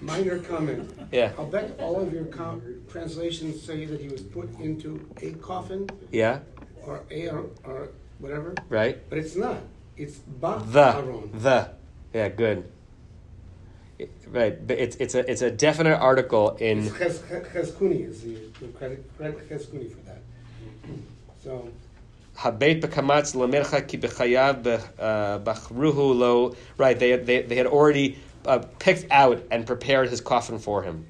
Minor 0.00 0.38
comment. 0.40 0.92
Yeah. 1.12 1.32
I'll 1.38 1.46
bet 1.46 1.76
all 1.78 1.98
of 1.98 2.12
your 2.12 2.26
com- 2.26 2.82
translations 2.90 3.62
say 3.62 3.86
that 3.86 4.00
he 4.00 4.08
was 4.08 4.20
put 4.22 4.50
into 4.60 5.08
a 5.22 5.32
coffin 5.34 5.88
Yeah. 6.12 6.40
Or 6.86 7.02
a 7.10 7.28
or, 7.28 7.46
or 7.64 7.88
whatever, 8.18 8.54
Right. 8.68 8.98
but 9.08 9.18
it's 9.18 9.36
not. 9.36 9.58
It's 9.96 10.18
ba 10.18 10.62
The 10.66 10.96
Aaron. 10.96 11.30
the 11.34 11.70
yeah 12.12 12.28
good. 12.28 12.64
It- 13.98 14.10
right, 14.28 14.66
but 14.66 14.78
it's 14.78 14.96
it's 14.96 15.14
a 15.14 15.30
it's 15.30 15.42
a 15.42 15.50
definite 15.50 15.96
article 15.98 16.56
in 16.56 16.86
It's 16.86 16.98
Ches- 16.98 17.22
Ches- 17.28 17.70
Chizkuni 17.70 18.08
is 18.08 18.22
the, 18.22 18.36
the 18.60 18.66
credit, 18.68 19.04
credit 19.16 19.48
Chizkuni 19.48 19.90
for 19.90 20.00
that. 20.06 20.20
So 21.42 21.68
Habeit 22.38 22.82
bekamatz 22.82 23.34
lamercha 23.36 23.86
ki 23.86 23.98
uh, 24.98 25.38
lo. 26.14 26.56
Right, 26.76 26.98
they 26.98 27.16
they 27.16 27.42
they 27.42 27.54
had 27.54 27.66
already 27.66 28.18
uh, 28.44 28.58
picked 28.80 29.06
out 29.12 29.42
and 29.52 29.64
prepared 29.66 30.10
his 30.10 30.20
coffin 30.20 30.58
for 30.58 30.82
him. 30.82 31.06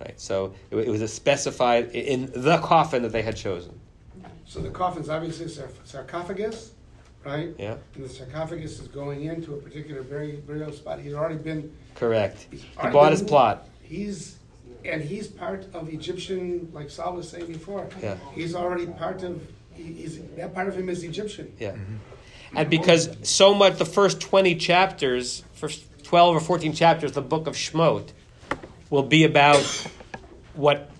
Right, 0.00 0.18
so 0.20 0.54
it, 0.70 0.76
it 0.76 0.88
was 0.88 1.02
a 1.02 1.08
specified 1.08 1.90
in 1.90 2.30
the 2.34 2.58
coffin 2.58 3.02
that 3.02 3.12
they 3.12 3.22
had 3.22 3.36
chosen. 3.36 3.79
So 4.50 4.60
the 4.60 4.68
coffin's 4.68 5.08
obviously 5.08 5.46
a 5.46 5.68
sarcophagus, 5.84 6.72
right? 7.24 7.54
Yeah. 7.56 7.76
And 7.94 8.04
the 8.04 8.08
sarcophagus 8.08 8.80
is 8.80 8.88
going 8.88 9.22
into 9.22 9.54
a 9.54 9.56
particular 9.56 10.02
burial, 10.02 10.40
burial 10.40 10.72
spot. 10.72 10.98
He's 10.98 11.14
already 11.14 11.36
been. 11.36 11.72
Correct. 11.94 12.48
He 12.50 12.60
bought 12.90 13.12
his 13.12 13.22
plot. 13.22 13.68
He's, 13.80 14.40
and 14.84 15.04
he's 15.04 15.28
part 15.28 15.72
of 15.72 15.88
Egyptian, 15.88 16.68
like 16.72 16.90
Saul 16.90 17.14
was 17.14 17.28
saying 17.28 17.46
before. 17.46 17.88
Yeah. 18.02 18.16
He's 18.34 18.56
already 18.56 18.86
part 18.86 19.22
of. 19.22 19.40
He's 19.72 20.20
that 20.34 20.52
part 20.52 20.66
of 20.66 20.76
him 20.76 20.88
is 20.88 21.04
Egyptian. 21.04 21.54
Yeah. 21.60 21.76
And 22.52 22.68
because 22.68 23.16
so 23.22 23.54
much, 23.54 23.78
the 23.78 23.84
first 23.84 24.20
20 24.20 24.56
chapters, 24.56 25.44
first 25.52 25.84
12 26.02 26.34
or 26.34 26.40
14 26.40 26.72
chapters, 26.72 27.12
the 27.12 27.22
book 27.22 27.46
of 27.46 27.54
Shemot, 27.54 28.08
will 28.90 29.04
be 29.04 29.22
about 29.22 29.62
what, 30.54 30.90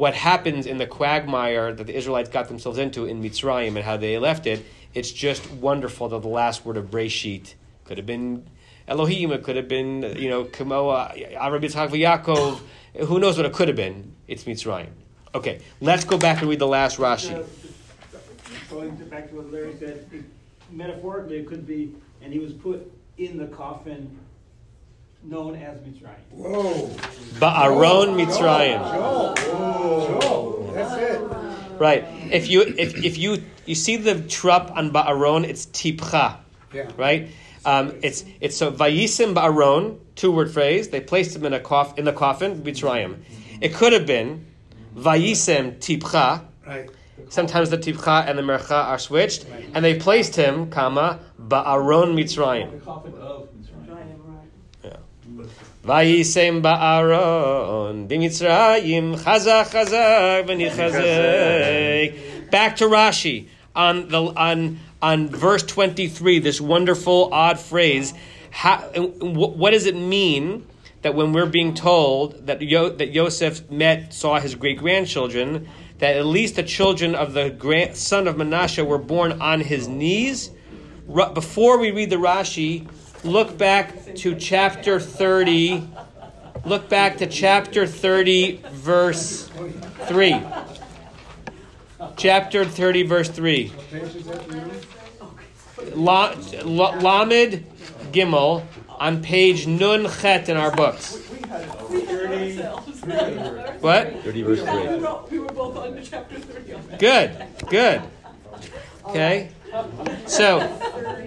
what 0.00 0.14
happens 0.14 0.64
in 0.64 0.78
the 0.78 0.86
quagmire 0.86 1.74
that 1.74 1.86
the 1.86 1.94
Israelites 1.94 2.30
got 2.30 2.48
themselves 2.48 2.78
into 2.78 3.04
in 3.04 3.22
Mitzrayim 3.22 3.76
and 3.76 3.84
how 3.84 3.98
they 3.98 4.16
left 4.16 4.46
it. 4.46 4.64
It's 4.94 5.12
just 5.12 5.50
wonderful 5.50 6.08
that 6.08 6.22
the 6.22 6.28
last 6.28 6.64
word 6.64 6.78
of 6.78 6.90
Breshit 6.90 7.52
could 7.84 7.98
have 7.98 8.06
been 8.06 8.46
Elohim, 8.88 9.30
it 9.30 9.42
could 9.42 9.56
have 9.56 9.68
been, 9.68 10.16
you 10.16 10.30
know, 10.30 10.44
Kamoa, 10.44 11.36
Yitzchak, 11.36 11.90
Yaakov. 11.90 12.60
Who 13.08 13.20
knows 13.20 13.36
what 13.36 13.44
it 13.44 13.52
could 13.52 13.68
have 13.68 13.76
been? 13.76 14.14
It's 14.26 14.44
Mitzrayim. 14.44 14.88
Okay, 15.34 15.60
let's 15.82 16.04
go 16.04 16.16
back 16.16 16.40
and 16.40 16.48
read 16.48 16.60
the 16.60 16.66
last 16.66 16.96
Rashi. 16.96 17.46
Going 18.70 18.96
back 19.10 19.28
to 19.28 19.36
what 19.36 19.52
Larry 19.52 19.76
said, 19.78 20.08
metaphorically, 20.70 21.40
it 21.40 21.46
could 21.46 21.66
be, 21.66 21.94
and 22.22 22.32
he 22.32 22.38
was 22.38 22.54
put 22.54 22.90
in 23.18 23.36
the 23.36 23.48
coffin 23.48 24.18
known 25.22 25.56
as 25.56 25.78
Mitzrayim. 25.80 26.30
Whoa. 26.30 26.88
Ba'aron 27.38 28.16
Mitzrayim. 28.16 28.80
Joel, 28.92 30.72
that's 30.72 30.94
it. 30.96 31.20
Right. 31.78 32.04
If 32.30 32.48
you 32.48 32.62
if, 32.62 33.04
if 33.04 33.18
you 33.18 33.42
you 33.66 33.74
see 33.74 33.96
the 33.96 34.20
trup 34.22 34.70
on 34.76 34.90
Ba'aron, 34.90 35.44
it's 35.44 35.66
tipcha. 35.66 36.36
Yeah. 36.72 36.90
Right. 36.96 37.30
Um, 37.64 37.94
it's 38.02 38.24
it's 38.40 38.56
so 38.56 38.72
vayisim 38.72 39.34
Ba'aron, 39.34 39.98
two 40.14 40.32
word 40.32 40.50
phrase. 40.50 40.88
They 40.88 41.00
placed 41.00 41.36
him 41.36 41.44
in 41.44 41.52
a 41.52 41.60
coff 41.60 41.98
in 41.98 42.04
the 42.04 42.12
coffin, 42.12 42.62
Mitzrayim. 42.62 43.22
It 43.60 43.74
could 43.74 43.92
have 43.92 44.06
been 44.06 44.46
vayisem 44.96 45.78
tipcha. 45.78 46.42
Right. 46.66 46.90
Sometimes 47.28 47.70
the 47.70 47.78
tipcha 47.78 48.26
and 48.26 48.38
the 48.38 48.42
mercha 48.42 48.84
are 48.86 48.98
switched, 48.98 49.46
and 49.74 49.84
they 49.84 49.98
placed 49.98 50.34
him, 50.34 50.70
comma 50.70 51.20
Ba'aron 51.40 52.14
Mitzrayim. 52.14 52.72
The 52.72 52.78
coffin 52.84 53.14
of 53.14 53.48
Mitzrayim. 53.54 53.59
Vayisem 55.84 56.60
ba'aron 56.60 58.06
b'mitzrayim 58.06 59.18
chazak 59.18 59.70
chazak 59.70 60.46
v'nichazek. 60.46 62.50
Back 62.50 62.76
to 62.76 62.84
Rashi 62.84 63.46
on 63.74 64.08
the 64.08 64.20
on 64.20 64.78
on 65.00 65.28
verse 65.28 65.62
twenty 65.62 66.06
three. 66.06 66.38
This 66.38 66.60
wonderful 66.60 67.32
odd 67.32 67.58
phrase. 67.58 68.12
How, 68.50 68.80
what 69.20 69.70
does 69.70 69.86
it 69.86 69.96
mean 69.96 70.66
that 71.00 71.14
when 71.14 71.32
we're 71.32 71.46
being 71.46 71.72
told 71.72 72.46
that 72.46 72.60
Yo, 72.60 72.90
that 72.90 73.12
Yosef 73.12 73.70
met 73.70 74.12
saw 74.12 74.38
his 74.38 74.56
great 74.56 74.76
grandchildren, 74.76 75.66
that 75.98 76.16
at 76.16 76.26
least 76.26 76.56
the 76.56 76.62
children 76.62 77.14
of 77.14 77.32
the 77.32 77.48
grand, 77.48 77.96
son 77.96 78.28
of 78.28 78.36
Menashe 78.36 78.84
were 78.84 78.98
born 78.98 79.40
on 79.40 79.60
his 79.60 79.88
knees? 79.88 80.50
Before 81.06 81.78
we 81.78 81.90
read 81.90 82.10
the 82.10 82.16
Rashi, 82.16 82.86
look 83.24 83.56
back 83.58 84.14
to 84.16 84.34
chapter 84.34 85.00
30. 85.00 85.88
Look 86.64 86.88
back 86.88 87.18
to 87.18 87.26
chapter 87.26 87.86
30, 87.86 88.60
verse 88.72 89.50
3. 90.06 90.42
Chapter 92.16 92.64
30, 92.64 93.02
verse 93.04 93.28
3. 93.28 93.72
La, 95.94 96.34
la, 96.64 96.90
Lamed 96.98 97.64
Gimel 98.12 98.64
on 98.88 99.22
page 99.22 99.66
Nun 99.66 100.08
Chet 100.20 100.48
in 100.48 100.56
our 100.56 100.74
books. 100.74 101.16
What? 103.80 104.22
30 104.22 104.42
verse 104.42 104.60
3. 104.60 104.70
We 105.30 105.38
were, 105.38 105.52
both 105.52 105.76
on 105.76 105.98
chapter 106.02 106.38
30 106.38 106.74
on 106.74 106.86
that. 106.88 107.00
Good, 107.00 107.70
good. 107.70 108.02
Okay? 109.06 109.50
So, 110.26 110.58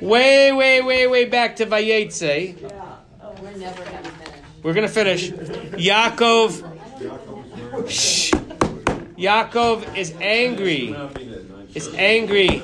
way, 0.02 0.52
way, 0.52 0.82
way, 0.82 1.08
way 1.08 1.26
back 1.26 1.56
to 1.58 1.66
Vayetze. 1.66 2.56
We're 3.42 3.52
never 3.58 3.84
gonna 3.84 4.04
finish. 4.04 4.42
We're 4.64 4.74
going 4.74 4.88
to 4.88 4.94
finish. 4.94 5.32
Yaakov. 5.32 6.62
Shh. 7.90 8.32
Yaakov 9.18 9.98
is 9.98 10.14
angry. 10.22 10.96
Is 11.74 11.94
angry 11.96 12.62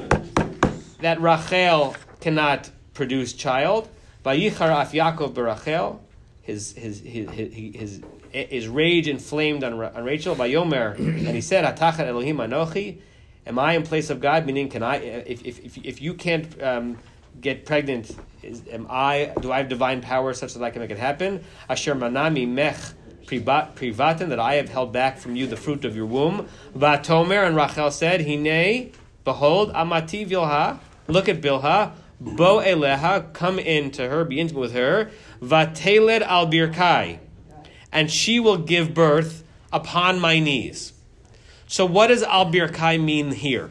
that 1.02 1.20
Rachel 1.22 1.96
cannot 2.20 2.70
produce 2.94 3.34
child. 3.34 3.90
Vayichar 4.26 4.70
af 4.70 4.92
Yaakov 4.92 5.34
berachel. 5.34 6.00
His 6.42 6.74
his 6.74 7.02
his 7.02 7.30
his 7.30 8.02
his, 8.32 8.68
rage 8.68 9.08
inflamed 9.08 9.64
on, 9.64 9.74
on 9.74 10.04
Rachel. 10.04 10.36
Vayomer, 10.36 10.98
and 10.98 11.28
he 11.28 11.42
said, 11.42 11.64
"Atachat 11.64 12.08
Elohim 12.08 12.38
anochi." 12.38 13.00
Am 13.48 13.58
I 13.58 13.74
in 13.74 13.84
place 13.84 14.10
of 14.10 14.20
God? 14.20 14.46
Meaning, 14.46 14.70
can 14.70 14.84
I? 14.84 14.98
If 14.98 15.46
if 15.46 15.78
if, 15.78 16.02
you 16.02 16.14
can't 16.14 16.62
um, 16.62 16.98
get 17.42 17.66
pregnant, 17.66 18.16
is, 18.44 18.64
am 18.72 18.88
I? 18.90 19.34
Do 19.42 19.52
I 19.52 19.58
have 19.58 19.70
divine 19.70 20.02
power 20.02 20.34
such 20.34 20.54
that 20.54 20.64
I 20.64 20.70
can 20.70 20.82
make 20.82 20.92
it 20.92 21.00
happen? 21.00 21.44
Asher 21.70 21.96
manami 21.96 22.48
mech 22.48 22.78
privat- 23.26 23.76
privatin 23.76 24.30
that 24.30 24.40
I 24.40 24.56
have 24.56 24.70
held 24.70 24.92
back 24.92 25.18
from 25.18 25.36
you 25.36 25.48
the 25.48 25.58
fruit 25.58 25.86
of 25.86 25.96
your 25.96 26.06
womb. 26.06 26.48
Vatomer 26.76 27.46
and 27.46 27.56
Rachel 27.56 27.92
said, 27.92 28.22
Hine, 28.22 28.92
behold, 29.24 29.72
amati 29.74 30.28
vilha. 30.28 30.80
Look 31.08 31.28
at 31.28 31.42
Bilha. 31.42 31.94
Bo 32.22 32.60
eleha, 32.60 33.32
come 33.34 33.60
in 33.60 33.92
to 33.92 34.10
her, 34.10 34.26
be 34.26 34.40
intimate 34.40 34.60
with 34.60 34.74
her. 34.74 35.10
Vateled 35.42 36.22
al 36.22 36.48
birkai, 36.48 37.20
and 37.94 38.12
she 38.12 38.40
will 38.42 38.58
give 38.58 38.94
birth 38.94 39.44
upon 39.72 40.20
my 40.20 40.40
knees. 40.40 40.92
So, 41.70 41.86
what 41.86 42.08
does 42.08 42.24
al 42.24 42.52
birkai 42.52 43.00
mean 43.00 43.30
here? 43.30 43.70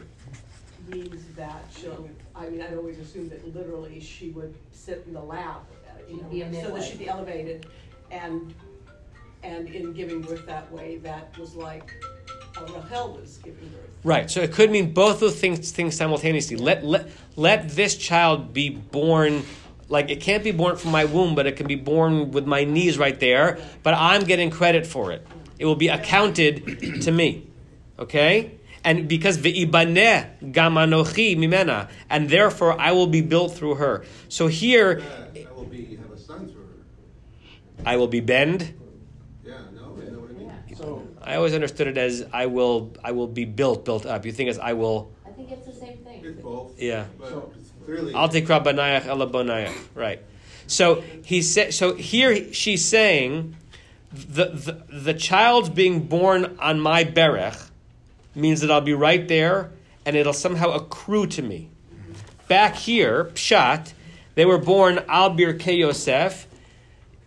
means 0.87 1.21
that 1.35 1.65
she'll, 1.77 2.09
I 2.33 2.49
mean, 2.49 2.61
I'd 2.61 2.73
always 2.73 2.97
assumed 2.97 3.29
that 3.31 3.53
literally 3.53 3.99
she 3.99 4.29
would 4.29 4.55
sit 4.71 5.03
in 5.05 5.13
the 5.13 5.21
lap, 5.21 5.65
uh, 5.85 5.99
you 6.09 6.15
know, 6.15 6.29
so 6.31 6.39
that 6.39 6.51
midwife. 6.63 6.85
she'd 6.85 6.97
be 6.97 7.09
elevated. 7.09 7.65
And, 8.09 8.55
and 9.43 9.67
in 9.67 9.91
giving 9.91 10.21
birth 10.21 10.45
that 10.45 10.71
way, 10.71 10.99
that 10.99 11.37
was 11.37 11.55
like 11.55 11.93
Rahel 12.73 13.17
was 13.19 13.37
giving 13.43 13.67
birth. 13.67 13.89
Right. 14.05 14.31
So 14.31 14.39
it 14.39 14.53
could 14.53 14.71
mean 14.71 14.93
both 14.93 15.21
of 15.21 15.35
things 15.35 15.69
things 15.69 15.93
simultaneously. 15.93 16.55
Let 16.55 16.85
let 16.85 17.09
let 17.35 17.67
this 17.67 17.97
child 17.97 18.53
be 18.53 18.69
born 18.69 19.43
like 19.89 20.09
it 20.09 20.21
can't 20.21 20.43
be 20.43 20.51
born 20.53 20.77
from 20.77 20.91
my 20.91 21.03
womb, 21.03 21.35
but 21.35 21.45
it 21.47 21.57
can 21.57 21.67
be 21.67 21.75
born 21.75 22.31
with 22.31 22.47
my 22.47 22.63
knees 22.63 22.97
right 22.97 23.19
there. 23.19 23.59
But 23.83 23.95
I'm 23.95 24.23
getting 24.23 24.51
credit 24.51 24.87
for 24.87 25.11
it. 25.11 25.27
It 25.57 25.65
will 25.65 25.75
be 25.75 25.89
accounted 25.89 27.01
to 27.01 27.11
me. 27.11 27.48
Okay? 27.99 28.59
And 28.83 29.07
because 29.07 29.37
ve'ibaneh 29.37 30.53
gamanochi 30.53 31.37
mimena, 31.37 31.89
and 32.09 32.29
therefore 32.29 32.79
I 32.79 32.93
will 32.93 33.07
be 33.07 33.21
built 33.21 33.53
through 33.53 33.75
her. 33.75 34.05
So 34.29 34.47
here, 34.47 35.03
I 35.35 35.51
will 35.53 35.65
be, 35.65 35.97
have 35.97 36.11
a 36.11 36.17
son 36.17 36.47
through 36.47 36.61
her. 36.61 37.83
I 37.85 37.97
will 37.97 38.07
be 38.07 38.21
bend. 38.21 38.73
Yeah, 39.43 39.57
no, 39.75 39.97
you 40.01 40.11
know 40.11 40.19
what 40.19 40.29
I 40.29 40.33
mean? 40.33 40.77
So, 40.77 41.05
I 41.21 41.35
always 41.35 41.53
understood 41.53 41.87
it 41.87 41.97
as 41.97 42.25
I 42.31 42.45
will 42.45 42.93
I 43.03 43.11
will 43.11 43.27
be 43.27 43.43
built, 43.43 43.83
built 43.83 44.05
up. 44.05 44.25
You 44.25 44.31
think 44.31 44.49
as 44.49 44.57
I 44.57 44.73
will 44.73 45.11
I 45.25 45.31
think 45.31 45.51
it's 45.51 45.67
the 45.67 45.73
same 45.73 45.97
thing. 45.97 46.23
It's 46.23 46.41
both. 46.41 46.79
Yeah. 46.79 47.05
But 47.17 47.51
it's 47.59 47.71
clearly. 47.83 48.13
I'll 48.13 48.29
Elabonayach. 48.29 49.75
Right. 49.93 50.23
So 50.67 51.03
he 51.25 51.41
said. 51.41 51.73
So 51.73 51.95
here 51.95 52.53
she's 52.53 52.85
saying, 52.85 53.57
the, 54.11 54.45
the 54.45 54.83
the 54.87 55.13
child 55.13 55.75
being 55.75 56.07
born 56.07 56.57
on 56.59 56.79
my 56.79 57.03
berech 57.03 57.68
means 58.39 58.61
that 58.61 58.71
I'll 58.71 58.81
be 58.81 58.93
right 58.93 59.27
there, 59.27 59.71
and 60.05 60.15
it'll 60.15 60.33
somehow 60.33 60.71
accrue 60.71 61.27
to 61.27 61.41
me. 61.41 61.69
Back 62.47 62.75
here, 62.75 63.25
pshat, 63.25 63.93
they 64.35 64.45
were 64.45 64.57
born 64.57 65.03
al 65.07 65.31
birkei 65.31 65.77
Yosef. 65.77 66.47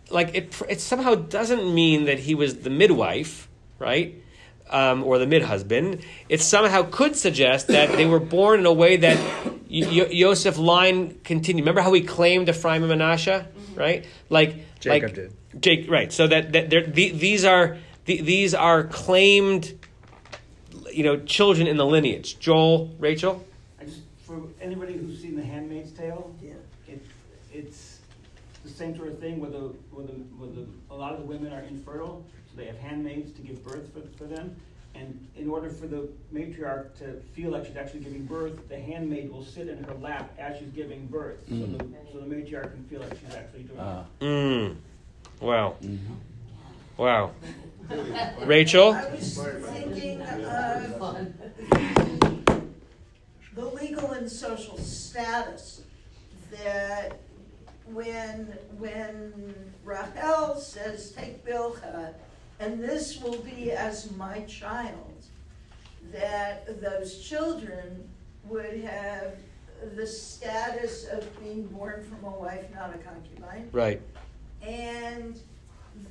Like 0.09 0.35
it, 0.35 0.61
it 0.69 0.81
somehow 0.81 1.15
doesn't 1.15 1.73
mean 1.73 2.05
that 2.05 2.19
he 2.19 2.35
was 2.35 2.59
the 2.59 2.69
midwife, 2.69 3.47
right? 3.79 4.15
Um, 4.69 5.03
or 5.03 5.17
the 5.19 5.27
mid 5.27 5.43
husband. 5.43 6.03
It 6.29 6.41
somehow 6.41 6.83
could 6.83 7.15
suggest 7.15 7.67
that 7.67 7.91
they 7.91 8.05
were 8.05 8.19
born 8.19 8.59
in 8.59 8.65
a 8.65 8.73
way 8.73 8.97
that 8.97 9.17
y- 9.17 9.87
y- 9.87 10.09
Yosef 10.11 10.57
line 10.57 11.19
continued. 11.23 11.63
Remember 11.63 11.81
how 11.81 11.93
he 11.93 12.01
claimed 12.01 12.49
Ephraim 12.49 12.83
and 12.83 12.91
Menashe, 12.91 13.45
right? 13.75 14.05
Like 14.29 14.79
Jacob 14.79 15.09
like, 15.09 15.15
did. 15.15 15.33
Jake, 15.61 15.89
right? 15.89 16.11
So 16.11 16.27
that, 16.27 16.51
that 16.53 16.69
the, 16.69 17.11
these 17.11 17.45
are 17.45 17.77
the, 18.05 18.21
these 18.21 18.53
are 18.53 18.83
claimed, 18.83 19.77
you 20.93 21.03
know, 21.03 21.17
children 21.19 21.67
in 21.67 21.77
the 21.77 21.85
lineage. 21.85 22.39
Joel, 22.39 22.89
Rachel. 22.99 23.43
I 23.79 23.85
just, 23.85 24.01
for 24.25 24.41
anybody 24.61 24.93
who's 24.97 25.21
seen 25.21 25.35
The 25.35 25.43
Handmaid's 25.43 25.91
Tale, 25.91 26.33
Yeah. 26.41 26.53
it, 26.87 27.03
it's 27.51 27.99
the 28.63 28.69
same 28.69 28.95
sort 28.95 29.09
of 29.09 29.19
thing 29.19 29.39
where 29.39 29.49
the, 29.51 29.73
where 29.91 30.05
the, 30.05 30.13
where 30.13 30.49
the, 30.49 30.65
a 30.91 30.95
lot 30.95 31.13
of 31.13 31.19
the 31.19 31.25
women 31.25 31.51
are 31.51 31.61
infertile, 31.61 32.23
so 32.49 32.57
they 32.57 32.65
have 32.65 32.77
handmaids 32.77 33.31
to 33.33 33.41
give 33.41 33.63
birth 33.63 33.89
for, 33.93 34.01
for 34.17 34.25
them. 34.25 34.55
And 34.95 35.27
in 35.35 35.49
order 35.49 35.69
for 35.71 35.87
the 35.87 36.07
matriarch 36.31 36.95
to 36.99 37.19
feel 37.33 37.49
like 37.49 37.65
she's 37.65 37.75
actually 37.77 38.01
giving 38.01 38.25
birth, 38.25 38.69
the 38.69 38.77
handmaid 38.79 39.31
will 39.31 39.43
sit 39.43 39.67
in 39.67 39.83
her 39.85 39.95
lap 39.95 40.31
as 40.37 40.59
she's 40.59 40.69
giving 40.69 41.07
birth, 41.07 41.37
so 41.49 41.55
Mm. 41.55 41.77
the 41.79 41.85
so 42.11 42.19
the 42.19 42.27
matriarch 42.27 42.71
can 42.71 42.83
feel 42.83 42.99
like 43.01 43.17
she's 43.19 43.33
actually 43.35 43.63
doing 43.63 43.79
Ah. 43.79 44.05
it. 44.21 44.23
Mm. 44.23 44.75
Wow. 45.41 45.75
Wow. 46.97 47.31
Rachel? 48.45 48.93
I 48.93 49.09
was 49.09 49.37
thinking 49.37 50.21
of 50.21 51.33
the 53.55 53.65
legal 53.65 54.11
and 54.11 54.29
social 54.29 54.77
status 54.77 55.81
that 56.51 57.19
when 57.87 58.57
when 58.77 59.53
Rahel 59.83 60.55
says, 60.55 61.11
"Take 61.11 61.45
Bilhah," 61.45 62.13
and 62.59 62.81
this 62.81 63.21
will 63.21 63.39
be 63.39 63.71
as 63.71 64.11
my 64.11 64.41
child, 64.41 65.25
that 66.11 66.81
those 66.81 67.19
children 67.19 68.07
would 68.47 68.81
have 68.81 69.35
the 69.95 70.07
status 70.07 71.05
of 71.05 71.27
being 71.41 71.67
born 71.67 72.03
from 72.03 72.23
a 72.33 72.37
wife, 72.37 72.65
not 72.73 72.95
a 72.95 72.97
concubine 72.99 73.69
Right. 73.73 74.01
and 74.61 75.39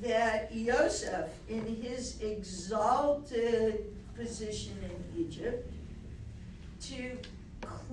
that 0.01 0.53
Yosef, 0.53 1.29
in 1.47 1.65
his 1.81 2.21
exalted 2.21 3.93
position 4.15 4.77
in 4.83 5.21
Egypt, 5.25 5.71
to 6.81 7.17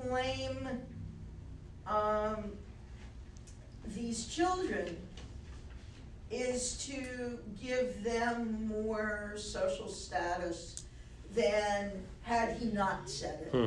claim 0.00 0.68
um, 1.86 2.52
these 3.94 4.26
children 4.26 4.96
is 6.30 6.86
to 6.86 7.38
give 7.60 8.02
them 8.04 8.68
more 8.68 9.34
social 9.36 9.88
status 9.88 10.84
than 11.34 11.90
had 12.22 12.56
he 12.56 12.66
not 12.66 13.08
said 13.08 13.40
it. 13.42 13.50
Hmm. 13.52 13.66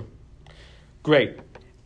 Great. 1.02 1.40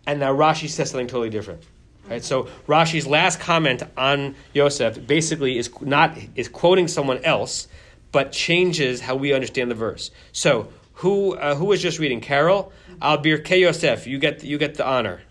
And 0.05 0.19
now 0.19 0.33
Rashi 0.33 0.69
says 0.69 0.91
something 0.91 1.07
totally 1.07 1.29
different. 1.29 1.63
Right? 2.09 2.23
So 2.23 2.47
Rashi's 2.67 3.05
last 3.05 3.39
comment 3.39 3.83
on 3.97 4.35
Yosef 4.53 5.05
basically 5.05 5.57
is 5.57 5.69
not 5.81 6.17
is 6.35 6.47
quoting 6.47 6.87
someone 6.87 7.23
else, 7.23 7.67
but 8.11 8.31
changes 8.31 9.01
how 9.01 9.15
we 9.15 9.33
understand 9.33 9.69
the 9.69 9.75
verse. 9.75 10.11
So 10.31 10.69
who 10.93 11.35
uh, 11.35 11.55
who 11.55 11.65
was 11.65 11.81
just 11.81 11.99
reading? 11.99 12.21
Carol, 12.21 12.71
Al 13.01 13.17
Birkei 13.17 13.59
Yosef. 13.59 14.07
You 14.07 14.19
get 14.19 14.43
you 14.43 14.57
get 14.57 14.75
the 14.75 14.85
honor. 14.85 15.21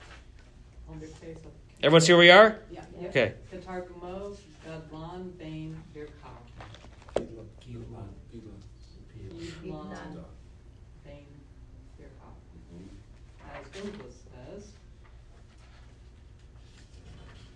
Everyone 1.83 2.01
see 2.01 2.13
where 2.13 2.21
we 2.21 2.31
are? 2.31 2.59
Yeah. 2.71 3.09
Okay. 3.09 3.35
Katargumo, 3.53 4.37
Gadlan, 4.37 4.37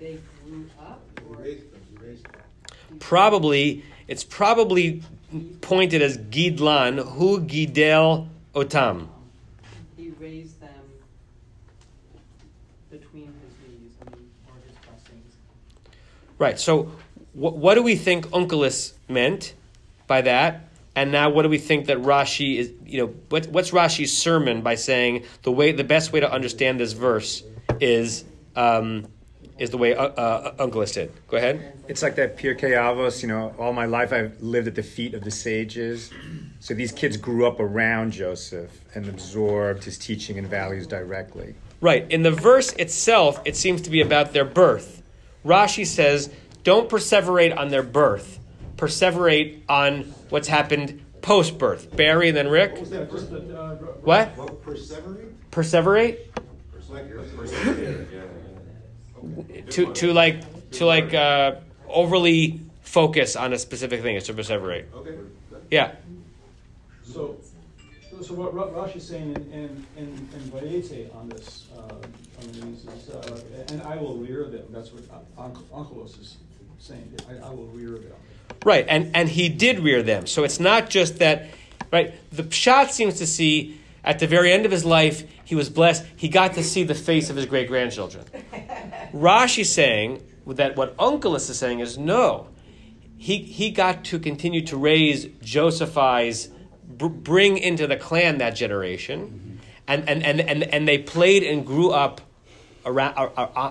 they 0.01 0.19
grew 0.45 0.67
up 0.81 1.01
or. 1.29 1.47
Probably 2.99 3.85
it's 4.09 4.25
probably 4.25 5.03
pointed 5.61 6.03
as 6.03 6.19
Gidlan, 6.19 7.13
who 7.13 7.41
Gidel 7.43 8.27
Otam. 8.55 9.07
He 9.97 10.11
raised 10.19 10.61
them 10.61 10.71
between 12.91 13.27
his 13.27 13.55
knees 13.69 13.93
and 14.01 14.17
or 14.49 14.55
his 14.67 14.77
blessings. 14.85 15.35
Right. 16.39 16.59
So, 16.59 16.91
wh- 17.33 17.55
what 17.55 17.75
do 17.75 17.83
we 17.83 17.95
think 17.95 18.27
Onkelos 18.31 18.95
meant 19.09 19.55
by 20.09 20.23
that? 20.23 20.69
And 20.97 21.13
now, 21.13 21.31
what 21.31 21.43
do 21.43 21.49
we 21.49 21.59
think 21.59 21.87
that 21.87 21.99
Rashi 21.99 22.57
is? 22.57 22.73
You 22.85 23.03
know, 23.03 23.15
what, 23.29 23.47
what's 23.47 23.71
Rashi's 23.71 24.17
sermon 24.17 24.63
by 24.63 24.75
saying 24.75 25.25
the 25.43 25.53
way, 25.53 25.71
the 25.71 25.85
best 25.85 26.13
way 26.13 26.19
to 26.19 26.31
understand 26.31 26.81
this 26.81 26.95
verse 26.95 27.45
is 27.81 28.25
um, 28.57 29.07
is 29.61 29.69
the 29.71 29.77
way 29.77 29.95
uh, 29.95 30.07
uh, 30.07 30.67
Onkelos 30.67 30.95
did. 30.95 31.13
Go 31.29 31.37
ahead. 31.37 31.79
It's 31.87 32.03
like 32.03 32.17
that 32.17 32.39
Pirkei 32.39 32.73
Avos, 32.73 33.23
you 33.23 33.29
know, 33.29 33.55
all 33.59 33.75
my 33.75 33.85
life 33.85 34.11
I've 34.13 34.41
lived 34.41 34.67
at 34.67 34.75
the 34.75 34.83
feet 34.83 35.15
of 35.15 35.23
the 35.23 35.31
sages. 35.31 36.11
So 36.61 36.73
these 36.75 36.93
kids 36.93 37.19
grew 37.19 37.47
up 37.47 37.61
around 37.61 38.13
Joseph 38.13 38.81
and 38.95 39.07
absorbed 39.07 39.85
his 39.85 39.99
teaching 39.99 40.39
and 40.39 40.49
values 40.49 40.87
directly. 40.87 41.55
Right. 41.83 42.11
In 42.11 42.23
the 42.23 42.31
verse 42.31 42.73
itself, 42.73 43.41
it 43.45 43.55
seems 43.55 43.83
to 43.83 43.91
be 43.91 44.01
about 44.01 44.33
their 44.33 44.45
birth. 44.47 45.03
Rashi 45.45 45.87
says, 45.87 46.31
"Don't 46.65 46.89
perseverate 46.89 47.57
on 47.57 47.69
their 47.69 47.83
birth. 47.83 48.39
Perseverate 48.77 49.61
on 49.69 50.15
what's 50.31 50.49
happened 50.49 51.03
post 51.23 51.59
birth." 51.59 51.95
Barry 51.97 52.29
and 52.29 52.37
then 52.37 52.49
Rick. 52.49 52.73
What 52.73 52.81
was 52.81 52.91
that? 52.91 53.11
Just 53.11 53.31
the, 53.31 53.59
uh, 53.59 53.75
What? 54.03 54.37
What, 54.37 54.63
perseverate? 54.63 55.33
Perseverate. 55.51 56.19
To 59.71 59.93
to 59.93 60.13
like 60.13 60.71
to 60.73 60.87
like 60.87 61.15
uh, 61.15 61.57
overly 61.89 62.61
focus 62.83 63.37
on 63.37 63.53
a 63.53 63.59
specific 63.59 64.03
thing 64.03 64.17
is 64.17 64.25
to 64.25 64.35
perseverate. 64.35 64.85
Okay. 64.95 65.15
Yeah. 65.71 65.93
So, 67.05 67.37
so 68.21 68.35
what 68.35 68.55
Ra- 68.55 68.69
Rashi's 68.69 69.07
saying 69.07 69.35
in, 69.37 69.43
in, 69.53 69.87
in, 69.97 70.29
in 70.35 70.41
Vayete 70.51 71.15
on 71.15 71.29
this, 71.29 71.67
uh, 71.77 71.81
on 71.83 72.53
these 72.53 72.85
is, 72.85 73.11
uh, 73.11 73.41
and 73.69 73.83
I 73.83 73.97
will 73.97 74.17
rear 74.17 74.47
them. 74.47 74.65
That's 74.71 74.91
what 74.93 75.05
Onkelos 75.37 76.21
is 76.21 76.37
saying. 76.79 77.13
I, 77.29 77.47
I 77.47 77.51
will 77.51 77.67
rear 77.67 77.99
them. 77.99 78.13
Right, 78.65 78.85
and 78.89 79.15
and 79.15 79.29
he 79.29 79.49
did 79.49 79.81
rear 79.81 80.03
them. 80.03 80.27
So 80.27 80.45
it's 80.45 80.61
not 80.61 80.91
just 80.91 81.19
that. 81.19 81.47
Right, 81.93 82.15
the 82.31 82.45
Pshat 82.45 82.91
seems 82.91 83.17
to 83.17 83.27
see 83.27 83.80
at 84.05 84.19
the 84.19 84.27
very 84.27 84.53
end 84.53 84.65
of 84.65 84.73
his 84.73 84.85
life 84.85 85.25
he 85.45 85.55
was 85.55 85.69
blessed. 85.69 86.05
He 86.17 86.29
got 86.29 86.55
to 86.55 86.63
see 86.63 86.85
the 86.85 86.95
face 86.95 87.31
of 87.31 87.37
his 87.37 87.47
great 87.47 87.69
grandchildren. 87.69 88.25
Rashi's 89.13 89.73
saying 89.73 90.23
that 90.47 90.77
what 90.77 90.97
Onkelos 90.97 91.51
is 91.51 91.59
saying 91.59 91.81
is 91.81 91.99
no. 91.99 92.49
He, 93.17 93.39
he 93.39 93.71
got 93.71 94.05
to 94.07 94.19
continue 94.19 94.65
to 94.67 94.77
raise, 94.77 95.27
Josephize, 95.43 96.49
br- 96.87 97.09
bring 97.09 97.59
into 97.59 97.87
the 97.87 97.97
clan 97.97 98.39
that 98.39 98.57
generation, 98.57 99.61
and, 99.87 100.09
and, 100.09 100.25
and, 100.25 100.41
and, 100.41 100.63
and 100.63 100.89
they 100.89 100.99
played 100.99 101.43
and 101.43 101.67
grew 101.67 101.91
up 101.91 102.23
around, 102.87 103.15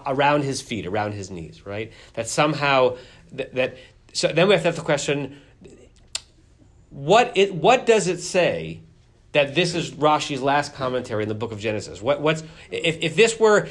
around 0.05 0.43
his 0.43 0.61
feet, 0.61 0.85
around 0.85 1.13
his 1.13 1.31
knees, 1.31 1.65
right? 1.65 1.91
That 2.13 2.27
somehow, 2.27 2.97
that, 3.31 3.55
that 3.55 3.77
so 4.13 4.27
then 4.27 4.47
we 4.47 4.53
have 4.53 4.61
to 4.63 4.67
have 4.67 4.75
the 4.75 4.81
question, 4.81 5.41
what, 6.89 7.31
it, 7.35 7.55
what 7.55 7.85
does 7.85 8.07
it 8.07 8.19
say 8.19 8.81
that 9.31 9.53
this 9.53 9.75
is 9.75 9.91
Rashi's 9.91 10.41
last 10.41 10.73
commentary 10.73 11.23
in 11.23 11.29
the 11.29 11.35
book 11.35 11.51
of 11.51 11.59
Genesis. 11.59 12.01
What, 12.01 12.21
what's 12.21 12.43
if, 12.71 12.97
if 13.01 13.15
this 13.15 13.39
were 13.39 13.67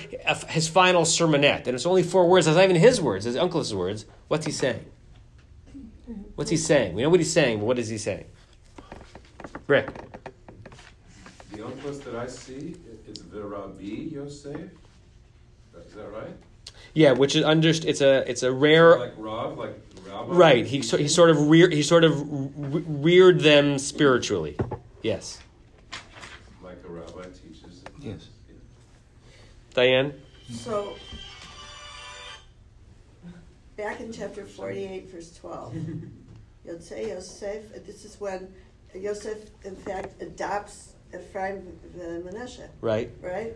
his 0.48 0.68
final 0.68 1.02
sermonette, 1.02 1.66
and 1.66 1.74
it's 1.74 1.86
only 1.86 2.02
four 2.02 2.28
words, 2.28 2.46
that's 2.46 2.56
not 2.56 2.64
even 2.64 2.76
his 2.76 3.00
words, 3.00 3.24
his 3.24 3.36
Onkelos' 3.36 3.72
words, 3.72 4.06
what's 4.28 4.46
he 4.46 4.52
saying? 4.52 4.84
What's 6.36 6.50
he 6.50 6.56
saying? 6.56 6.94
We 6.94 7.02
know 7.02 7.08
what 7.10 7.20
he's 7.20 7.32
saying, 7.32 7.58
but 7.58 7.64
what 7.66 7.78
is 7.78 7.88
he 7.88 7.98
saying? 7.98 8.24
Rick. 9.66 9.88
The 11.52 11.58
Onkelos 11.58 12.02
that 12.04 12.14
I 12.14 12.26
see, 12.26 12.76
it- 12.88 13.04
it's 13.08 13.20
Virabi 13.22 14.12
Yosef. 14.12 14.56
Is 15.86 15.94
that 15.94 16.12
right? 16.12 16.36
Yeah, 16.94 17.12
which 17.12 17.34
is 17.36 17.44
under 17.44 17.68
it's 17.70 18.00
a 18.00 18.28
it's 18.30 18.42
a 18.42 18.52
rare 18.52 18.98
Like 18.98 19.14
Rav, 19.16 19.56
like 19.58 19.74
Rabbi? 20.06 20.32
right. 20.32 20.66
He 20.66 20.82
so, 20.82 20.96
he 20.96 21.08
sort 21.08 21.30
of 21.30 21.48
rear 21.48 21.68
he 21.70 21.82
sort 21.82 22.04
of 22.04 22.22
reared 23.02 23.40
them 23.40 23.78
spiritually. 23.78 24.56
Yes. 25.02 25.38
Like 26.62 26.78
a 26.86 26.92
rabbi 26.92 27.22
teaches. 27.24 27.82
Yes. 28.00 28.28
Diane. 29.78 30.12
So, 30.50 30.96
back 33.76 34.00
in 34.00 34.12
chapter 34.12 34.44
48, 34.44 35.08
verse 35.08 35.36
12, 35.36 35.74
Yotzei 36.66 37.08
Yosef, 37.10 37.62
uh, 37.72 37.78
this 37.86 38.04
is 38.04 38.20
when 38.20 38.52
Yosef, 38.92 39.38
in 39.64 39.76
fact, 39.76 40.20
adopts 40.20 40.94
Ephraim 41.14 41.78
the 41.96 42.20
Manasseh. 42.24 42.68
Right. 42.80 43.08
Right? 43.22 43.54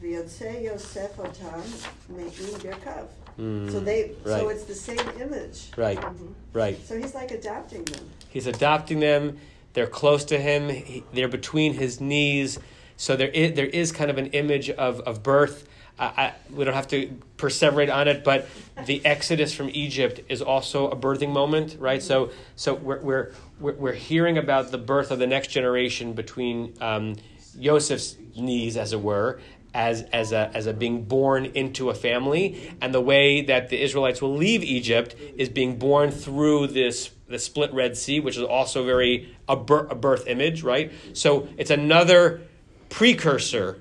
V'yotzei 0.00 0.62
Yosef 0.62 1.16
otam 1.16 1.64
me'im 2.08 2.30
birkav. 2.30 3.08
Mm, 3.36 3.72
So 3.72 3.80
they, 3.80 4.12
right. 4.22 4.40
so 4.40 4.50
it's 4.50 4.64
the 4.64 4.76
same 4.76 5.00
image. 5.20 5.70
Right. 5.76 5.98
Mhm. 6.00 6.34
Right. 6.52 6.78
So 6.86 6.96
he's 6.96 7.16
like 7.16 7.32
adopting 7.32 7.82
them. 7.84 8.08
He's 8.30 8.46
adopting 8.46 9.00
them. 9.00 9.38
They're 9.72 9.88
close 9.88 10.24
to 10.26 10.38
him. 10.38 10.68
He, 10.68 11.02
they're 11.12 11.26
between 11.26 11.74
his 11.74 12.00
knees. 12.00 12.60
So 12.96 13.16
there 13.16 13.28
is, 13.28 13.54
there 13.54 13.66
is 13.66 13.92
kind 13.92 14.10
of 14.10 14.18
an 14.18 14.26
image 14.28 14.70
of, 14.70 15.00
of 15.00 15.22
birth. 15.22 15.68
I, 15.98 16.04
I, 16.04 16.34
we 16.50 16.64
don't 16.64 16.74
have 16.74 16.88
to 16.88 17.16
perseverate 17.36 17.92
on 17.92 18.08
it, 18.08 18.24
but 18.24 18.48
the 18.86 19.04
exodus 19.04 19.52
from 19.54 19.70
Egypt 19.72 20.20
is 20.28 20.42
also 20.42 20.88
a 20.88 20.96
birthing 20.96 21.32
moment, 21.32 21.76
right? 21.78 22.02
So, 22.02 22.30
so 22.56 22.74
we're, 22.74 23.00
we're, 23.00 23.32
we're, 23.60 23.74
we're 23.74 23.92
hearing 23.92 24.38
about 24.38 24.70
the 24.70 24.78
birth 24.78 25.10
of 25.10 25.18
the 25.18 25.26
next 25.26 25.48
generation 25.48 26.12
between 26.12 26.74
um, 26.80 27.16
Joseph's 27.60 28.16
knees, 28.36 28.76
as 28.76 28.92
it 28.92 29.00
were, 29.00 29.40
as, 29.72 30.02
as, 30.12 30.32
a, 30.32 30.50
as 30.54 30.66
a 30.66 30.72
being 30.72 31.04
born 31.04 31.46
into 31.46 31.90
a 31.90 31.94
family. 31.94 32.72
And 32.80 32.94
the 32.94 33.00
way 33.00 33.42
that 33.42 33.68
the 33.68 33.80
Israelites 33.80 34.20
will 34.22 34.36
leave 34.36 34.62
Egypt 34.64 35.14
is 35.36 35.48
being 35.48 35.78
born 35.78 36.10
through 36.10 36.68
this 36.68 37.10
the 37.26 37.38
split 37.38 37.72
Red 37.72 37.96
Sea, 37.96 38.20
which 38.20 38.36
is 38.36 38.42
also 38.42 38.84
very 38.84 39.34
a, 39.48 39.56
bir- 39.56 39.86
a 39.86 39.94
birth 39.94 40.26
image, 40.26 40.62
right? 40.62 40.92
So 41.14 41.48
it's 41.56 41.70
another 41.70 42.42
precursor 42.88 43.78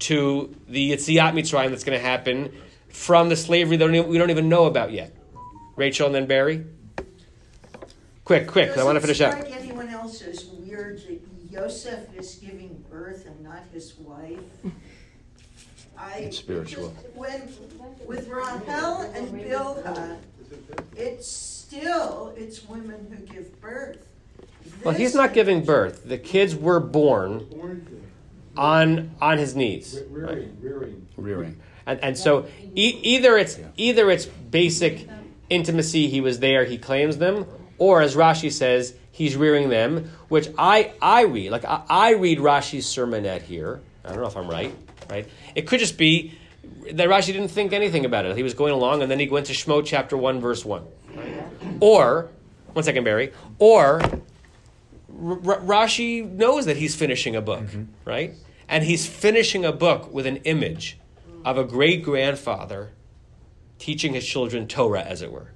to 0.00 0.54
the 0.68 0.92
Yitziat 0.92 1.32
Mitzrayim 1.34 1.70
that's 1.70 1.84
going 1.84 1.98
to 1.98 2.04
happen 2.04 2.52
from 2.88 3.28
the 3.28 3.36
slavery 3.36 3.76
that 3.76 3.88
we 4.08 4.18
don't- 4.18 4.30
even 4.30 4.48
know 4.48 4.64
about 4.66 4.92
yet. 4.92 5.14
Rachel 5.76 6.06
and 6.06 6.14
then 6.14 6.26
Barry. 6.26 6.64
Quick, 8.24 8.46
quick, 8.46 8.76
I 8.76 8.84
want 8.84 8.96
to 8.96 9.00
finish 9.00 9.18
Does 9.18 9.34
up. 9.34 9.40
it 9.40 9.46
strike 9.48 9.60
anyone 9.62 9.88
else 9.88 10.22
as 10.22 10.44
weird 10.44 10.98
that 11.08 11.20
Yosef 11.50 12.00
is 12.16 12.36
giving 12.36 12.84
birth 12.90 13.26
and 13.26 13.40
not 13.42 13.62
his 13.72 13.96
wife? 13.98 14.38
I 15.98 16.18
It's 16.18 16.38
spiritual. 16.38 16.92
just- 17.02 17.16
When, 17.16 17.48
with 18.06 18.28
Rahel 18.28 19.02
and 19.14 19.28
Bilhah, 19.28 20.16
it's 20.96 21.26
still, 21.28 22.32
it's 22.36 22.66
women 22.68 23.06
who 23.10 23.32
give 23.34 23.60
birth. 23.60 24.06
Well, 24.84 24.94
he's 24.94 25.14
not 25.14 25.32
giving 25.34 25.64
birth. 25.64 26.04
The 26.08 26.18
kids 26.18 26.54
were 26.54 26.80
born 26.80 27.46
on 28.60 29.10
on 29.20 29.38
his 29.38 29.56
knees. 29.56 29.98
Rearing, 30.10 30.56
rearing. 30.60 31.08
rearing. 31.16 31.60
And 31.86 31.98
and 32.00 32.18
so 32.18 32.46
e- 32.76 33.00
either 33.02 33.38
it's 33.38 33.58
either 33.76 34.10
it's 34.10 34.26
basic 34.26 35.08
intimacy. 35.48 36.08
He 36.08 36.20
was 36.20 36.38
there. 36.40 36.64
He 36.66 36.76
claims 36.76 37.16
them, 37.16 37.46
or 37.78 38.02
as 38.02 38.14
Rashi 38.14 38.52
says, 38.52 38.94
he's 39.10 39.34
rearing 39.34 39.70
them. 39.70 40.10
Which 40.28 40.50
I 40.58 40.92
I 41.00 41.22
read 41.22 41.50
like 41.50 41.64
I, 41.64 41.82
I 41.88 42.10
read 42.12 42.38
Rashi's 42.38 42.84
sermonette 42.86 43.42
here. 43.42 43.80
I 44.04 44.10
don't 44.10 44.20
know 44.20 44.26
if 44.26 44.36
I'm 44.36 44.48
right. 44.48 44.74
Right. 45.08 45.26
It 45.54 45.66
could 45.66 45.80
just 45.80 45.96
be 45.96 46.38
that 46.92 47.08
Rashi 47.08 47.28
didn't 47.28 47.48
think 47.48 47.72
anything 47.72 48.04
about 48.04 48.26
it. 48.26 48.36
He 48.36 48.42
was 48.42 48.54
going 48.54 48.74
along, 48.74 49.00
and 49.02 49.10
then 49.10 49.18
he 49.18 49.28
went 49.28 49.46
to 49.46 49.54
Shemot 49.54 49.86
chapter 49.86 50.16
one 50.16 50.38
verse 50.40 50.64
one. 50.64 50.84
Or 51.80 52.28
one 52.74 52.84
second, 52.84 53.04
Barry. 53.04 53.32
Or 53.58 54.00
R- 54.02 55.40
R- 55.44 55.60
Rashi 55.60 56.30
knows 56.30 56.66
that 56.66 56.76
he's 56.76 56.94
finishing 56.94 57.36
a 57.36 57.40
book, 57.40 57.60
mm-hmm. 57.60 57.84
right? 58.04 58.34
And 58.70 58.84
he's 58.84 59.06
finishing 59.06 59.64
a 59.64 59.72
book 59.72 60.10
with 60.10 60.24
an 60.26 60.36
image 60.38 60.98
of 61.44 61.58
a 61.58 61.64
great 61.64 62.02
grandfather 62.02 62.92
teaching 63.78 64.14
his 64.14 64.26
children 64.26 64.66
Torah, 64.66 65.02
as 65.02 65.20
it 65.20 65.30
were. 65.30 65.52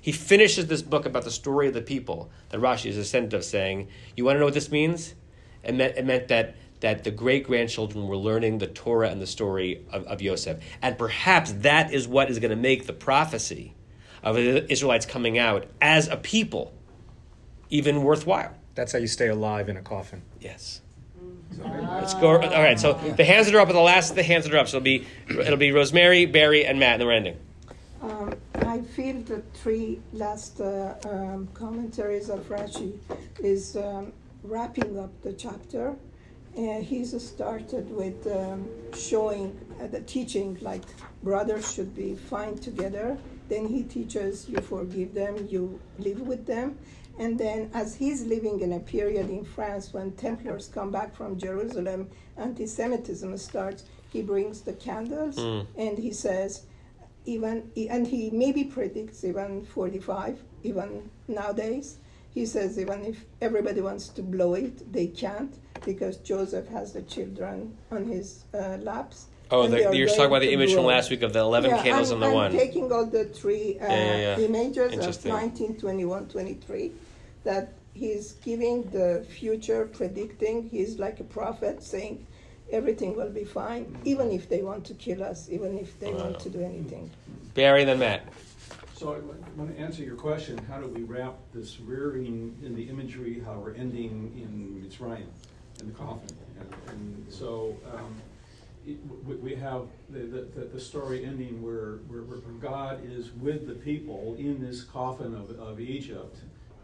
He 0.00 0.12
finishes 0.12 0.68
this 0.68 0.80
book 0.82 1.04
about 1.04 1.24
the 1.24 1.30
story 1.30 1.68
of 1.68 1.74
the 1.74 1.82
people 1.82 2.30
that 2.48 2.60
Rashi 2.60 2.86
is 2.86 2.96
a 2.96 3.00
descendant 3.00 3.34
of, 3.34 3.44
saying, 3.44 3.88
"You 4.16 4.24
want 4.24 4.36
to 4.36 4.38
know 4.38 4.46
what 4.46 4.54
this 4.54 4.70
means? 4.70 5.14
It 5.62 5.74
meant, 5.74 5.98
it 5.98 6.06
meant 6.06 6.28
that." 6.28 6.56
That 6.80 7.04
the 7.04 7.10
great 7.10 7.44
grandchildren 7.44 8.06
were 8.06 8.18
learning 8.18 8.58
the 8.58 8.66
Torah 8.66 9.08
and 9.08 9.20
the 9.20 9.26
story 9.26 9.86
of, 9.90 10.04
of 10.04 10.20
Yosef. 10.20 10.58
And 10.82 10.98
perhaps 10.98 11.52
that 11.52 11.90
is 11.90 12.06
what 12.06 12.30
is 12.30 12.38
going 12.38 12.50
to 12.50 12.56
make 12.56 12.86
the 12.86 12.92
prophecy 12.92 13.74
of 14.22 14.36
the 14.36 14.70
Israelites 14.70 15.06
coming 15.06 15.38
out 15.38 15.66
as 15.80 16.06
a 16.06 16.18
people 16.18 16.74
even 17.70 18.02
worthwhile. 18.02 18.54
That's 18.74 18.92
how 18.92 18.98
you 18.98 19.06
stay 19.06 19.28
alive 19.28 19.70
in 19.70 19.78
a 19.78 19.82
coffin. 19.82 20.20
Yes. 20.38 20.82
Let's 21.64 22.14
go. 22.14 22.40
All 22.40 22.62
right. 22.62 22.78
So 22.78 22.94
the 23.16 23.24
hands 23.24 23.46
that 23.46 23.54
are 23.54 23.60
up 23.60 23.68
are 23.68 23.72
the 23.72 23.80
last. 23.80 24.10
of 24.10 24.16
The 24.16 24.22
hands 24.22 24.44
that 24.44 24.54
are 24.54 24.58
up. 24.58 24.68
So 24.68 24.76
it'll 24.78 24.84
be 24.84 25.06
it'll 25.28 25.56
be 25.56 25.72
Rosemary, 25.72 26.26
Barry, 26.26 26.64
and 26.64 26.78
Matt, 26.78 27.00
and 27.00 27.08
we're 27.08 27.12
ending. 27.12 27.36
Um, 28.02 28.34
I 28.54 28.80
feel 28.82 29.20
the 29.22 29.42
three 29.54 30.00
last 30.12 30.60
uh, 30.60 30.94
um, 31.08 31.48
commentaries 31.54 32.28
of 32.28 32.48
Rashi 32.48 32.98
is 33.40 33.76
um, 33.76 34.12
wrapping 34.42 34.98
up 34.98 35.10
the 35.22 35.32
chapter. 35.32 35.96
And 36.56 36.82
he's 36.82 37.12
started 37.22 37.90
with 37.90 38.26
um, 38.26 38.66
showing 38.96 39.58
uh, 39.78 39.88
the 39.88 40.00
teaching 40.00 40.56
like 40.62 40.84
brothers 41.22 41.74
should 41.74 41.94
be 41.94 42.14
fine 42.14 42.56
together. 42.56 43.18
Then 43.50 43.66
he 43.66 43.82
teaches 43.82 44.48
you 44.48 44.60
forgive 44.60 45.12
them, 45.12 45.46
you 45.50 45.78
live 45.98 46.20
with 46.20 46.46
them. 46.46 46.78
And 47.18 47.38
then, 47.38 47.70
as 47.72 47.94
he's 47.96 48.24
living 48.26 48.60
in 48.60 48.72
a 48.72 48.80
period 48.80 49.30
in 49.30 49.44
France 49.44 49.92
when 49.92 50.12
Templars 50.12 50.68
come 50.68 50.90
back 50.90 51.14
from 51.14 51.38
Jerusalem, 51.38 52.10
anti 52.36 52.66
Semitism 52.66 53.36
starts, 53.38 53.84
he 54.12 54.22
brings 54.22 54.60
the 54.62 54.74
candles 54.74 55.36
Mm. 55.36 55.66
and 55.76 55.98
he 55.98 56.12
says, 56.12 56.62
even 57.26 57.70
and 57.90 58.06
he 58.06 58.30
maybe 58.30 58.64
predicts 58.64 59.24
even 59.24 59.64
45 59.66 60.38
even 60.62 61.10
nowadays 61.26 61.98
he 62.32 62.46
says 62.46 62.78
even 62.78 63.04
if 63.04 63.24
everybody 63.42 63.80
wants 63.80 64.08
to 64.08 64.22
blow 64.22 64.54
it 64.54 64.92
they 64.92 65.08
can't 65.08 65.52
because 65.84 66.18
joseph 66.18 66.68
has 66.68 66.92
the 66.92 67.02
children 67.02 67.76
on 67.90 68.04
his 68.04 68.44
uh, 68.54 68.76
laps 68.80 69.26
Oh, 69.48 69.68
the, 69.68 69.94
you're 69.96 70.08
talking 70.08 70.24
about 70.24 70.40
the 70.42 70.52
image 70.52 70.74
from 70.74 70.84
last 70.84 71.08
week 71.08 71.22
of 71.22 71.32
the 71.32 71.38
eleven 71.38 71.70
Yeah, 71.70 71.82
candles 71.82 72.10
I'm, 72.10 72.16
on 72.16 72.20
the 72.20 72.26
I'm 72.26 72.32
one. 72.34 72.52
taking 72.52 72.90
all 72.92 73.06
the 73.06 73.26
three 73.26 73.78
uh, 73.80 73.86
Yeah, 73.86 74.16
yeah, 74.36 74.38
images 74.44 74.86
of 74.86 74.92
Interesting. 74.94 75.32
1921 75.32 76.26
23 76.28 76.92
that 77.46 77.72
he's 77.94 78.32
giving 78.44 78.82
the 78.90 79.24
future 79.38 79.86
predicting 79.86 80.68
he's 80.68 80.98
like 80.98 81.18
a 81.20 81.28
prophet 81.38 81.82
saying 81.82 82.26
everything 82.70 83.16
will 83.16 83.30
be 83.30 83.44
fine 83.44 83.84
even 84.04 84.30
if 84.30 84.48
they 84.50 84.62
want 84.62 84.84
to 84.84 84.94
kill 84.94 85.22
us 85.22 85.48
even 85.50 85.78
if 85.78 85.98
they 86.00 86.12
want 86.12 86.38
to 86.38 86.50
do 86.50 86.60
anything 86.60 87.10
Barry, 87.56 87.84
then 87.84 88.00
Matt. 88.00 88.22
So 88.92 89.14
I 89.14 89.58
want 89.58 89.74
to 89.74 89.80
answer 89.80 90.02
your 90.02 90.14
question, 90.14 90.58
how 90.68 90.78
do 90.78 90.88
we 90.88 91.04
wrap 91.04 91.36
this 91.54 91.80
rearing 91.80 92.54
in 92.62 92.76
the 92.76 92.82
imagery, 92.82 93.42
how 93.42 93.54
we're 93.54 93.72
ending 93.74 94.30
in 94.36 94.86
Mitzrayim, 94.86 95.26
in 95.80 95.86
the 95.86 95.92
coffin? 95.94 96.36
And, 96.60 96.74
and 96.90 97.26
so 97.32 97.78
um, 97.94 98.14
it, 98.86 98.98
we, 99.24 99.36
we 99.36 99.54
have 99.54 99.86
the, 100.10 100.18
the, 100.18 100.68
the 100.74 100.80
story 100.80 101.24
ending 101.24 101.62
where, 101.62 102.00
where, 102.08 102.20
where 102.20 102.40
God 102.60 103.00
is 103.06 103.32
with 103.32 103.66
the 103.66 103.74
people 103.74 104.36
in 104.38 104.60
this 104.60 104.84
coffin 104.84 105.34
of, 105.34 105.50
of 105.58 105.80
Egypt, 105.80 106.36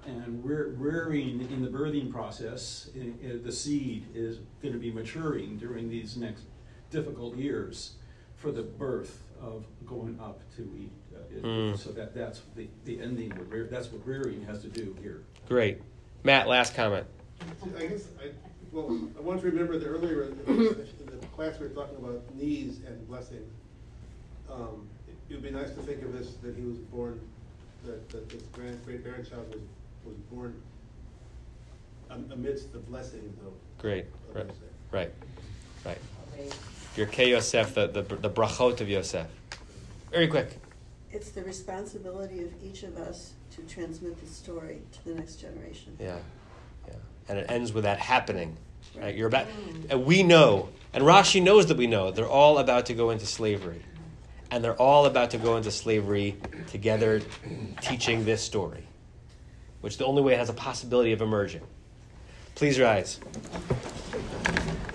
and 0.06 0.42
we're 0.42 0.68
rearing 0.76 1.40
in 1.50 1.62
the 1.62 1.68
birthing 1.68 2.10
process, 2.10 2.90
i- 2.96 3.26
i- 3.28 3.36
the 3.36 3.52
seed 3.52 4.06
is 4.14 4.38
going 4.60 4.72
to 4.74 4.80
be 4.80 4.90
maturing 4.90 5.56
during 5.58 5.88
these 5.88 6.16
next 6.16 6.44
difficult 6.90 7.36
years 7.36 7.94
for 8.36 8.50
the 8.50 8.62
birth 8.62 9.22
of 9.40 9.64
going 9.86 10.18
up 10.20 10.40
to 10.56 10.62
eat. 10.76 10.90
Uh, 11.14 11.18
Mm. 11.46 11.78
So 11.78 11.90
that, 11.92 12.14
that's 12.14 12.42
the, 12.56 12.68
the 12.84 13.00
ending, 13.00 13.32
of 13.32 13.50
rear- 13.50 13.66
that's 13.70 13.90
what 13.90 14.06
rearing 14.06 14.42
has 14.44 14.60
to 14.62 14.68
do 14.68 14.94
here. 15.00 15.22
Great, 15.48 15.80
Matt. 16.24 16.46
Last 16.48 16.74
comment. 16.74 17.06
I 17.76 17.86
guess, 17.86 18.08
I, 18.20 18.30
well, 18.70 18.98
I 19.16 19.20
want 19.20 19.40
to 19.40 19.46
remember 19.46 19.78
that 19.78 19.86
earlier 19.86 20.24
in 20.24 20.36
the, 20.44 20.44
in 20.50 21.20
the 21.20 21.26
class 21.34 21.58
we 21.58 21.68
were 21.68 21.74
talking 21.74 21.96
about 21.96 22.22
knees 22.34 22.80
and 22.86 23.06
blessing. 23.08 23.44
Um, 24.50 24.86
it 25.30 25.34
would 25.34 25.42
be 25.42 25.50
nice 25.50 25.70
to 25.70 25.80
think 25.82 26.02
of 26.02 26.12
this, 26.12 26.34
that 26.42 26.54
he 26.54 26.62
was 26.62 26.76
born, 26.78 27.20
that, 27.84 28.08
that 28.10 28.28
this 28.28 28.42
grand, 28.52 28.84
great 28.84 29.02
grandchild 29.02 29.48
was, 29.52 29.62
was 30.04 30.16
born 30.30 30.60
amidst 32.10 32.72
the 32.72 32.78
blessings 32.78 33.38
of. 33.46 33.52
Great. 33.78 34.06
of 34.30 34.36
Right. 34.36 34.46
Yosef. 34.46 34.62
Right. 34.90 35.12
Right. 35.84 35.98
Your 36.96 37.06
K 37.06 37.30
Yosef, 37.30 37.74
the, 37.74 37.86
the 37.86 38.02
the 38.02 38.30
brachot 38.30 38.80
of 38.80 38.88
Yosef. 38.88 39.26
Very 40.10 40.28
quick. 40.28 40.58
It's 41.10 41.30
the 41.30 41.42
responsibility 41.42 42.42
of 42.42 42.52
each 42.62 42.82
of 42.82 42.96
us 42.96 43.32
to 43.56 43.62
transmit 43.62 44.18
the 44.18 44.26
story 44.26 44.80
to 44.92 45.04
the 45.04 45.14
next 45.14 45.36
generation. 45.36 45.96
Yeah, 45.98 46.16
yeah. 46.86 46.94
And 47.28 47.38
it 47.38 47.46
ends 47.50 47.72
with 47.72 47.84
that 47.84 47.98
happening. 47.98 48.56
Right? 48.96 49.14
You're 49.14 49.28
about, 49.28 49.46
and 49.90 50.04
we 50.04 50.22
know, 50.22 50.68
and 50.92 51.04
Rashi 51.04 51.42
knows 51.42 51.66
that 51.66 51.76
we 51.76 51.86
know, 51.86 52.10
they're 52.10 52.28
all 52.28 52.58
about 52.58 52.86
to 52.86 52.94
go 52.94 53.10
into 53.10 53.26
slavery. 53.26 53.82
And 54.50 54.62
they're 54.62 54.76
all 54.76 55.06
about 55.06 55.30
to 55.30 55.38
go 55.38 55.56
into 55.56 55.70
slavery 55.70 56.36
together, 56.66 57.22
teaching 57.80 58.26
this 58.26 58.42
story, 58.42 58.86
which 59.82 59.98
the 59.98 60.06
only 60.06 60.22
way 60.22 60.32
it 60.32 60.38
has 60.38 60.48
a 60.48 60.54
possibility 60.54 61.12
of 61.12 61.20
emerging. 61.20 61.60
Please 62.54 62.80
rise. 62.80 63.20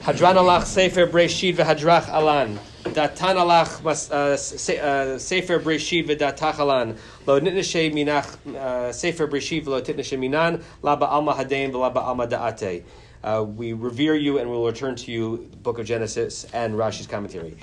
Hadran 0.01 0.35
alach 0.35 0.65
sefer 0.65 1.05
v'hadrach 1.05 2.07
alan. 2.07 2.59
Datan 2.83 3.35
alach 3.35 4.11
uh, 4.11 4.13
uh, 4.13 5.17
sefer 5.19 5.59
v'datach 5.59 6.59
alan. 6.59 6.97
Lo 7.25 7.39
minach 7.39 8.55
uh, 8.55 8.91
sefer 8.91 9.27
v'lo 9.27 10.17
minan. 10.17 10.63
Hadein. 10.83 12.83
Uh, 13.24 13.43
we 13.43 13.74
revere 13.74 14.15
you 14.15 14.38
and 14.38 14.49
we 14.49 14.55
will 14.55 14.65
return 14.65 14.95
to 14.95 15.11
you 15.11 15.47
the 15.51 15.57
book 15.57 15.80
of 15.80 15.86
Genesis 15.86 16.45
and 16.53 16.76
Rashi's 16.76 17.07
commentary. 17.07 17.57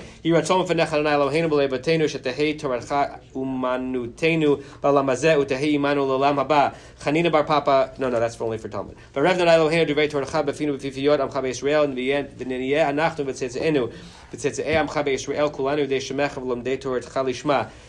Chanina 7.01 7.31
bar 7.31 7.45
Papa, 7.45 7.95
no, 7.99 8.09
no, 8.11 8.21
that's 8.21 8.41
only 8.41 8.59
for 8.59 8.69
Talmud. 8.69 8.97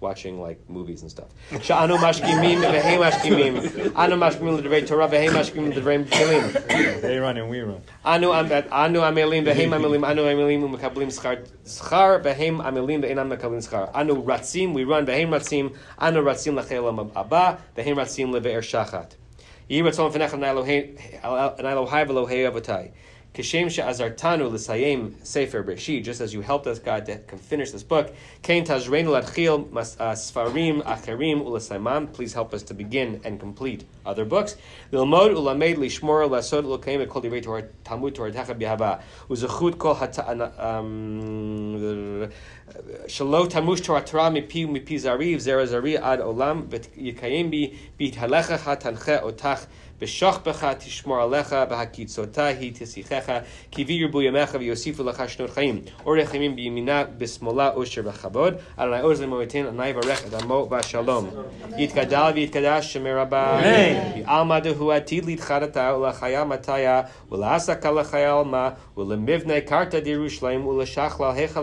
watching 0.00 0.40
like 0.40 0.58
movies 0.68 1.02
and 1.02 1.10
stuff. 1.10 1.28
Sha'anu 1.50 1.96
mashkimim. 1.98 2.62
Anu 3.96 4.16
Torah 4.86 5.08
v'hei 5.08 5.30
run 7.22 7.36
and 7.38 7.48
we 7.50 7.60
run. 7.60 7.80
Anu 8.04 8.30
anu 8.32 9.00
amelim 9.00 9.44
v'hei 9.44 9.68
amelim 9.68 10.04
anu 10.04 10.22
amelim 10.22 10.62
u'mekablim 10.68 11.10
schar 11.10 11.36
schar 11.64 12.22
v'hei 12.22 12.50
amelim 12.60 13.02
v'einam 13.02 13.28
mekablim 13.34 13.62
schar. 13.66 13.90
Anu 13.94 14.22
ratzim 14.22 14.72
we 14.74 14.84
run 14.84 15.06
v'hei 15.06 15.26
ratzim 15.26 15.74
anu 15.98 16.22
ratzim 16.22 16.54
l'cheilam 16.60 17.10
abba 17.16 17.58
v'hei 17.76 17.94
ratzim 17.94 18.30
l've'er 18.32 18.62
shachat. 18.62 19.16
Yiratzon 19.70 20.10
v'nechem 20.12 20.40
n'alohai 21.60 22.04
v'lohei 22.06 22.44
avotai. 22.50 22.90
Kishem 23.36 23.70
she'azartanu 23.70 24.50
l'sayim 24.50 25.12
sefer 25.22 25.62
Breshit, 25.62 26.02
just 26.02 26.22
as 26.22 26.32
you 26.32 26.40
helped 26.40 26.66
us, 26.66 26.78
God, 26.78 27.04
to 27.04 27.18
finish 27.36 27.70
this 27.70 27.82
book. 27.82 28.14
Kein 28.40 28.64
tazreinu 28.64 29.08
latchil 29.08 29.70
uh, 29.76 30.12
sfarim 30.12 30.82
acherim 30.82 31.44
u'lesaimam. 31.44 32.10
Please 32.14 32.32
help 32.32 32.54
us 32.54 32.62
to 32.62 32.72
begin 32.72 33.20
and 33.26 33.38
complete 33.38 33.84
other 34.06 34.24
books. 34.24 34.56
Lilmod 34.90 35.34
ulamed 35.34 35.76
lishmor 35.76 36.26
lasod 36.30 36.64
l'keim 36.64 37.06
ekol 37.06 37.22
divrei 37.22 37.42
Torah 37.42 37.64
Talmud 37.84 38.14
Toratecha 38.14 38.58
b'haba. 38.58 39.02
Uzachut 39.28 39.76
kol 39.76 39.92
hata 39.92 40.50
um, 40.58 42.32
Shalot 43.06 43.48
tamush 43.48 43.80
Torah 43.80 44.02
Torah 44.02 44.28
mipi 44.28 44.66
mipi 44.66 44.98
zariv 44.98 45.38
zera 45.38 45.64
zari 45.66 45.96
ad 46.02 46.18
olam 46.18 46.66
v'yikayim 46.68 47.48
bi 47.48 47.72
b'italechecha 47.96 48.76
tanche 48.80 49.22
otach 49.22 49.68
b'shachbecha 50.00 50.74
tishmor 50.74 51.20
alecha 51.22 51.64
b'hakitzotahi 51.70 52.74
tisichecha 52.76 53.44
kivi 53.70 54.00
yirbu 54.00 54.20
yamecha 54.20 54.58
v'yosifu 54.58 55.04
lecha 55.04 55.28
shnot 55.28 55.54
chaim 55.54 55.84
or 56.04 56.16
rechimim 56.16 56.56
b'yimina 56.56 57.06
b'smola 57.16 57.76
osher 57.76 58.02
v'chabod 58.02 58.60
Adonai 58.76 59.02
oz 59.02 59.20
l'moetin 59.20 59.68
Adonai 59.68 59.94
v'arech 59.94 60.42
amo 60.42 60.66
v'ashalom 60.66 61.30
yitgadal 61.78 62.34
v'yitkadash 62.34 62.90
shemir 62.92 63.14
rabba 63.14 63.62
v'alma 63.62 64.60
dehu 64.60 64.90
atid 64.90 65.24
l'itcharata 65.24 65.94
ulachaya 65.94 66.44
mataya 66.44 67.08
ula'asaka 67.30 67.94
l'chaya 67.94 68.34
alma 68.40 68.76
ulemivnei 68.96 69.64
karta 69.64 70.00
dirushlaim 70.00 70.66
ulashachla 70.66 71.32
hecha 71.32 71.62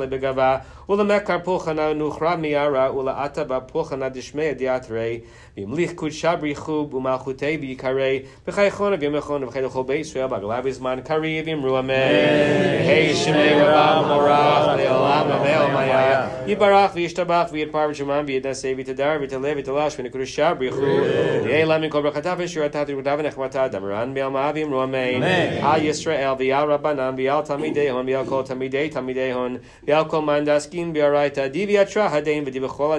Ulamekar 0.85 1.43
pulchana 1.45 1.93
nuchra 1.95 2.37
miara 2.37 2.91
ula 2.93 3.15
ataba 3.15 3.61
pulchana 3.65 4.09
dishmea 4.11 4.53
diatre 4.53 5.23
vimlich 5.55 5.95
kud 5.95 6.11
shabri 6.11 6.53
chub 6.53 6.91
umalchute 6.91 7.57
vikare 7.57 8.25
b'chaychona 8.45 8.97
beisrael 9.87 10.27
b'aglav 10.29 10.65
izman 10.65 11.01
kari 11.05 11.41
v'imru. 11.41 11.87
Hey 11.87 13.13
shemei 13.13 13.55
rabam 13.63 14.09
morach 14.09 14.75
le'olam 14.75 15.31
amel 15.31 15.67
maya. 15.71 16.29
Yibarach 16.45 16.91
v'yishtabach 16.91 17.49
v'yidpar 17.53 17.87
v'shuman 17.87 18.25
v'yidnasei 18.27 18.75
v'tadar 18.75 19.19
v'talev 19.23 19.63
v'talash 19.63 19.95
v'nekudu 19.95 20.27
shabri 20.27 20.69
chub. 20.69 21.47
V'yelam 21.47 21.79
min 21.79 21.89
kol 21.89 22.03
brachatav 22.03 22.37
v'shir. 22.39 22.63
Al 25.63 25.79
Yisrael 25.79 26.35
v'yal 26.37 26.67
rabbanan 26.67 27.15
v'yal 27.15 27.45
tamidehon 27.47 28.05
v'yal 28.05 28.25
kol 28.27 28.43
tamideh 28.43 28.91
tamidehon 28.91 29.59
v'yal 29.85 30.09
kol 30.09 30.21
mandas 30.21 30.67
Paskin 30.73 30.93
Biaraita 30.93 31.53
Divya 31.53 31.85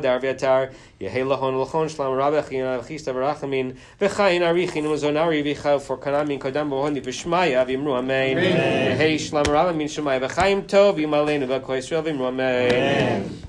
Darviatar 0.01 0.72
Yehelahon 1.01 1.66
Lachon 1.66 1.89
Shlam 1.89 2.14
Rabachin 2.16 2.81
Avchista 2.81 3.12
Arichin 4.43 4.85
Mazonari 4.85 5.43
for 5.81 5.99
Kanamin 5.99 6.39
Kodam 6.39 6.70
Bohoni 6.70 7.03
Vishmaya 7.03 7.66
Vimru 7.66 7.99
Amen. 7.99 8.97
Hey 8.97 9.16
Shlam 9.16 9.45
Tov 10.66 10.97
Vimru 12.05 12.29
Amen. 12.29 13.41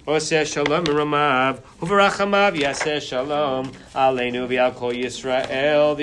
Shalom 0.46 0.84
Ramav 0.86 1.62
Shalom 3.02 3.72
Aleinu 3.94 4.48
Yisrael 4.92 5.96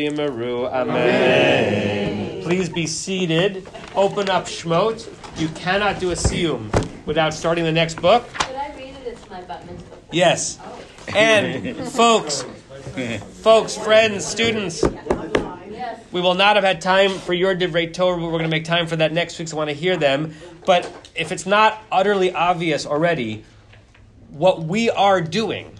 Amen. 0.72 2.42
Please 2.42 2.68
be 2.68 2.86
seated. 2.86 3.66
Open 3.94 4.28
up 4.28 4.46
Shmot. 4.46 5.21
You 5.36 5.48
cannot 5.48 5.98
do 6.00 6.10
a 6.10 6.14
siyum 6.14 6.70
without 7.06 7.34
starting 7.34 7.64
the 7.64 7.72
next 7.72 8.00
book. 8.00 8.28
Could 8.34 8.56
I 8.56 8.74
read 8.76 8.94
it? 8.94 9.06
It's 9.06 9.28
my 9.30 9.40
bat 9.42 9.66
mitzvah. 9.66 9.96
Yes. 10.10 10.58
Oh. 10.62 10.78
And 11.16 11.76
folks, 11.88 12.44
folks, 13.42 13.76
friends, 13.76 14.24
students, 14.24 14.84
we 16.12 16.20
will 16.20 16.34
not 16.34 16.56
have 16.56 16.64
had 16.64 16.80
time 16.80 17.18
for 17.18 17.32
your 17.32 17.56
Divrei 17.56 17.92
Torah, 17.92 18.16
but 18.16 18.24
we're 18.26 18.32
going 18.32 18.44
to 18.44 18.48
make 18.48 18.64
time 18.64 18.86
for 18.86 18.96
that 18.96 19.12
next 19.12 19.38
week, 19.38 19.48
so 19.48 19.56
I 19.56 19.58
want 19.58 19.70
to 19.70 19.76
hear 19.76 19.96
them. 19.96 20.34
But 20.64 20.90
if 21.14 21.32
it's 21.32 21.46
not 21.46 21.82
utterly 21.90 22.32
obvious 22.32 22.86
already, 22.86 23.44
what 24.30 24.62
we 24.62 24.90
are 24.90 25.20
doing 25.20 25.72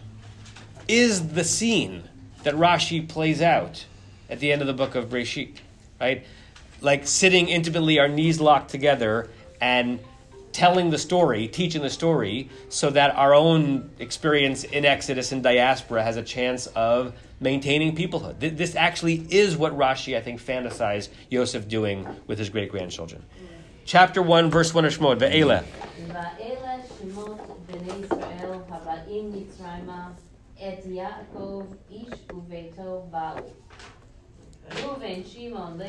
is 0.89 1.29
the 1.29 1.45
scene 1.45 2.09
that 2.43 2.55
Rashi 2.55 3.09
plays 3.09 3.41
out 3.41 3.85
at 4.29 4.41
the 4.41 4.51
end 4.53 4.61
of 4.61 4.67
the 4.67 4.75
book 4.75 4.95
of 4.95 5.09
Breshit, 5.09 5.59
right? 6.01 6.27
Like 6.81 7.07
sitting 7.07 7.49
intimately, 7.49 7.99
our 8.01 8.09
knees 8.09 8.41
locked 8.41 8.71
together, 8.71 9.31
and 9.63 10.01
telling 10.51 10.91
the 10.91 10.99
story, 10.99 11.49
teaching 11.49 11.81
the 11.81 11.89
story, 11.89 12.51
so 12.69 12.91
that 12.91 13.15
our 13.17 13.33
own 13.33 13.91
experience 14.01 14.65
in 14.65 14.85
Exodus 14.85 15.33
and 15.33 15.43
diaspora 15.43 16.03
has 16.03 16.17
a 16.19 16.23
chance 16.23 16.67
of 16.67 17.15
maintaining 17.41 17.97
peoplehood. 17.97 18.39
This 18.39 18.75
actually 18.75 19.27
is 19.31 19.57
what 19.57 19.73
Rashi, 19.79 20.17
I 20.17 20.21
think, 20.21 20.43
fantasized 20.43 21.09
Yosef 21.31 21.69
doing 21.69 22.07
with 22.27 22.39
his 22.39 22.51
great 22.51 22.71
grandchildren. 22.71 23.25
Yeah. 23.35 23.49
Chapter 23.87 24.21
1, 24.21 24.51
verse 24.51 24.75
1 24.75 24.85
of 24.85 24.93
Shemot, 24.93 25.19
Ve'ele. 25.19 25.65
Ve'ele 25.65 26.73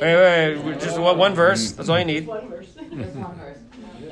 wait, 0.00 0.56
wait, 0.58 0.80
just 0.80 0.98
one, 0.98 1.18
one 1.18 1.34
verse. 1.34 1.72
That's 1.72 1.88
all 1.88 1.98
you 1.98 2.04
need. 2.04 2.26
One 2.26 2.48
verse. 2.48 2.74
Just 2.74 3.16
one 3.16 3.34
verse. 3.36 3.58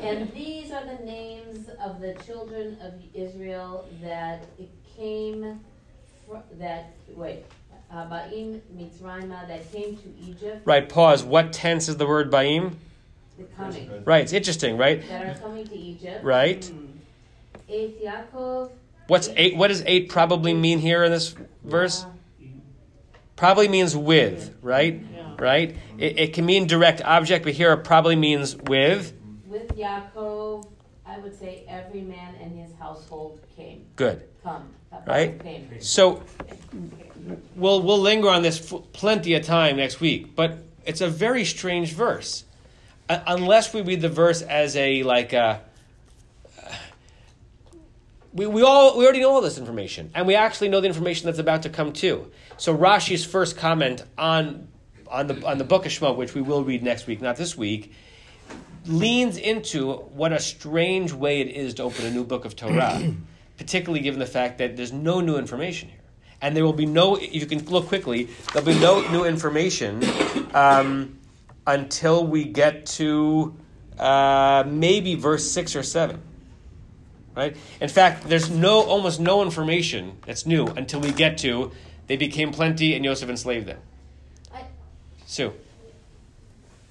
And 0.00 0.32
these 0.32 0.72
are 0.72 0.84
the 0.84 1.04
names 1.04 1.68
of 1.80 2.00
the 2.00 2.14
children 2.26 2.76
of 2.82 2.94
Israel 3.14 3.88
that 4.02 4.44
came 4.96 5.60
from, 6.26 6.42
that 6.58 6.94
wait. 7.14 7.44
Uh, 7.90 8.06
ba'im 8.08 8.60
Mitzrayim 8.74 9.28
that 9.28 9.70
came 9.70 9.96
to 9.98 10.14
Egypt. 10.26 10.62
Right, 10.64 10.88
pause. 10.88 11.22
What 11.22 11.52
tense 11.52 11.88
is 11.88 11.98
the 11.98 12.06
word 12.06 12.30
Ba'im? 12.30 12.74
The 13.36 13.44
coming. 13.44 14.04
Right, 14.04 14.22
it's 14.22 14.32
interesting, 14.32 14.78
right? 14.78 15.06
That 15.08 15.36
are 15.36 15.40
coming 15.40 15.66
to 15.66 15.76
Egypt. 15.76 16.24
Right. 16.24 16.60
Mm. 16.62 16.92
Yaakov. 17.68 18.70
What's 19.08 19.28
eight? 19.36 19.56
What 19.56 19.68
does 19.68 19.82
eight 19.86 20.08
probably 20.08 20.54
mean 20.54 20.78
here 20.78 21.04
in 21.04 21.12
this 21.12 21.34
verse? 21.64 22.02
Yeah. 22.02 22.12
Probably 23.42 23.66
means 23.66 23.96
with, 23.96 24.54
right? 24.62 25.04
Right? 25.36 25.74
It, 25.98 26.16
it 26.16 26.32
can 26.32 26.46
mean 26.46 26.68
direct 26.68 27.02
object, 27.02 27.42
but 27.42 27.54
here 27.54 27.72
it 27.72 27.78
probably 27.78 28.14
means 28.14 28.54
with. 28.54 29.12
with 29.48 29.76
Yaakov, 29.76 30.70
I 31.04 31.18
would 31.18 31.36
say 31.36 31.64
every 31.66 32.02
man 32.02 32.36
and 32.40 32.56
his 32.56 32.72
household 32.78 33.40
came. 33.56 33.84
Good. 33.96 34.22
Come. 34.44 34.68
Right? 35.08 35.42
Came. 35.42 35.68
So 35.80 36.22
we'll 37.56 37.82
we'll 37.82 37.98
linger 37.98 38.28
on 38.28 38.42
this 38.42 38.72
f- 38.72 38.80
plenty 38.92 39.34
of 39.34 39.42
time 39.42 39.76
next 39.76 39.98
week, 39.98 40.36
but 40.36 40.58
it's 40.86 41.00
a 41.00 41.08
very 41.08 41.44
strange 41.44 41.94
verse, 41.94 42.44
uh, 43.08 43.18
unless 43.26 43.74
we 43.74 43.82
read 43.82 44.02
the 44.02 44.08
verse 44.08 44.42
as 44.42 44.76
a 44.76 45.02
like 45.02 45.32
a. 45.32 45.62
We, 48.32 48.46
we 48.46 48.62
all 48.62 48.96
we 48.96 49.04
already 49.04 49.20
know 49.20 49.32
all 49.32 49.42
this 49.42 49.58
information, 49.58 50.12
and 50.14 50.28
we 50.28 50.36
actually 50.36 50.68
know 50.68 50.80
the 50.80 50.86
information 50.86 51.26
that's 51.26 51.40
about 51.40 51.62
to 51.64 51.70
come 51.70 51.92
too. 51.92 52.30
So 52.62 52.78
Rashi's 52.78 53.24
first 53.24 53.56
comment 53.56 54.04
on 54.16 54.68
on 55.08 55.26
the 55.26 55.44
on 55.44 55.58
the 55.58 55.64
book 55.64 55.84
of 55.84 55.90
Shemot, 55.90 56.16
which 56.16 56.32
we 56.32 56.42
will 56.42 56.62
read 56.62 56.84
next 56.84 57.08
week, 57.08 57.20
not 57.20 57.34
this 57.34 57.56
week, 57.56 57.92
leans 58.86 59.36
into 59.36 59.94
what 59.94 60.32
a 60.32 60.38
strange 60.38 61.12
way 61.12 61.40
it 61.40 61.48
is 61.48 61.74
to 61.74 61.82
open 61.82 62.06
a 62.06 62.10
new 62.12 62.22
book 62.22 62.44
of 62.44 62.54
Torah, 62.54 63.02
particularly 63.58 63.98
given 63.98 64.20
the 64.20 64.26
fact 64.26 64.58
that 64.58 64.76
there's 64.76 64.92
no 64.92 65.20
new 65.20 65.38
information 65.38 65.88
here. 65.88 65.98
And 66.40 66.56
there 66.56 66.64
will 66.64 66.72
be 66.72 66.86
no, 66.86 67.18
you 67.18 67.46
can 67.46 67.64
look 67.64 67.88
quickly, 67.88 68.28
there'll 68.52 68.64
be 68.64 68.78
no 68.78 69.10
new 69.10 69.24
information 69.24 70.00
um, 70.54 71.18
until 71.66 72.24
we 72.24 72.44
get 72.44 72.86
to 72.86 73.56
uh, 73.98 74.62
maybe 74.68 75.16
verse 75.16 75.50
6 75.50 75.74
or 75.74 75.82
7. 75.82 76.22
Right? 77.34 77.56
In 77.80 77.88
fact, 77.88 78.28
there's 78.28 78.50
no 78.50 78.82
almost 78.82 79.18
no 79.18 79.42
information 79.42 80.18
that's 80.26 80.46
new 80.46 80.66
until 80.66 81.00
we 81.00 81.10
get 81.10 81.38
to 81.38 81.72
they 82.12 82.16
became 82.18 82.52
plenty 82.52 82.94
and 82.94 83.02
Joseph 83.02 83.30
enslaved 83.30 83.66
them. 83.66 83.78
I- 84.54 84.66
Sue. 85.24 85.50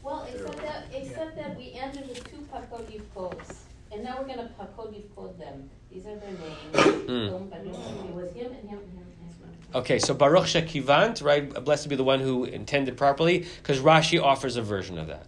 Well, 0.02 0.28
except 0.28 0.58
that, 0.58 0.86
except 0.92 1.36
that 1.36 1.56
we 1.56 1.74
ended 1.74 2.10
with 2.10 2.28
two 2.28 2.48
pakod 2.52 2.88
yifkods, 2.90 3.58
and 3.92 4.04
now 4.04 4.18
we're 4.20 4.30
gonna 4.30 4.50
pakod 4.60 4.96
yifkod 4.96 5.38
them. 5.38 5.70
These 5.92 6.08
are 6.08 6.16
their 6.16 6.32
names. 6.32 7.06
Mm. 7.06 7.30
Boom, 7.30 7.50
ba-doom, 7.50 7.72
boom. 7.72 8.08
It 8.10 8.16
was 8.16 8.32
him 8.34 8.52
and 8.52 8.68
him 8.68 8.80
and 8.80 8.98
him. 8.98 9.76
Okay, 9.76 10.00
so 10.00 10.16
Baruch 10.16 10.46
Shekivant, 10.46 11.24
right? 11.24 11.54
Blessed 11.64 11.88
be 11.88 11.96
the 11.96 12.04
one 12.04 12.20
who 12.20 12.46
intended 12.46 12.98
properly, 12.98 13.46
because 13.62 13.78
Rashi 13.78 14.20
offers 14.20 14.56
a 14.56 14.64
version 14.64 14.98
of 14.98 15.06
that. 15.06 15.28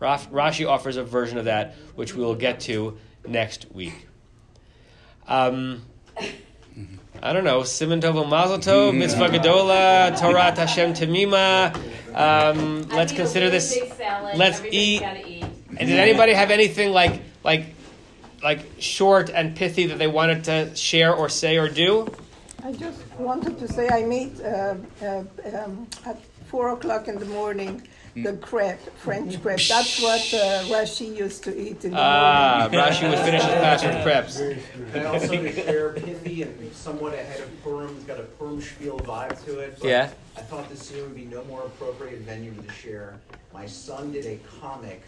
Rashi 0.00 0.66
offers 0.66 0.96
a 0.96 1.04
version 1.04 1.36
of 1.36 1.44
that, 1.44 1.74
which 1.96 2.14
we 2.14 2.24
will 2.24 2.34
get 2.34 2.60
to 2.60 2.96
next 3.26 3.70
week. 3.74 4.06
Um, 5.28 5.82
I 7.22 7.32
don't 7.32 7.44
know, 7.44 7.60
Siman 7.60 8.00
Tov 8.00 8.28
Mazel 8.28 8.58
Tov, 8.58 8.96
Mitzvah 8.96 9.28
Gedola, 9.28 10.18
Torah 10.18 10.54
Hashem 10.54 10.92
Tamima. 10.92 11.74
Um, 12.14 12.88
let's 12.88 13.12
consider 13.12 13.50
this. 13.50 13.78
salad. 13.96 14.36
Let's 14.36 14.60
eat. 14.64 15.02
eat. 15.26 15.44
And 15.76 15.88
did 15.88 15.98
anybody 15.98 16.32
have 16.32 16.50
anything 16.50 16.92
like 16.92 17.22
like 17.42 17.66
like 18.42 18.60
short 18.78 19.30
and 19.30 19.56
pithy 19.56 19.86
that 19.86 19.98
they 19.98 20.06
wanted 20.06 20.44
to 20.44 20.76
share 20.76 21.12
or 21.14 21.28
say 21.28 21.56
or 21.56 21.68
do? 21.68 22.12
I 22.62 22.72
just 22.72 23.02
wanted 23.18 23.58
to 23.58 23.68
say 23.68 23.88
I 23.88 24.04
meet 24.04 24.40
uh, 24.40 24.76
uh, 25.02 25.24
um, 25.54 25.86
at 26.06 26.18
four 26.46 26.70
o'clock 26.70 27.08
in 27.08 27.18
the 27.18 27.26
morning 27.26 27.82
the 28.14 28.34
crepe, 28.34 28.78
French 28.98 29.40
crepe. 29.42 29.60
That's 29.68 30.00
what 30.00 30.20
uh, 30.34 30.64
Rashi 30.64 31.16
used 31.16 31.44
to 31.44 31.56
eat 31.60 31.84
in 31.84 31.90
the 31.92 31.96
Ah, 31.98 32.68
morning. 32.70 32.80
Rashi 32.80 33.10
would 33.10 33.18
finish 33.20 33.42
his 33.42 33.52
class 33.60 33.82
with 33.84 34.02
crepes. 34.02 34.40
And 34.94 35.06
also 35.06 35.28
to 35.42 35.52
share 35.52 35.92
pithy 35.94 36.42
and 36.42 36.72
somewhat 36.74 37.14
ahead 37.14 37.40
of 37.40 37.62
Purim, 37.62 37.94
it's 37.96 38.04
got 38.04 38.20
a 38.20 38.22
Purim 38.22 38.60
spiel 38.60 38.98
vibe 39.00 39.44
to 39.46 39.58
it. 39.60 39.76
But 39.80 39.88
Yeah. 39.88 40.10
I 40.36 40.40
thought 40.42 40.68
this 40.68 40.90
year 40.92 41.02
would 41.04 41.14
be 41.14 41.24
no 41.24 41.44
more 41.44 41.62
appropriate 41.62 42.20
venue 42.20 42.52
to 42.54 42.72
share. 42.72 43.14
My 43.52 43.66
son 43.66 44.12
did 44.12 44.26
a 44.26 44.38
comic 44.60 45.02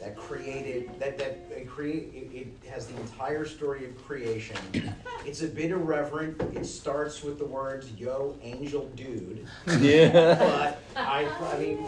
that 0.00 0.16
created 0.16 0.90
that 0.98 1.18
that 1.18 1.38
it 1.50 1.68
create 1.68 2.12
it, 2.14 2.34
it 2.34 2.70
has 2.70 2.86
the 2.86 2.98
entire 3.00 3.44
story 3.44 3.84
of 3.86 3.96
creation. 4.06 4.56
It's 5.26 5.42
a 5.42 5.48
bit 5.48 5.70
irreverent. 5.70 6.40
It 6.56 6.64
starts 6.64 7.22
with 7.22 7.38
the 7.38 7.44
words 7.44 7.92
"Yo, 7.98 8.38
angel 8.42 8.88
dude." 8.96 9.46
Yeah. 9.80 10.34
But 10.38 10.82
I, 10.96 11.26
I 11.52 11.58
mean, 11.58 11.78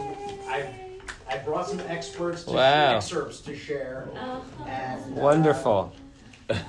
I. 0.47 0.69
I 1.27 1.37
brought 1.37 1.67
some 1.67 1.79
experts 1.87 2.43
to 2.43 2.51
Wow. 2.51 2.97
excerpts 2.97 3.39
to 3.41 3.57
share, 3.57 4.07
and 4.67 5.17
uh, 5.17 5.21
Wonderful. 5.21 5.91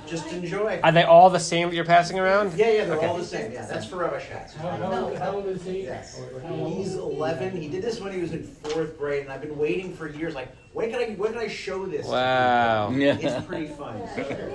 Just 0.07 0.31
enjoy. 0.31 0.79
Are 0.83 0.91
they 0.91 1.03
all 1.03 1.29
the 1.29 1.39
same 1.39 1.69
that 1.69 1.75
you're 1.75 1.85
passing 1.85 2.19
around? 2.19 2.53
Yeah, 2.57 2.69
yeah, 2.71 2.85
they're 2.85 2.95
Okay. 2.97 3.07
all 3.07 3.17
the 3.17 3.25
same. 3.25 3.51
Yeah, 3.51 3.65
that's 3.65 3.85
for 3.85 3.97
Rabbi 3.97 4.19
Schatz. 4.19 4.53
How 4.55 5.31
old 5.33 5.45
is 5.47 5.63
he? 5.63 5.83
Yes. 5.83 6.19
He's 6.67 6.95
11. 6.95 7.55
He 7.57 7.67
did 7.67 7.81
this 7.81 7.99
when 7.99 8.13
he 8.13 8.21
was 8.21 8.31
in 8.31 8.43
fourth 8.43 8.97
grade, 8.97 9.23
and 9.23 9.31
I've 9.31 9.41
been 9.41 9.57
waiting 9.57 9.93
for 9.93 10.07
years. 10.09 10.33
Like, 10.35 10.49
when 10.73 10.91
can 10.91 10.99
I, 10.99 11.13
when 11.15 11.33
can 11.33 11.41
I 11.41 11.47
show 11.47 11.85
this? 11.85 12.05
to 12.05 12.11
Wow. 12.11 12.87
people? 12.89 13.01
Yeah. 13.03 13.17
It's 13.19 13.45
pretty 13.45 13.67
fun. 13.67 14.01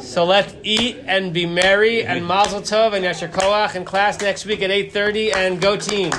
So 0.00 0.24
let's 0.24 0.54
eat 0.62 0.96
and 1.06 1.32
be 1.32 1.46
merry 1.46 2.04
and 2.04 2.24
Mazel 2.26 2.60
Tov 2.60 2.92
and 2.94 3.04
Yasher 3.04 3.30
Koach 3.30 3.74
in 3.74 3.84
class 3.84 4.20
next 4.20 4.44
week 4.46 4.62
at 4.62 4.70
8.30 4.70 5.34
and 5.34 5.60
go 5.60 5.76
team. 5.76 6.10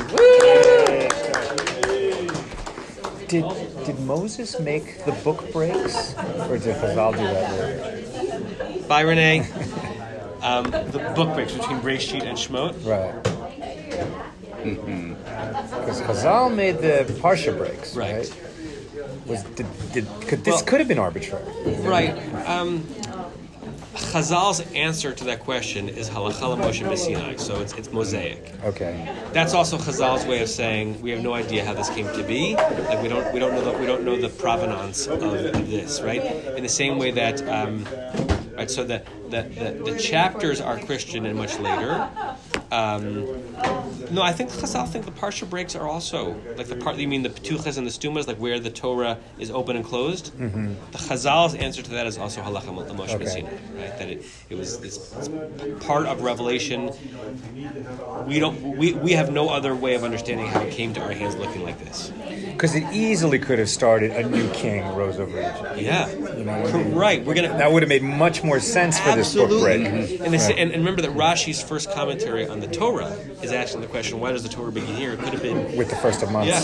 Did, 3.28 3.46
did 3.86 4.00
Moses 4.02 4.60
make 4.60 5.04
the 5.06 5.12
book 5.24 5.52
breaks? 5.52 6.14
Or 6.50 6.58
did 6.58 6.76
Chazal 6.76 7.12
do 7.14 7.18
that 7.18 7.52
later? 7.60 8.10
Bye, 8.88 9.02
Renee. 9.02 9.48
Um, 10.42 10.66
the 10.72 11.14
book 11.16 11.34
breaks 11.34 11.54
between 11.54 11.80
Breshit 11.80 12.24
and 12.24 12.38
Shmot. 12.38 12.74
Right. 12.86 13.24
Because 14.64 16.02
Chazal 16.02 16.54
made 16.54 16.80
the 16.80 17.06
Parsha 17.22 17.58
breaks, 17.58 17.96
right? 17.96 18.34
Was, 19.26 19.44
did, 19.44 19.66
did, 19.94 20.08
could, 20.28 20.44
this 20.44 20.56
Well- 20.56 20.64
could 20.66 20.80
have 20.80 20.88
been 20.88 21.00
arbitrary. 21.00 21.46
Right. 21.82 22.14
Um, 22.48 22.86
Chazal's 23.96 24.62
answer 24.74 25.14
to 25.14 25.24
that 25.26 25.40
question 25.42 25.88
is 25.88 26.10
halacha 26.10 26.58
Moshe 26.58 26.84
MiSinai, 26.84 27.40
so 27.40 27.62
it's, 27.62 27.74
it's 27.74 27.92
mosaic. 27.92 28.52
Okay. 28.64 29.08
That's 29.34 29.54
also 29.54 29.78
Chazal's 29.78 30.26
way 30.26 30.42
of 30.42 30.50
saying 30.50 31.00
we 31.02 31.12
have 31.12 31.22
no 31.22 31.34
idea 31.34 31.64
how 31.64 31.74
this 31.74 31.90
came 31.90 32.08
to 32.08 32.24
be. 32.24 32.56
Like 32.56 33.02
we 33.04 33.08
don't 33.08 33.32
we 33.34 33.40
don't 33.40 33.54
know 33.54 33.62
the, 33.64 33.78
we 33.78 33.86
don't 33.86 34.04
know 34.04 34.20
the 34.20 34.30
provenance 34.30 35.06
of, 35.06 35.22
of 35.22 35.70
this, 35.70 36.02
right? 36.02 36.24
In 36.58 36.64
the 36.64 36.70
same 36.70 36.98
way 36.98 37.12
that 37.12 37.48
um, 37.48 37.86
right, 38.64 38.72
so 38.72 38.84
the 38.84 39.04
the, 39.30 39.42
the 39.44 39.92
the 39.92 40.00
chapters 40.00 40.62
are 40.62 40.80
Christian 40.80 41.26
and 41.26 41.38
much 41.38 41.60
later. 41.60 42.10
Um, 42.72 43.28
no, 44.12 44.22
I 44.22 44.32
think 44.32 44.50
Chazal 44.52 44.88
think 44.88 45.06
the 45.06 45.12
parsha 45.12 45.50
breaks 45.50 45.76
are 45.76 45.88
also 45.88 46.36
like 46.58 46.68
the 46.68 46.76
part. 46.76 46.96
You 46.98 47.08
mean 47.08 47.24
the 47.24 47.30
petuchas 47.30 47.78
and 47.78 47.86
the 47.88 47.92
stumas, 47.92 48.28
like 48.28 48.38
where 48.38 48.60
the 48.60 48.70
Torah 48.70 49.18
is 49.40 49.50
open 49.52 49.76
and 49.76 49.86
closed. 49.86 50.34
Mhm. 50.38 50.76
The 50.92 50.98
Chazal's 50.98 51.56
answer 51.56 51.82
to 51.82 51.92
that 51.92 52.08
is 52.08 52.18
also 52.18 52.42
halacha 52.42 52.64
Moshe 52.96 53.14
Okay. 53.16 53.26
MiSinai, 53.26 53.78
right? 53.80 53.98
That 54.00 54.10
it, 54.10 54.26
it 54.50 54.58
was 54.58 54.80
this 54.80 55.30
part 55.82 56.06
of 56.06 56.22
revelation. 56.22 56.92
We 58.28 58.40
don't 58.40 58.78
we, 58.78 58.94
we 58.94 59.12
have 59.14 59.32
no 59.32 59.50
other 59.50 59.76
way 59.76 59.96
of 59.96 60.04
understanding 60.04 60.48
how 60.48 60.62
it 60.62 60.72
came 60.72 60.94
to 60.96 61.02
our 61.02 61.12
hands 61.12 61.36
looking 61.36 61.64
like 61.64 61.80
this. 61.84 62.12
Because 62.52 62.76
it 62.76 62.84
easily 62.94 63.40
could 63.40 63.60
have 63.60 63.70
started 63.70 64.12
a 64.12 64.28
new 64.30 64.48
king 64.52 64.84
rose 64.96 65.20
over 65.20 65.38
Egypt. 65.40 65.78
Yeah. 65.80 66.10
You 66.10 66.46
know 66.46 66.52
I 66.54 66.72
mean? 66.72 66.94
Right. 66.96 67.26
We're 67.26 67.34
gonna 67.34 67.50
That 67.58 67.72
would 67.72 67.82
have 67.84 67.90
made 67.90 68.04
much 68.04 68.44
more 68.44 68.60
sense 68.60 69.00
for 69.00 69.16
this 69.16 69.34
book 69.34 69.50
break. 69.62 69.86
And, 69.86 70.34
this, 70.34 70.44
Right. 70.48 70.58
and, 70.58 70.72
and 70.72 70.80
remember 70.86 71.02
that 71.02 71.12
Rashi's 71.12 71.62
first 71.62 71.92
commentary 71.92 72.48
on 72.48 72.60
the 72.60 72.68
Torah 72.68 73.16
is 73.42 73.52
actually 73.52 73.82
the 73.82 73.92
question, 73.94 74.20
why 74.20 74.32
does 74.32 74.42
the 74.42 74.50
Torah 74.50 74.72
begin 74.72 74.96
here? 74.96 75.14
It 75.14 75.20
could 75.20 75.34
have 75.34 75.44
been 75.44 75.78
With 75.78 75.90
the 75.90 75.96
first 75.96 76.24
of 76.24 76.32
months. 76.32 76.50
Yeah, 76.50 76.60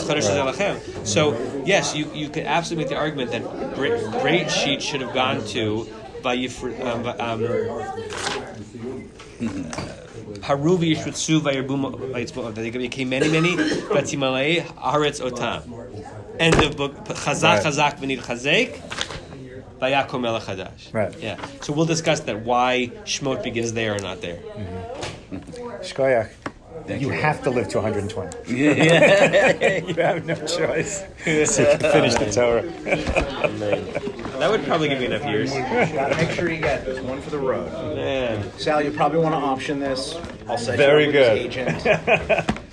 Right. 0.75 1.07
So 1.07 1.63
yes, 1.63 1.95
you, 1.95 2.11
you 2.11 2.27
could 2.27 2.43
absolutely 2.43 2.85
make 2.85 2.89
the 2.89 2.97
argument 2.97 3.31
that 3.31 3.43
Bre- 3.75 4.17
Bereshit 4.17 4.81
should 4.81 5.01
have 5.01 5.13
gone 5.13 5.45
to 5.47 5.87
Vayifr, 6.23 6.79
um, 6.83 7.05
um, 7.07 7.39
Haruvi 10.47 10.95
Yishutsu 10.95 11.39
Vayirbu 11.39 12.55
they 12.55 12.71
became 12.71 13.09
many 13.09 13.29
many 13.29 13.55
Vatimalei 13.55 14.61
Haaretz 14.61 15.21
Otam. 15.21 15.61
End 16.39 16.55
of 16.63 16.75
book. 16.75 16.95
Chazak 17.05 17.61
Chazak 17.61 17.99
V'nitchazek. 17.99 18.81
Vayakom. 19.79 20.93
Right. 20.93 21.17
Yeah. 21.19 21.37
So 21.61 21.73
we'll 21.73 21.85
discuss 21.85 22.19
that. 22.21 22.43
Why 22.43 22.91
Shmot 23.05 23.43
begins 23.43 23.73
there 23.73 23.95
or 23.95 23.99
not 23.99 24.21
there. 24.21 24.39
Shkoyach. 26.89 27.01
You 27.01 27.09
have 27.09 27.43
to 27.43 27.49
live 27.49 27.67
to 27.69 27.77
120. 27.77 28.37
Yeah. 28.59 29.77
you 29.87 29.93
have 29.95 30.25
no 30.25 30.35
choice. 30.35 31.03
so 31.25 31.61
you 31.61 31.77
can 31.77 31.91
finish 31.91 32.15
the 32.15 32.31
Torah. 32.31 32.61
That 34.39 34.49
would 34.49 34.63
probably 34.63 34.89
give 34.89 35.01
you 35.01 35.07
enough 35.07 35.25
years. 35.25 35.51
Gotta 35.51 36.15
make 36.15 36.31
sure 36.31 36.49
you 36.49 36.61
get 36.61 36.85
this 36.85 36.99
one 37.01 37.21
for 37.21 37.29
the 37.29 37.37
road. 37.37 37.71
Man. 37.95 38.51
Sal, 38.57 38.81
you 38.81 38.91
probably 38.91 39.19
want 39.19 39.33
to 39.33 39.39
option 39.39 39.79
this. 39.79 40.15
I'll 40.47 40.57
set 40.57 40.77
Very 40.77 41.03
you 41.05 41.07
with 41.07 41.15
good. 41.15 41.37
agent. 41.37 41.85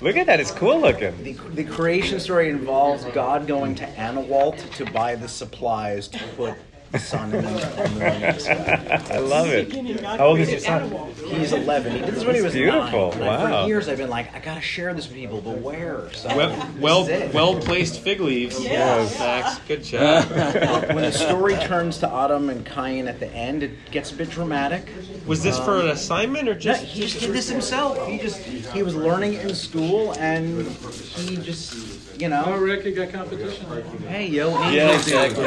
Look 0.00 0.16
at 0.16 0.26
that. 0.26 0.40
It's 0.40 0.50
cool 0.52 0.80
looking. 0.80 1.22
The, 1.22 1.32
the 1.54 1.64
creation 1.64 2.20
story 2.20 2.50
involves 2.50 3.04
God 3.06 3.46
going 3.46 3.74
to 3.76 3.86
Anawalt 3.96 4.58
to 4.76 4.84
buy 4.92 5.16
the 5.16 5.28
supplies 5.28 6.08
to 6.08 6.18
put 6.36 6.54
the 6.92 6.98
sun 6.98 7.32
and 7.34 7.46
the 7.46 7.50
moon 7.50 8.02
in 8.02 8.20
the 8.22 8.38
sky. 8.38 9.02
I 9.10 9.18
love 9.18 9.48
it. 9.48 10.00
How 10.00 10.26
old 10.28 10.38
is 10.38 10.50
your 10.50 10.60
son? 10.60 10.90
He's 11.26 11.52
11. 11.52 11.92
He 11.92 11.98
did 12.00 12.14
this 12.14 12.24
when 12.24 12.34
he 12.34 12.42
was 12.42 12.52
Beautiful. 12.52 13.10
nine. 13.10 13.20
And 13.20 13.26
Wow. 13.26 13.62
For 13.62 13.68
years, 13.68 13.88
I've 13.88 13.98
been 13.98 14.10
like, 14.10 14.34
I 14.34 14.38
gotta 14.38 14.60
share 14.60 14.94
this 14.94 15.06
with 15.08 15.16
people, 15.16 15.40
but 15.40 15.58
where? 15.58 16.12
So 16.12 16.34
well, 16.36 16.70
well, 16.78 17.30
well 17.32 17.60
placed 17.60 18.00
fig 18.00 18.20
leaves. 18.20 18.62
Yes. 18.62 19.18
Max. 19.18 19.58
Good 19.66 19.84
job. 19.84 20.28
when 20.30 21.02
the 21.02 21.12
story 21.12 21.54
turns 21.56 21.98
to 21.98 22.08
Adam 22.12 22.50
and 22.50 22.64
Cain 22.64 23.08
at 23.08 23.20
the 23.20 23.28
end, 23.32 23.62
it 23.62 23.90
gets 23.90 24.12
a 24.12 24.14
bit 24.14 24.30
dramatic. 24.30 24.88
Was 25.26 25.42
this 25.42 25.58
for 25.58 25.78
um, 25.78 25.86
an 25.86 25.88
assignment 25.88 26.48
or 26.48 26.54
just? 26.54 26.82
No, 26.82 26.88
he 26.88 27.00
just 27.02 27.20
did 27.20 27.32
this 27.32 27.48
himself. 27.48 28.06
He 28.06 28.18
just 28.18 28.38
he 28.38 28.82
was 28.82 28.94
learning 28.94 29.34
in 29.34 29.54
school, 29.54 30.12
and 30.12 30.66
he 30.66 31.36
just 31.36 31.85
you 32.18 32.28
know. 32.28 32.44
Oh, 32.46 32.56
Rick, 32.58 32.84
you 32.84 32.92
got 32.94 33.10
competition. 33.12 33.66
Hey, 34.08 34.26
yo, 34.26 34.50
Yeah, 34.70 34.92
exactly. 34.94 35.44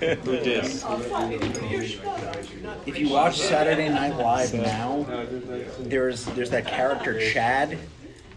Dude. 0.44 0.64
If 2.86 2.98
you 2.98 3.08
watch 3.08 3.38
Saturday 3.38 3.88
Night 3.88 4.16
Live 4.16 4.54
now, 4.54 5.06
there's 5.80 6.24
there's 6.26 6.50
that 6.50 6.66
character 6.66 7.18
Chad, 7.18 7.78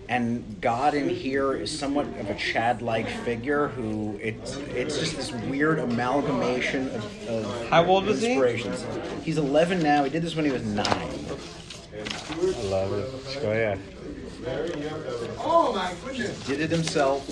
and 0.08 0.60
God 0.62 0.94
in 0.94 1.10
here 1.10 1.54
is 1.56 1.78
somewhat 1.78 2.06
of 2.20 2.30
a 2.30 2.36
Chad-like 2.36 3.08
figure 3.08 3.68
who 3.70 4.18
it's 4.22 4.56
it's 4.74 4.98
just 5.00 5.16
this 5.18 5.32
weird 5.32 5.80
amalgamation 5.80 6.88
of, 6.90 7.28
of 7.30 7.70
How 7.70 7.86
old 7.86 8.06
was 8.06 8.22
he? 8.22 8.32
inspirations. 8.32 8.86
He's 9.24 9.38
11 9.38 9.82
now. 9.84 10.04
He 10.04 10.10
did 10.10 10.24
this 10.24 10.36
when 10.36 10.46
he 10.46 10.52
was 10.52 10.64
nine. 10.66 10.86
I 10.88 12.62
love 12.64 12.94
it. 12.94 13.06
Shkoyach. 13.26 13.80
Oh 15.42 15.74
my 15.76 15.94
goodness! 16.06 16.46
Did 16.46 16.62
it 16.62 16.70
himself. 16.70 17.28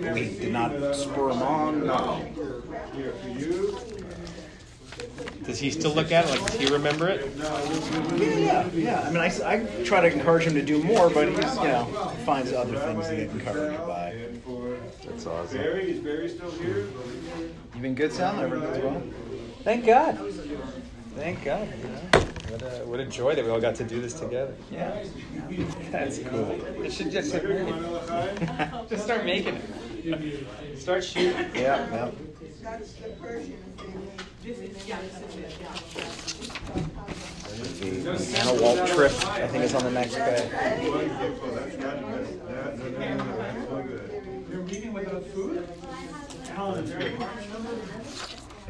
We 0.00 0.36
did 0.38 0.52
not 0.52 0.94
spur 0.94 1.30
him 1.30 1.42
on. 1.42 1.86
No. 1.86 2.24
Does 5.44 5.58
he 5.58 5.70
still 5.70 5.92
look 5.94 6.12
at 6.12 6.26
it? 6.26 6.30
Like, 6.30 6.52
does 6.52 6.60
he 6.60 6.72
remember 6.72 7.08
it? 7.08 7.30
Yeah, 7.36 8.18
yeah, 8.18 8.68
yeah. 8.72 9.00
I 9.00 9.10
mean, 9.10 9.18
I 9.18 9.82
try 9.84 10.00
to 10.00 10.12
encourage 10.12 10.44
him 10.44 10.54
to 10.54 10.62
do 10.62 10.82
more, 10.82 11.08
but 11.10 11.28
he's, 11.28 11.56
you 11.56 11.64
know, 11.64 11.84
finds 12.26 12.52
other 12.52 12.76
things 12.76 13.08
to 13.08 13.16
get 13.16 13.30
encouraged 13.30 13.86
by. 13.86 14.16
That's 15.06 15.26
awesome. 15.26 15.58
Barry, 15.58 15.90
is 15.92 16.00
Barry 16.00 16.28
still 16.28 16.50
here? 16.52 16.86
You've 17.72 17.82
been 17.82 17.94
good, 17.94 18.12
Sal? 18.12 18.38
Everything's 18.40 18.78
well? 18.78 19.02
Thank 19.64 19.86
God. 19.86 20.18
Thank 21.16 21.44
God. 21.44 21.68
you 21.78 21.88
know. 21.88 22.26
What 22.50 22.62
a, 22.62 22.66
what 22.86 23.00
a 23.00 23.06
joy 23.06 23.34
that 23.34 23.44
we 23.44 23.50
all 23.50 23.60
got 23.60 23.76
to 23.76 23.84
do 23.84 24.00
this 24.00 24.14
together. 24.14 24.54
Yeah. 24.70 25.04
That's 25.90 26.18
cool. 26.18 26.50
It 26.82 26.92
should 26.92 27.10
just 27.10 27.32
just 28.88 29.04
start 29.04 29.24
making 29.24 29.60
it. 30.04 30.78
Start 30.78 31.04
shooting. 31.04 31.32
Yeah, 31.54 31.86
yeah. 31.92 32.10
That's 32.62 32.92
the 32.94 33.08
Persian 33.20 33.56
thing. 33.76 34.08
The 34.42 34.50
Anawalt 38.38 38.86
trip, 38.88 39.12
I 39.28 39.46
think, 39.48 39.64
is 39.64 39.74
on 39.74 39.84
the 39.84 39.90
next 39.90 40.14
day. 40.14 40.48
You're 44.50 44.60
reading 44.62 44.92
without 44.92 45.26
food? 45.26 45.68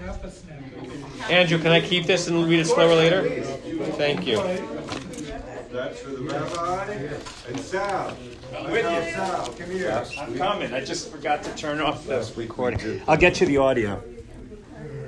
Alan, 0.03 0.20
very 0.20 0.22
much. 0.22 0.22
Half 0.22 0.24
a 0.24 0.30
snack. 0.30 1.30
Andrew, 1.30 1.59
can 1.59 1.72
I 1.72 1.80
keep 1.80 2.07
this 2.07 2.28
and 2.28 2.46
read 2.48 2.61
it 2.61 2.66
slower 2.66 2.94
later? 2.94 3.42
Thank 3.92 4.26
you. 4.26 4.36
That's 5.70 6.01
for 6.01 6.11
the 6.11 6.22
rabbi 6.22 6.92
and 7.48 7.61
Sal. 7.61 8.16
I'm 8.57 8.70
with 8.72 8.84
you. 8.84 9.12
Sal, 9.12 9.53
come 9.53 9.70
here. 9.70 10.05
I'm 10.18 10.36
coming. 10.36 10.74
I 10.74 10.84
just 10.84 11.11
forgot 11.11 11.44
to 11.44 11.55
turn 11.55 11.80
off 11.80 12.07
the 12.07 12.32
recording. 12.36 13.01
I'll 13.07 13.16
get 13.16 13.40
you 13.40 13.46
the 13.46 13.59
audio. 13.59 14.03